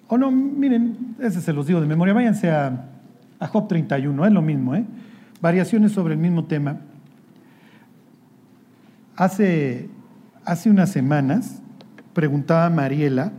o 0.10 0.18
no, 0.18 0.30
miren, 0.30 1.16
ese 1.22 1.40
se 1.40 1.54
los 1.54 1.68
digo 1.68 1.80
de 1.80 1.88
memoria, 1.88 2.14
váyanse 2.14 2.52
a, 2.52 2.90
Job 3.40 3.70
31, 3.70 4.26
es 4.26 4.34
lo 4.34 4.42
mismo, 4.42 4.76
¿eh? 4.76 4.84
variaciones 5.40 5.94
sobre 5.94 6.16
el 6.16 6.20
mismo 6.20 6.44
tema. 6.44 6.82
Hace, 9.16 9.90
hace 10.44 10.70
unas 10.70 10.92
semanas 10.92 11.62
preguntaba 12.14 12.66
a 12.66 12.70
Mariela 12.70 13.32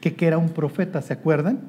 que, 0.00 0.14
que 0.14 0.26
era 0.26 0.38
un 0.38 0.50
profeta, 0.50 1.02
¿se 1.02 1.12
acuerdan? 1.12 1.60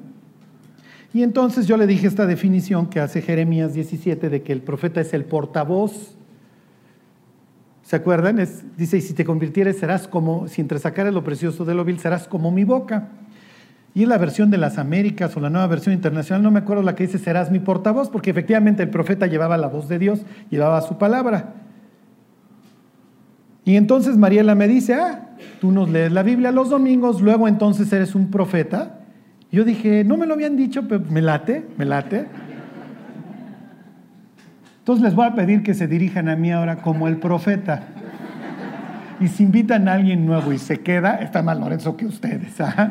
Y 1.12 1.22
entonces 1.22 1.66
yo 1.66 1.76
le 1.76 1.86
dije 1.86 2.06
esta 2.06 2.26
definición 2.26 2.86
que 2.88 3.00
hace 3.00 3.22
Jeremías 3.22 3.74
17 3.74 4.28
de 4.28 4.42
que 4.42 4.52
el 4.52 4.62
profeta 4.62 5.00
es 5.00 5.14
el 5.14 5.24
portavoz 5.24 6.18
¿Se 7.88 7.96
acuerdan? 7.96 8.36
dice, 8.76 8.98
y 8.98 9.00
si 9.00 9.14
te 9.14 9.24
convirtieres 9.24 9.78
serás 9.78 10.06
como, 10.06 10.46
si 10.46 10.60
entre 10.60 10.78
sacares 10.78 11.14
lo 11.14 11.24
precioso 11.24 11.64
de 11.64 11.74
lo 11.74 11.86
vil, 11.86 11.98
serás 11.98 12.28
como 12.28 12.50
mi 12.50 12.64
boca. 12.64 13.08
Y 13.94 14.02
en 14.02 14.10
la 14.10 14.18
versión 14.18 14.50
de 14.50 14.58
las 14.58 14.76
Américas 14.76 15.34
o 15.38 15.40
la 15.40 15.48
nueva 15.48 15.68
versión 15.68 15.94
internacional, 15.94 16.42
no 16.42 16.50
me 16.50 16.58
acuerdo 16.58 16.82
la 16.82 16.94
que 16.94 17.06
dice, 17.06 17.16
serás 17.16 17.50
mi 17.50 17.60
portavoz, 17.60 18.10
porque 18.10 18.28
efectivamente 18.30 18.82
el 18.82 18.90
profeta 18.90 19.26
llevaba 19.26 19.56
la 19.56 19.68
voz 19.68 19.88
de 19.88 19.98
Dios, 19.98 20.20
llevaba 20.50 20.82
su 20.82 20.98
palabra. 20.98 21.54
Y 23.68 23.76
entonces 23.76 24.16
Mariela 24.16 24.54
me 24.54 24.66
dice, 24.66 24.94
ah, 24.94 25.26
tú 25.60 25.70
nos 25.70 25.90
lees 25.90 26.10
la 26.10 26.22
Biblia 26.22 26.50
los 26.52 26.70
domingos, 26.70 27.20
luego 27.20 27.46
entonces 27.46 27.92
eres 27.92 28.14
un 28.14 28.30
profeta. 28.30 29.00
Yo 29.52 29.62
dije, 29.62 30.04
no 30.04 30.16
me 30.16 30.24
lo 30.24 30.32
habían 30.32 30.56
dicho, 30.56 30.88
pero 30.88 31.04
me 31.10 31.20
late, 31.20 31.66
me 31.76 31.84
late. 31.84 32.28
Entonces 34.78 35.04
les 35.04 35.14
voy 35.14 35.26
a 35.26 35.34
pedir 35.34 35.62
que 35.62 35.74
se 35.74 35.86
dirijan 35.86 36.30
a 36.30 36.36
mí 36.36 36.50
ahora 36.50 36.76
como 36.76 37.08
el 37.08 37.18
profeta. 37.18 37.82
Y 39.20 39.28
si 39.28 39.42
invitan 39.42 39.86
a 39.86 39.92
alguien 39.92 40.24
nuevo 40.24 40.50
y 40.50 40.56
se 40.56 40.80
queda, 40.80 41.16
está 41.16 41.42
más 41.42 41.58
Lorenzo 41.58 41.94
que 41.94 42.06
ustedes. 42.06 42.58
¿ah? 42.62 42.90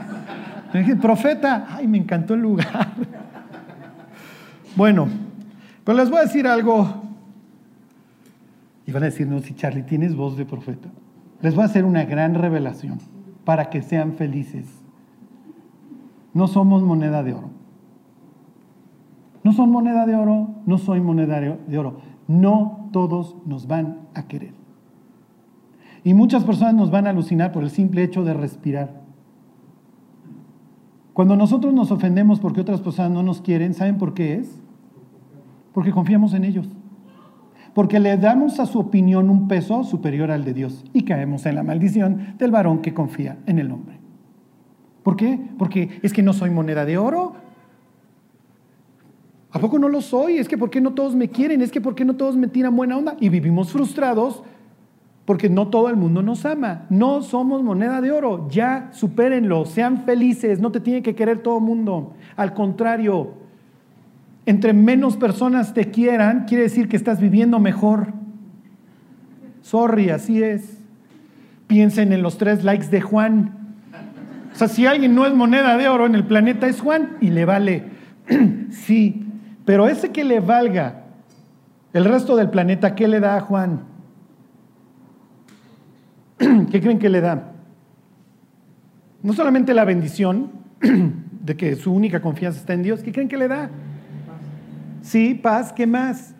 Dije, 0.75 0.95
profeta, 0.95 1.69
ay, 1.71 1.87
me 1.87 1.97
encantó 1.97 2.35
el 2.35 2.41
lugar. 2.41 2.89
Bueno, 4.75 5.07
pero 5.83 5.97
les 5.97 6.07
voy 6.11 6.19
a 6.19 6.21
decir 6.25 6.45
algo. 6.45 7.06
Y 8.87 8.91
van 8.93 9.03
a 9.03 9.07
decir, 9.07 9.27
no, 9.27 9.39
si 9.39 9.53
Charlie, 9.53 9.83
tienes 9.83 10.15
voz 10.15 10.37
de 10.37 10.45
profeta. 10.45 10.89
Les 11.41 11.53
voy 11.53 11.63
a 11.63 11.65
hacer 11.65 11.83
una 11.85 12.05
gran 12.05 12.33
revelación 12.33 12.99
para 13.43 13.69
que 13.69 13.81
sean 13.81 14.13
felices. 14.13 14.65
No 16.33 16.47
somos 16.47 16.81
moneda 16.81 17.21
de 17.21 17.33
oro. 17.33 17.49
No 19.43 19.51
son 19.51 19.71
moneda 19.71 20.05
de 20.05 20.15
oro, 20.15 20.55
no 20.65 20.77
soy 20.77 21.01
moneda 21.01 21.39
de 21.39 21.77
oro. 21.77 21.99
No 22.27 22.89
todos 22.93 23.35
nos 23.45 23.67
van 23.67 23.99
a 24.13 24.23
querer. 24.23 24.53
Y 26.03 26.13
muchas 26.13 26.45
personas 26.45 26.73
nos 26.73 26.89
van 26.89 27.07
a 27.07 27.09
alucinar 27.09 27.51
por 27.51 27.63
el 27.63 27.69
simple 27.69 28.03
hecho 28.03 28.23
de 28.23 28.33
respirar. 28.33 29.01
Cuando 31.11 31.35
nosotros 31.35 31.73
nos 31.73 31.91
ofendemos 31.91 32.39
porque 32.39 32.61
otras 32.61 32.79
personas 32.79 33.11
no 33.11 33.23
nos 33.23 33.41
quieren, 33.41 33.73
¿saben 33.73 33.97
por 33.97 34.13
qué 34.13 34.35
es? 34.35 34.61
Porque 35.73 35.91
confiamos 35.91 36.33
en 36.33 36.45
ellos. 36.45 36.69
Porque 37.77 37.99
le 37.99 38.17
damos 38.17 38.59
a 38.59 38.65
su 38.65 38.79
opinión 38.79 39.29
un 39.29 39.47
peso 39.47 39.83
superior 39.83 40.31
al 40.31 40.43
de 40.43 40.55
Dios 40.55 40.83
y 40.93 41.03
caemos 41.03 41.45
en 41.45 41.53
la 41.53 41.61
maldición 41.61 42.33
del 42.39 42.49
varón 42.49 42.81
que 42.81 42.95
confía 42.95 43.37
en 43.45 43.59
el 43.59 43.71
hombre. 43.71 43.99
¿Por 45.03 45.15
qué? 45.15 45.39
Porque 45.59 45.99
es 46.01 46.11
que 46.11 46.23
no 46.23 46.33
soy 46.33 46.49
moneda 46.49 46.85
de 46.85 46.97
oro, 46.97 47.35
¿A 49.51 49.59
poco 49.59 49.77
no 49.77 49.89
lo 49.89 50.01
soy? 50.01 50.39
Es 50.39 50.47
que 50.47 50.57
¿por 50.57 50.71
qué 50.71 50.81
no 50.81 50.95
todos 50.95 51.15
me 51.15 51.29
quieren? 51.29 51.61
Es 51.61 51.71
que 51.71 51.79
¿por 51.79 51.93
qué 51.93 52.03
no 52.03 52.15
todos 52.15 52.35
me 52.35 52.47
tiran 52.47 52.75
buena 52.75 52.97
onda? 52.97 53.15
Y 53.19 53.29
vivimos 53.29 53.71
frustrados 53.71 54.41
porque 55.25 55.47
no 55.47 55.67
todo 55.67 55.89
el 55.89 55.97
mundo 55.97 56.23
nos 56.23 56.45
ama. 56.45 56.87
No 56.89 57.21
somos 57.21 57.61
moneda 57.61 58.01
de 58.01 58.11
oro. 58.11 58.47
Ya 58.49 58.89
supérenlo, 58.91 59.65
sean 59.65 60.03
felices, 60.03 60.59
no 60.59 60.71
te 60.71 60.79
tiene 60.79 61.03
que 61.03 61.13
querer 61.13 61.43
todo 61.43 61.59
el 61.59 61.63
mundo. 61.63 62.13
Al 62.35 62.55
contrario, 62.55 63.33
entre 64.47 64.71
menos 64.71 65.17
personas 65.17 65.73
te 65.73 65.91
quieran, 65.91 66.45
quiere 66.45 66.63
decir 66.63 66.87
que 66.87 66.95
estás 66.95 67.19
viviendo 67.19 67.59
mejor. 67.59 68.13
Sorry, 69.61 70.09
así 70.09 70.41
es. 70.41 70.77
Piensen 71.67 72.13
en 72.13 72.21
los 72.21 72.37
tres 72.37 72.63
likes 72.63 72.87
de 72.87 73.01
Juan. 73.01 73.75
O 74.53 74.55
sea, 74.55 74.69
si 74.69 74.85
alguien 74.85 75.13
no 75.13 75.25
es 75.25 75.33
moneda 75.33 75.75
de 75.75 75.89
oro 75.89 76.05
en 76.05 76.15
el 76.15 76.25
planeta 76.25 76.65
es 76.65 76.79
Juan 76.79 77.17
y 77.19 77.29
le 77.29 77.43
vale. 77.43 77.83
sí, 78.71 79.27
pero 79.65 79.89
ese 79.89 80.13
que 80.13 80.23
le 80.23 80.39
valga 80.39 81.03
el 81.91 82.05
resto 82.05 82.37
del 82.37 82.49
planeta, 82.49 82.95
¿qué 82.95 83.09
le 83.09 83.19
da 83.19 83.35
a 83.35 83.41
Juan? 83.41 83.81
¿Qué 86.37 86.79
creen 86.79 86.99
que 86.99 87.09
le 87.09 87.19
da? 87.19 87.51
No 89.21 89.33
solamente 89.33 89.73
la 89.73 89.83
bendición 89.83 90.51
de 91.43 91.57
que 91.57 91.75
su 91.75 91.91
única 91.91 92.21
confianza 92.21 92.61
está 92.61 92.73
en 92.73 92.83
Dios, 92.83 93.03
¿qué 93.03 93.11
creen 93.11 93.27
que 93.27 93.35
le 93.35 93.49
da? 93.49 93.69
Sí, 95.07 95.35
paz, 95.35 95.71
¿qué 95.71 95.87
más? 95.87 96.35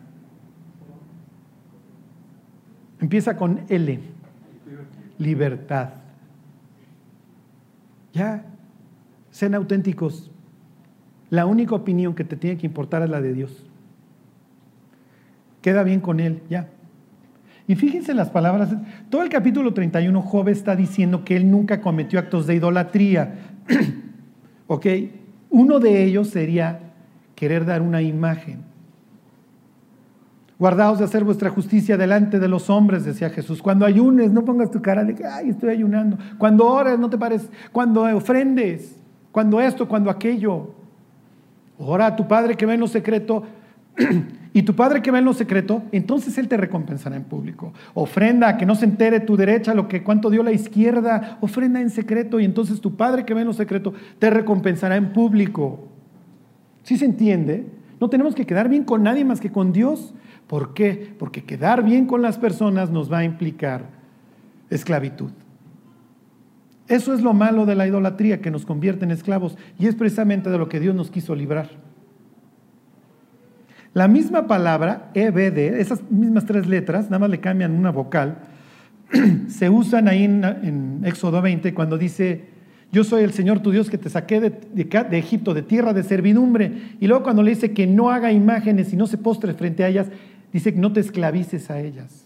Empieza 3.00 3.38
con 3.38 3.62
L, 3.70 3.98
libertad. 5.18 5.92
Ya, 8.12 8.44
sean 9.32 9.56
auténticos. 9.56 10.30
La 11.30 11.46
única 11.46 11.76
opinión 11.76 12.14
que 12.14 12.26
te 12.26 12.36
tiene 12.36 12.58
que 12.58 12.66
importar 12.66 13.04
es 13.04 13.10
la 13.10 13.22
de 13.22 13.32
Dios. 13.32 13.66
Queda 15.62 15.84
bien 15.84 16.02
con 16.02 16.20
Él, 16.20 16.42
ya. 16.50 16.68
Y 17.68 17.76
fíjense 17.76 18.14
las 18.14 18.32
palabras, 18.32 18.76
todo 19.10 19.24
el 19.24 19.30
capítulo 19.30 19.74
31, 19.74 20.22
Job 20.22 20.50
está 20.50 20.76
diciendo 20.76 21.24
que 21.24 21.38
él 21.38 21.50
nunca 21.50 21.80
cometió 21.80 22.20
actos 22.20 22.46
de 22.46 22.56
idolatría. 22.56 23.36
¿Ok? 24.68 24.88
Uno 25.50 25.80
de 25.80 26.04
ellos 26.04 26.28
sería 26.28 26.87
querer 27.38 27.64
dar 27.64 27.82
una 27.82 28.02
imagen. 28.02 28.66
Guardaos 30.60 31.00
de 31.00 31.06
hacer 31.06 31.24
vuestra 31.24 31.50
justicia 31.50 31.96
delante 31.96 32.40
de 32.40 32.50
los 32.50 32.70
hombres, 32.70 33.06
decía 33.06 33.30
Jesús. 33.30 33.62
Cuando 33.62 33.86
ayunes, 33.86 34.32
no 34.32 34.44
pongas 34.44 34.72
tu 34.72 34.82
cara 34.82 35.06
de 35.06 35.16
que, 35.16 35.26
ay, 35.26 35.52
estoy 35.52 35.70
ayunando. 35.70 36.18
Cuando 36.38 36.66
ores, 36.66 37.00
no 37.00 37.10
te 37.10 37.18
pares. 37.18 37.50
Cuando 37.72 38.04
ofrendes. 38.04 39.00
Cuando 39.32 39.62
esto, 39.62 39.88
cuando 39.88 40.10
aquello. 40.10 40.72
Ora 41.78 42.08
a 42.08 42.16
tu 42.16 42.28
Padre 42.28 42.56
que 42.56 42.66
ve 42.66 42.74
en 42.74 42.80
lo 42.82 42.88
secreto 42.88 43.44
Y 44.54 44.64
tu 44.64 44.76
Padre 44.76 45.02
que 45.02 45.12
ve 45.12 45.20
en 45.20 45.26
lo 45.26 45.34
secreto, 45.34 45.84
entonces 45.92 46.38
Él 46.38 46.48
te 46.48 46.58
recompensará 46.58 47.16
en 47.16 47.26
público. 47.26 47.74
Ofrenda, 47.94 48.58
que 48.58 48.66
no 48.66 48.74
se 48.74 48.86
entere 48.86 49.20
tu 49.20 49.38
derecha 49.38 49.76
lo 49.76 49.88
que 49.88 50.04
cuánto 50.04 50.32
dio 50.32 50.42
la 50.42 50.52
izquierda, 50.52 51.38
ofrenda 51.42 51.80
en 51.80 51.92
secreto 51.92 52.40
y 52.40 52.46
entonces 52.46 52.82
tu 52.82 52.96
Padre 52.96 53.24
que 53.24 53.36
ve 53.36 53.42
en 53.42 53.48
lo 53.48 53.54
secreto 53.54 53.94
te 54.18 54.32
recompensará 54.32 54.96
en 54.96 55.14
público. 55.14 55.90
¿Sí 56.88 56.98
se 56.98 57.04
entiende? 57.04 57.66
No 58.00 58.10
tenemos 58.10 58.34
que 58.34 58.46
quedar 58.46 58.70
bien 58.70 58.86
con 58.86 59.04
nadie 59.04 59.26
más 59.26 59.42
que 59.42 59.52
con 59.52 59.74
Dios. 59.74 60.14
¿Por 60.48 60.74
qué? 60.74 61.14
Porque 61.20 61.44
quedar 61.44 61.84
bien 61.84 62.06
con 62.06 62.22
las 62.22 62.38
personas 62.38 62.92
nos 62.92 63.12
va 63.12 63.18
a 63.18 63.24
implicar 63.26 63.90
esclavitud. 64.70 65.32
Eso 66.88 67.14
es 67.14 67.22
lo 67.22 67.34
malo 67.34 67.66
de 67.66 67.76
la 67.76 67.86
idolatría, 67.88 68.40
que 68.40 68.52
nos 68.52 68.66
convierte 68.66 69.04
en 69.04 69.12
esclavos. 69.12 69.58
Y 69.78 69.88
es 69.88 69.96
precisamente 69.96 70.50
de 70.50 70.58
lo 70.58 70.70
que 70.70 70.80
Dios 70.80 70.96
nos 70.96 71.12
quiso 71.12 71.36
librar. 71.36 71.72
La 73.94 74.08
misma 74.08 74.48
palabra, 74.48 75.12
EBD, 75.14 75.82
esas 75.82 76.10
mismas 76.10 76.46
tres 76.46 76.68
letras, 76.68 77.08
nada 77.08 77.20
más 77.20 77.30
le 77.30 77.42
cambian 77.42 77.74
una 77.74 77.92
vocal, 77.92 78.38
se 79.50 79.70
usan 79.70 80.08
ahí 80.08 80.24
en, 80.24 81.02
Éxodo 81.04 81.42
20 81.42 81.74
cuando 81.74 81.98
dice, 81.98 82.46
yo 82.92 83.04
soy 83.04 83.24
el 83.24 83.34
Señor 83.34 83.60
tu 83.60 83.72
Dios 83.72 83.90
que 83.90 83.98
te 83.98 84.10
saqué 84.10 84.40
de, 84.40 85.18
Egipto, 85.18 85.54
de 85.54 85.62
tierra 85.62 85.94
de 85.94 86.04
servidumbre. 86.04 86.96
Y 87.00 87.08
luego 87.08 87.24
cuando 87.24 87.44
le 87.44 87.52
dice 87.52 87.74
que 87.74 87.86
no 87.86 88.10
haga 88.10 88.32
imágenes 88.32 88.94
y 88.94 88.96
no 88.96 89.08
se 89.08 89.18
postre 89.18 89.54
frente 89.54 89.84
a 89.84 89.90
ellas, 89.90 90.08
dice 90.54 90.74
que 90.74 90.80
no 90.80 90.94
te 90.94 91.02
esclavices 91.02 91.70
a 91.70 91.82
ellas. 91.82 92.26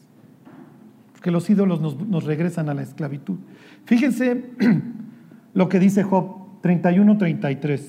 Porque 1.13 1.31
los 1.31 1.49
ídolos 1.49 1.81
nos, 1.81 1.99
nos 2.07 2.25
regresan 2.25 2.69
a 2.69 2.73
la 2.73 2.83
esclavitud. 2.83 3.37
Fíjense 3.85 4.45
lo 5.53 5.67
que 5.67 5.79
dice 5.79 6.03
Job 6.03 6.61
31-33. 6.61 7.81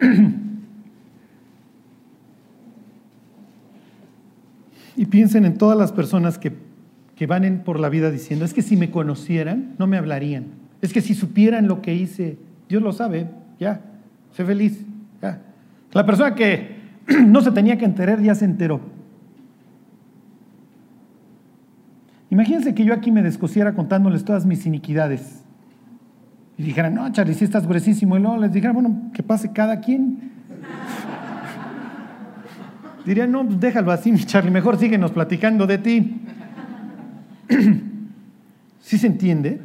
Y 4.96 5.06
piensen 5.06 5.44
en 5.44 5.58
todas 5.58 5.76
las 5.76 5.92
personas 5.92 6.38
que, 6.38 6.52
van 7.26 7.62
por 7.64 7.80
la 7.80 7.88
vida 7.88 8.10
diciendo, 8.10 8.44
es 8.44 8.54
que 8.54 8.62
si 8.62 8.76
me 8.76 8.90
conocieran, 8.90 9.74
no 9.78 9.86
me 9.86 9.96
hablarían. 9.96 10.46
Es 10.82 10.92
que 10.92 11.00
si 11.00 11.14
supieran 11.14 11.68
lo 11.68 11.80
que 11.80 11.94
hice, 11.94 12.38
Dios 12.68 12.82
lo 12.82 12.92
sabe, 12.92 13.28
ya, 13.58 13.80
sé 14.32 14.44
feliz. 14.44 14.84
La 15.92 16.04
persona 16.04 16.34
que 16.34 16.74
no 17.26 17.40
se 17.40 17.52
tenía 17.52 17.78
que 17.78 17.84
enterar 17.84 18.20
ya 18.20 18.34
se 18.34 18.44
enteró. 18.44 18.80
Imagínense 22.30 22.74
que 22.74 22.84
yo 22.84 22.92
aquí 22.92 23.12
me 23.12 23.22
descosiera 23.22 23.74
contándoles 23.74 24.24
todas 24.24 24.44
mis 24.44 24.66
iniquidades. 24.66 25.44
Y 26.58 26.64
dijeran, 26.64 26.94
no, 26.94 27.10
Charlie, 27.12 27.34
si 27.34 27.44
estás 27.44 27.66
gruesísimo. 27.66 28.16
Y 28.16 28.20
luego 28.20 28.38
les 28.38 28.52
dijera, 28.52 28.72
bueno, 28.72 29.10
que 29.12 29.22
pase 29.22 29.52
cada 29.52 29.80
quien. 29.80 30.32
Diría, 33.06 33.26
no, 33.26 33.46
pues 33.46 33.60
déjalo 33.60 33.92
así, 33.92 34.12
Charlie, 34.24 34.50
mejor 34.50 34.78
síguenos 34.78 35.12
platicando 35.12 35.66
de 35.66 35.78
ti. 35.78 36.20
¿Sí 38.80 38.98
se 38.98 39.06
entiende? 39.06 39.60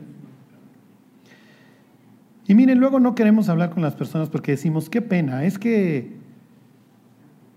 Y 2.47 2.55
miren, 2.55 2.79
luego 2.79 2.99
no 2.99 3.13
queremos 3.13 3.47
hablar 3.49 3.69
con 3.69 3.83
las 3.83 3.95
personas 3.95 4.29
porque 4.29 4.53
decimos, 4.53 4.89
qué 4.89 5.01
pena, 5.01 5.45
es 5.45 5.59
que 5.59 6.17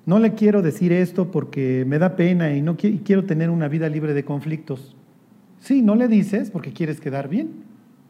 no 0.05 0.19
le 0.19 0.35
quiero 0.35 0.61
decir 0.61 0.93
esto 0.93 1.31
porque 1.31 1.85
me 1.87 1.99
da 1.99 2.17
pena 2.17 2.53
y 2.55 2.61
no 2.61 2.77
quiero 2.77 3.25
tener 3.25 3.51
una 3.51 3.69
vida 3.69 3.89
libre 3.89 4.15
de 4.15 4.25
conflictos. 4.25 4.97
Sí, 5.61 5.81
no 5.81 5.95
le 5.95 6.09
dices 6.09 6.51
porque 6.51 6.73
quieres 6.73 7.01
quedar 7.01 7.29
bien 7.29 7.51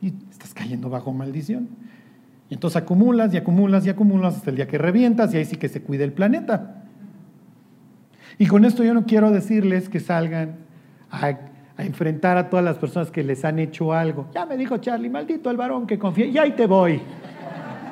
y 0.01 0.15
estás 0.31 0.55
cayendo 0.55 0.89
bajo 0.89 1.13
maldición. 1.13 1.69
Y 2.49 2.55
entonces 2.55 2.83
acumulas 2.83 3.33
y 3.33 3.37
acumulas 3.37 3.87
y 3.87 3.91
acumulas 3.91 4.37
hasta 4.37 4.51
el 4.51 4.57
día 4.57 4.67
que 4.67 4.79
revientas 4.79 5.33
y 5.33 5.37
ahí 5.37 5.45
sí 5.45 5.57
que 5.57 5.69
se 5.69 5.83
cuide 5.83 6.05
el 6.05 6.13
planeta. 6.13 6.85
Y 8.39 8.47
con 8.47 8.65
esto 8.65 8.83
yo 8.83 8.95
no 8.95 9.05
quiero 9.05 9.31
decirles 9.31 9.89
que 9.89 10.01
salgan 10.01 10.57
a, 11.11 11.39
enfrentar 11.85 12.37
a 12.37 12.49
todas 12.49 12.65
las 12.65 12.79
personas 12.79 13.11
que 13.11 13.23
les 13.23 13.45
han 13.45 13.59
hecho 13.59 13.93
algo. 13.93 14.29
Ya 14.35 14.47
me 14.47 14.57
dijo 14.57 14.79
Charlie, 14.79 15.11
maldito 15.11 15.51
el 15.51 15.57
varón 15.57 15.87
que 15.87 15.99
confía, 15.99 16.27
y 16.27 16.39
ahí 16.39 16.53
te 16.53 16.67
voy. 16.67 17.01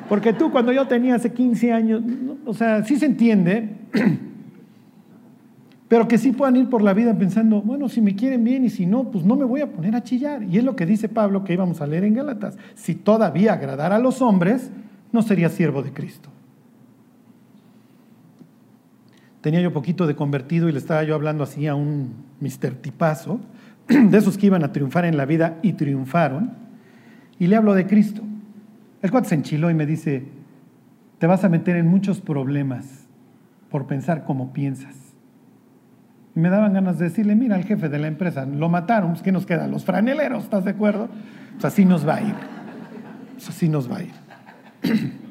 Porque 0.09 0.33
tú 0.33 0.51
cuando 0.51 0.71
yo 0.71 0.87
tenía 0.87 1.15
hace 1.15 1.31
15 1.31 1.71
años, 1.71 2.01
o 2.45 2.53
sea, 2.53 2.83
sí 2.83 2.97
se 2.97 3.05
entiende, 3.05 3.69
pero 5.87 6.07
que 6.07 6.17
sí 6.17 6.31
puedan 6.31 6.55
ir 6.57 6.69
por 6.69 6.81
la 6.81 6.93
vida 6.93 7.17
pensando, 7.17 7.61
bueno, 7.61 7.87
si 7.87 8.01
me 8.01 8.15
quieren 8.15 8.43
bien 8.43 8.65
y 8.65 8.69
si 8.69 8.85
no, 8.85 9.11
pues 9.11 9.23
no 9.23 9.35
me 9.35 9.45
voy 9.45 9.61
a 9.61 9.71
poner 9.71 9.95
a 9.95 10.03
chillar. 10.03 10.43
Y 10.43 10.57
es 10.57 10.63
lo 10.63 10.75
que 10.75 10.85
dice 10.85 11.07
Pablo 11.07 11.43
que 11.43 11.53
íbamos 11.53 11.81
a 11.81 11.87
leer 11.87 12.03
en 12.03 12.15
Gálatas. 12.15 12.57
Si 12.75 12.95
todavía 12.95 13.53
agradara 13.53 13.97
a 13.97 13.99
los 13.99 14.21
hombres, 14.21 14.71
no 15.11 15.21
sería 15.21 15.49
siervo 15.49 15.81
de 15.81 15.91
Cristo. 15.93 16.29
tenía 19.41 19.59
yo 19.59 19.73
poquito 19.73 20.07
de 20.07 20.15
convertido 20.15 20.69
y 20.69 20.71
le 20.71 20.77
estaba 20.77 21.03
yo 21.03 21.15
hablando 21.15 21.43
así 21.43 21.67
a 21.67 21.75
un 21.75 22.13
mister 22.39 22.75
tipazo, 22.75 23.39
de 23.91 24.17
esos 24.17 24.37
que 24.37 24.47
iban 24.47 24.63
a 24.63 24.71
triunfar 24.71 25.05
en 25.05 25.17
la 25.17 25.25
vida 25.25 25.57
y 25.61 25.73
triunfaron, 25.73 26.51
y 27.39 27.47
le 27.47 27.55
hablo 27.55 27.73
de 27.73 27.87
Cristo. 27.87 28.21
El 29.01 29.11
cuate 29.11 29.29
se 29.29 29.35
enchiló 29.35 29.69
y 29.69 29.73
me 29.73 29.85
dice, 29.85 30.25
te 31.17 31.27
vas 31.27 31.43
a 31.43 31.49
meter 31.49 31.75
en 31.75 31.87
muchos 31.87 32.21
problemas 32.21 33.07
por 33.69 33.87
pensar 33.87 34.25
como 34.25 34.53
piensas. 34.53 34.95
Y 36.35 36.39
me 36.39 36.49
daban 36.49 36.73
ganas 36.73 36.97
de 36.99 37.05
decirle, 37.05 37.35
mira, 37.35 37.55
al 37.55 37.65
jefe 37.65 37.89
de 37.89 37.99
la 37.99 38.07
empresa, 38.07 38.45
lo 38.45 38.69
mataron, 38.69 39.11
pues, 39.11 39.21
¿qué 39.21 39.31
nos 39.31 39.45
queda? 39.45 39.67
Los 39.67 39.85
franeleros, 39.85 40.43
¿estás 40.43 40.63
de 40.65 40.71
acuerdo? 40.71 41.09
Pues 41.53 41.65
así 41.65 41.85
nos 41.85 42.07
va 42.07 42.15
a 42.15 42.21
ir. 42.21 42.35
Pues 43.33 43.49
así 43.49 43.69
nos 43.69 43.91
va 43.91 43.97
a 43.97 44.03
ir. 44.03 44.13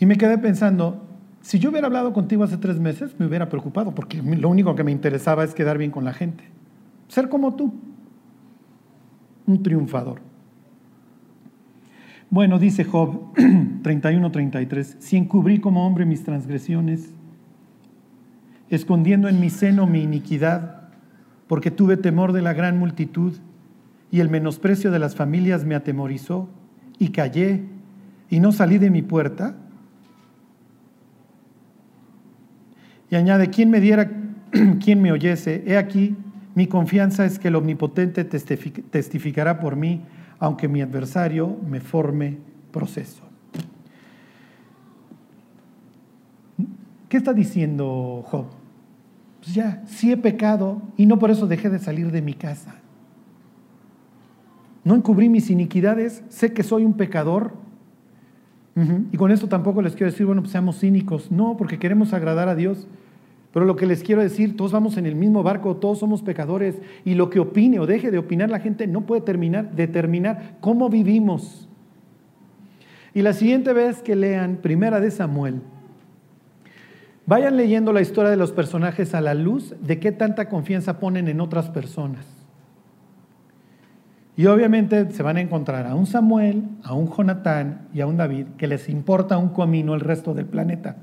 Y 0.00 0.06
me 0.06 0.18
quedé 0.18 0.36
pensando, 0.36 1.03
si 1.44 1.58
yo 1.58 1.68
hubiera 1.68 1.88
hablado 1.88 2.14
contigo 2.14 2.42
hace 2.42 2.56
tres 2.56 2.80
meses, 2.80 3.14
me 3.18 3.26
hubiera 3.26 3.50
preocupado, 3.50 3.94
porque 3.94 4.22
lo 4.22 4.48
único 4.48 4.74
que 4.74 4.82
me 4.82 4.90
interesaba 4.90 5.44
es 5.44 5.52
quedar 5.52 5.76
bien 5.76 5.90
con 5.90 6.02
la 6.02 6.14
gente. 6.14 6.42
Ser 7.08 7.28
como 7.28 7.54
tú, 7.54 7.74
un 9.46 9.62
triunfador. 9.62 10.22
Bueno, 12.30 12.58
dice 12.58 12.84
Job 12.84 13.34
31-33, 13.34 14.96
si 15.00 15.18
encubrí 15.18 15.60
como 15.60 15.86
hombre 15.86 16.06
mis 16.06 16.24
transgresiones, 16.24 17.12
escondiendo 18.70 19.28
en 19.28 19.38
mi 19.38 19.50
seno 19.50 19.86
mi 19.86 20.02
iniquidad, 20.02 20.88
porque 21.46 21.70
tuve 21.70 21.98
temor 21.98 22.32
de 22.32 22.40
la 22.40 22.54
gran 22.54 22.78
multitud 22.78 23.34
y 24.10 24.20
el 24.20 24.30
menosprecio 24.30 24.90
de 24.90 24.98
las 24.98 25.14
familias 25.14 25.66
me 25.66 25.74
atemorizó 25.74 26.48
y 26.98 27.10
callé 27.10 27.64
y 28.30 28.40
no 28.40 28.50
salí 28.50 28.78
de 28.78 28.88
mi 28.88 29.02
puerta, 29.02 29.58
Y 33.14 33.16
añade, 33.16 33.48
¿quién 33.48 33.70
me 33.70 33.80
diera, 33.80 34.10
quién 34.84 35.00
me 35.00 35.12
oyese? 35.12 35.62
He 35.68 35.76
aquí, 35.76 36.16
mi 36.56 36.66
confianza 36.66 37.24
es 37.24 37.38
que 37.38 37.46
el 37.46 37.54
Omnipotente 37.54 38.24
testificará 38.24 39.60
por 39.60 39.76
mí, 39.76 40.02
aunque 40.40 40.66
mi 40.66 40.82
adversario 40.82 41.56
me 41.70 41.78
forme 41.78 42.38
proceso. 42.72 43.22
¿Qué 47.08 47.16
está 47.16 47.32
diciendo 47.32 48.24
Job? 48.26 48.46
Pues 49.40 49.54
ya, 49.54 49.84
sí 49.86 50.10
he 50.10 50.16
pecado 50.16 50.82
y 50.96 51.06
no 51.06 51.20
por 51.20 51.30
eso 51.30 51.46
dejé 51.46 51.70
de 51.70 51.78
salir 51.78 52.10
de 52.10 52.20
mi 52.20 52.34
casa. 52.34 52.74
No 54.82 54.96
encubrí 54.96 55.28
mis 55.28 55.50
iniquidades, 55.50 56.24
sé 56.30 56.52
que 56.52 56.64
soy 56.64 56.84
un 56.84 56.94
pecador. 56.94 57.52
Y 59.12 59.16
con 59.16 59.30
esto 59.30 59.46
tampoco 59.46 59.82
les 59.82 59.94
quiero 59.94 60.10
decir, 60.10 60.26
bueno, 60.26 60.42
pues 60.42 60.50
seamos 60.50 60.80
cínicos. 60.80 61.30
No, 61.30 61.56
porque 61.56 61.78
queremos 61.78 62.12
agradar 62.12 62.48
a 62.48 62.56
Dios. 62.56 62.88
Pero 63.54 63.66
lo 63.66 63.76
que 63.76 63.86
les 63.86 64.02
quiero 64.02 64.20
decir, 64.20 64.56
todos 64.56 64.72
vamos 64.72 64.96
en 64.96 65.06
el 65.06 65.14
mismo 65.14 65.44
barco, 65.44 65.76
todos 65.76 66.00
somos 66.00 66.22
pecadores 66.22 66.74
y 67.04 67.14
lo 67.14 67.30
que 67.30 67.38
opine 67.38 67.78
o 67.78 67.86
deje 67.86 68.10
de 68.10 68.18
opinar 68.18 68.50
la 68.50 68.58
gente 68.58 68.88
no 68.88 69.02
puede 69.02 69.22
terminar, 69.22 69.70
determinar 69.76 70.56
cómo 70.60 70.90
vivimos. 70.90 71.68
Y 73.14 73.22
la 73.22 73.32
siguiente 73.32 73.72
vez 73.72 74.02
que 74.02 74.16
lean 74.16 74.56
Primera 74.56 74.98
de 74.98 75.12
Samuel, 75.12 75.60
vayan 77.26 77.56
leyendo 77.56 77.92
la 77.92 78.00
historia 78.00 78.28
de 78.28 78.36
los 78.36 78.50
personajes 78.50 79.14
a 79.14 79.20
la 79.20 79.34
luz 79.34 79.72
de 79.80 80.00
qué 80.00 80.10
tanta 80.10 80.48
confianza 80.48 80.98
ponen 80.98 81.28
en 81.28 81.40
otras 81.40 81.70
personas. 81.70 82.26
Y 84.36 84.46
obviamente 84.46 85.12
se 85.12 85.22
van 85.22 85.36
a 85.36 85.40
encontrar 85.40 85.86
a 85.86 85.94
un 85.94 86.06
Samuel, 86.06 86.64
a 86.82 86.92
un 86.94 87.08
Jonatán 87.08 87.86
y 87.94 88.00
a 88.00 88.08
un 88.08 88.16
David 88.16 88.46
que 88.58 88.66
les 88.66 88.88
importa 88.88 89.38
un 89.38 89.50
comino 89.50 89.94
el 89.94 90.00
resto 90.00 90.34
del 90.34 90.46
planeta 90.46 90.96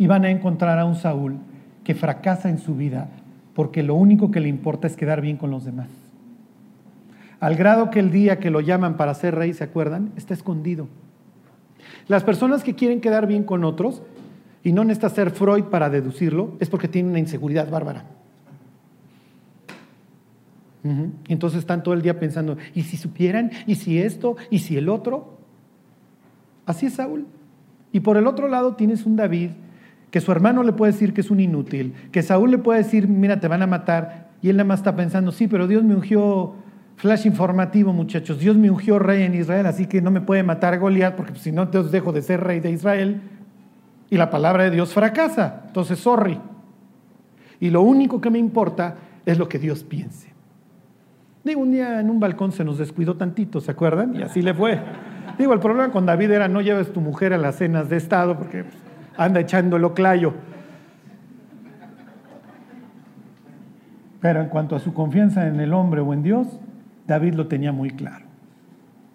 y 0.00 0.06
van 0.06 0.24
a 0.24 0.30
encontrar 0.30 0.78
a 0.78 0.86
un 0.86 0.96
Saúl 0.96 1.36
que 1.84 1.94
fracasa 1.94 2.48
en 2.48 2.56
su 2.56 2.74
vida 2.74 3.10
porque 3.52 3.82
lo 3.82 3.94
único 3.94 4.30
que 4.30 4.40
le 4.40 4.48
importa 4.48 4.86
es 4.86 4.96
quedar 4.96 5.20
bien 5.20 5.36
con 5.36 5.50
los 5.50 5.66
demás. 5.66 5.88
Al 7.38 7.54
grado 7.54 7.90
que 7.90 8.00
el 8.00 8.10
día 8.10 8.38
que 8.38 8.50
lo 8.50 8.62
llaman 8.62 8.96
para 8.96 9.12
ser 9.12 9.34
rey, 9.34 9.52
¿se 9.52 9.62
acuerdan? 9.62 10.12
Está 10.16 10.32
escondido. 10.32 10.88
Las 12.08 12.24
personas 12.24 12.64
que 12.64 12.74
quieren 12.74 13.02
quedar 13.02 13.26
bien 13.26 13.44
con 13.44 13.62
otros, 13.62 14.02
y 14.64 14.72
no 14.72 14.84
necesita 14.84 15.10
ser 15.10 15.32
Freud 15.32 15.64
para 15.64 15.90
deducirlo, 15.90 16.56
es 16.60 16.70
porque 16.70 16.88
tienen 16.88 17.10
una 17.10 17.18
inseguridad 17.18 17.68
bárbara. 17.68 18.04
Entonces 21.28 21.58
están 21.58 21.82
todo 21.82 21.92
el 21.92 22.00
día 22.00 22.18
pensando, 22.18 22.56
¿y 22.74 22.84
si 22.84 22.96
supieran? 22.96 23.50
¿Y 23.66 23.74
si 23.74 23.98
esto? 23.98 24.36
¿Y 24.48 24.60
si 24.60 24.78
el 24.78 24.88
otro? 24.88 25.36
Así 26.64 26.86
es 26.86 26.94
Saúl. 26.94 27.26
Y 27.92 28.00
por 28.00 28.16
el 28.16 28.26
otro 28.26 28.48
lado 28.48 28.76
tienes 28.76 29.04
un 29.04 29.16
David 29.16 29.50
que 30.10 30.20
su 30.20 30.32
hermano 30.32 30.62
le 30.62 30.72
puede 30.72 30.92
decir 30.92 31.14
que 31.14 31.20
es 31.20 31.30
un 31.30 31.40
inútil, 31.40 31.94
que 32.12 32.22
Saúl 32.22 32.50
le 32.50 32.58
puede 32.58 32.82
decir, 32.82 33.08
mira, 33.08 33.40
te 33.40 33.48
van 33.48 33.62
a 33.62 33.66
matar, 33.66 34.30
y 34.42 34.48
él 34.48 34.56
nada 34.56 34.66
más 34.66 34.80
está 34.80 34.96
pensando, 34.96 35.32
sí, 35.32 35.46
pero 35.46 35.66
Dios 35.66 35.84
me 35.84 35.94
ungió, 35.94 36.54
flash 36.96 37.26
informativo 37.26 37.92
muchachos, 37.92 38.38
Dios 38.38 38.56
me 38.56 38.70
ungió 38.70 38.98
rey 38.98 39.22
en 39.22 39.34
Israel, 39.34 39.66
así 39.66 39.86
que 39.86 40.02
no 40.02 40.10
me 40.10 40.20
puede 40.20 40.42
matar 40.42 40.78
Goliat, 40.78 41.14
porque 41.14 41.34
si 41.36 41.52
no, 41.52 41.68
te 41.68 41.82
dejo 41.84 42.12
de 42.12 42.22
ser 42.22 42.40
rey 42.40 42.60
de 42.60 42.70
Israel, 42.70 43.20
y 44.10 44.16
la 44.16 44.30
palabra 44.30 44.64
de 44.64 44.70
Dios 44.70 44.92
fracasa, 44.92 45.62
entonces, 45.68 45.98
sorry. 46.00 46.40
Y 47.60 47.70
lo 47.70 47.82
único 47.82 48.20
que 48.20 48.30
me 48.30 48.38
importa 48.38 48.96
es 49.24 49.38
lo 49.38 49.48
que 49.48 49.58
Dios 49.58 49.84
piense. 49.84 50.30
Digo, 51.44 51.60
un 51.60 51.70
día 51.70 52.00
en 52.00 52.10
un 52.10 52.18
balcón 52.18 52.52
se 52.52 52.64
nos 52.64 52.78
descuidó 52.78 53.14
tantito, 53.14 53.60
¿se 53.60 53.70
acuerdan? 53.70 54.14
Y 54.16 54.22
así 54.22 54.42
le 54.42 54.52
fue. 54.52 54.80
Digo, 55.38 55.54
el 55.54 55.60
problema 55.60 55.90
con 55.90 56.04
David 56.04 56.32
era 56.32 56.48
no 56.48 56.60
lleves 56.60 56.92
tu 56.92 57.00
mujer 57.00 57.32
a 57.32 57.38
las 57.38 57.56
cenas 57.56 57.88
de 57.88 57.96
Estado 57.96 58.36
porque 58.36 58.64
anda 59.20 59.40
echando 59.40 59.76
el 59.76 59.84
oclayo. 59.84 60.32
Pero 64.18 64.40
en 64.40 64.48
cuanto 64.48 64.74
a 64.74 64.80
su 64.80 64.94
confianza 64.94 65.46
en 65.46 65.60
el 65.60 65.74
hombre 65.74 66.00
o 66.00 66.14
en 66.14 66.22
Dios, 66.22 66.48
David 67.06 67.34
lo 67.34 67.46
tenía 67.46 67.70
muy 67.70 67.90
claro. 67.90 68.24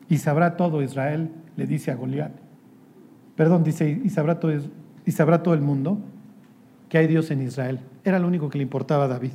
Y 0.08 0.18
sabrá 0.18 0.58
todo 0.58 0.84
Israel, 0.84 1.32
le 1.56 1.66
dice 1.66 1.90
a 1.90 1.96
Goliat. 1.96 2.32
Perdón, 3.36 3.64
dice, 3.64 4.00
y 4.04 4.10
sabrá, 4.10 4.40
todo, 4.40 4.52
y 5.06 5.12
sabrá 5.12 5.42
todo 5.42 5.56
el 5.56 5.62
mundo 5.62 5.98
que 6.88 7.00
hay 7.00 7.08
Dios 7.08 7.32
en 7.32 7.42
Israel. 7.42 7.80
Era 8.04 8.20
lo 8.20 8.28
único 8.28 8.52
que 8.52 8.60
le 8.60 8.64
importaba 8.64 9.06
a 9.06 9.08
David, 9.08 9.34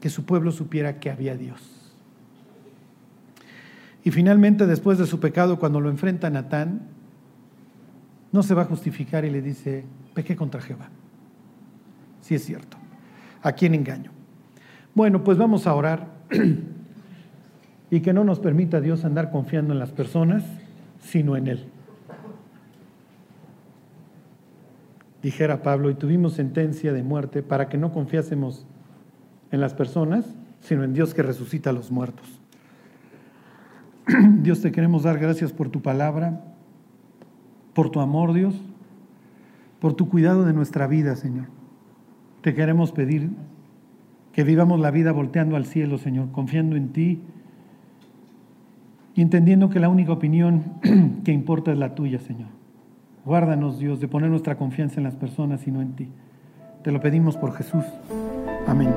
que 0.00 0.08
su 0.08 0.24
pueblo 0.24 0.52
supiera 0.52 1.00
que 1.00 1.10
había 1.10 1.36
Dios. 1.36 1.94
Y 4.04 4.12
finalmente, 4.12 4.66
después 4.66 4.98
de 4.98 5.06
su 5.06 5.18
pecado, 5.18 5.58
cuando 5.58 5.80
lo 5.80 5.90
enfrenta 5.90 6.30
Natán, 6.30 6.95
no 8.32 8.42
se 8.42 8.54
va 8.54 8.62
a 8.62 8.66
justificar 8.66 9.24
y 9.24 9.30
le 9.30 9.42
dice, 9.42 9.84
pequé 10.14 10.36
contra 10.36 10.60
Jehová. 10.60 10.88
Sí 12.20 12.34
es 12.34 12.44
cierto. 12.44 12.76
¿A 13.42 13.52
quién 13.52 13.74
engaño? 13.74 14.10
Bueno, 14.94 15.22
pues 15.22 15.38
vamos 15.38 15.66
a 15.66 15.74
orar 15.74 16.08
y 17.90 18.00
que 18.00 18.12
no 18.12 18.24
nos 18.24 18.40
permita 18.40 18.80
Dios 18.80 19.04
andar 19.04 19.30
confiando 19.30 19.72
en 19.72 19.78
las 19.78 19.92
personas, 19.92 20.42
sino 21.00 21.36
en 21.36 21.46
Él. 21.46 21.66
Dijera 25.22 25.62
Pablo, 25.62 25.90
y 25.90 25.94
tuvimos 25.94 26.34
sentencia 26.34 26.92
de 26.92 27.02
muerte 27.02 27.42
para 27.42 27.68
que 27.68 27.78
no 27.78 27.92
confiásemos 27.92 28.66
en 29.50 29.60
las 29.60 29.74
personas, 29.74 30.24
sino 30.60 30.84
en 30.84 30.94
Dios 30.94 31.14
que 31.14 31.22
resucita 31.22 31.70
a 31.70 31.72
los 31.72 31.90
muertos. 31.90 32.40
Dios, 34.40 34.60
te 34.60 34.72
queremos 34.72 35.02
dar 35.02 35.18
gracias 35.18 35.52
por 35.52 35.68
tu 35.68 35.82
palabra, 35.82 36.55
por 37.76 37.90
tu 37.90 38.00
amor, 38.00 38.32
Dios, 38.32 38.54
por 39.80 39.92
tu 39.92 40.08
cuidado 40.08 40.46
de 40.46 40.54
nuestra 40.54 40.86
vida, 40.86 41.14
Señor. 41.14 41.44
Te 42.40 42.54
queremos 42.54 42.90
pedir 42.90 43.28
que 44.32 44.44
vivamos 44.44 44.80
la 44.80 44.90
vida 44.90 45.12
volteando 45.12 45.56
al 45.56 45.66
cielo, 45.66 45.98
Señor, 45.98 46.32
confiando 46.32 46.74
en 46.74 46.88
ti 46.88 47.20
y 49.14 49.20
entendiendo 49.20 49.68
que 49.68 49.78
la 49.78 49.90
única 49.90 50.12
opinión 50.12 50.64
que 51.24 51.32
importa 51.32 51.70
es 51.70 51.78
la 51.78 51.94
tuya, 51.94 52.18
Señor. 52.18 52.48
Guárdanos, 53.26 53.78
Dios, 53.78 54.00
de 54.00 54.08
poner 54.08 54.30
nuestra 54.30 54.56
confianza 54.56 54.96
en 54.96 55.04
las 55.04 55.14
personas 55.14 55.66
y 55.66 55.70
no 55.70 55.82
en 55.82 55.92
ti. 55.96 56.08
Te 56.82 56.90
lo 56.90 57.00
pedimos 57.02 57.36
por 57.36 57.52
Jesús. 57.52 57.84
Amén. 58.66 58.94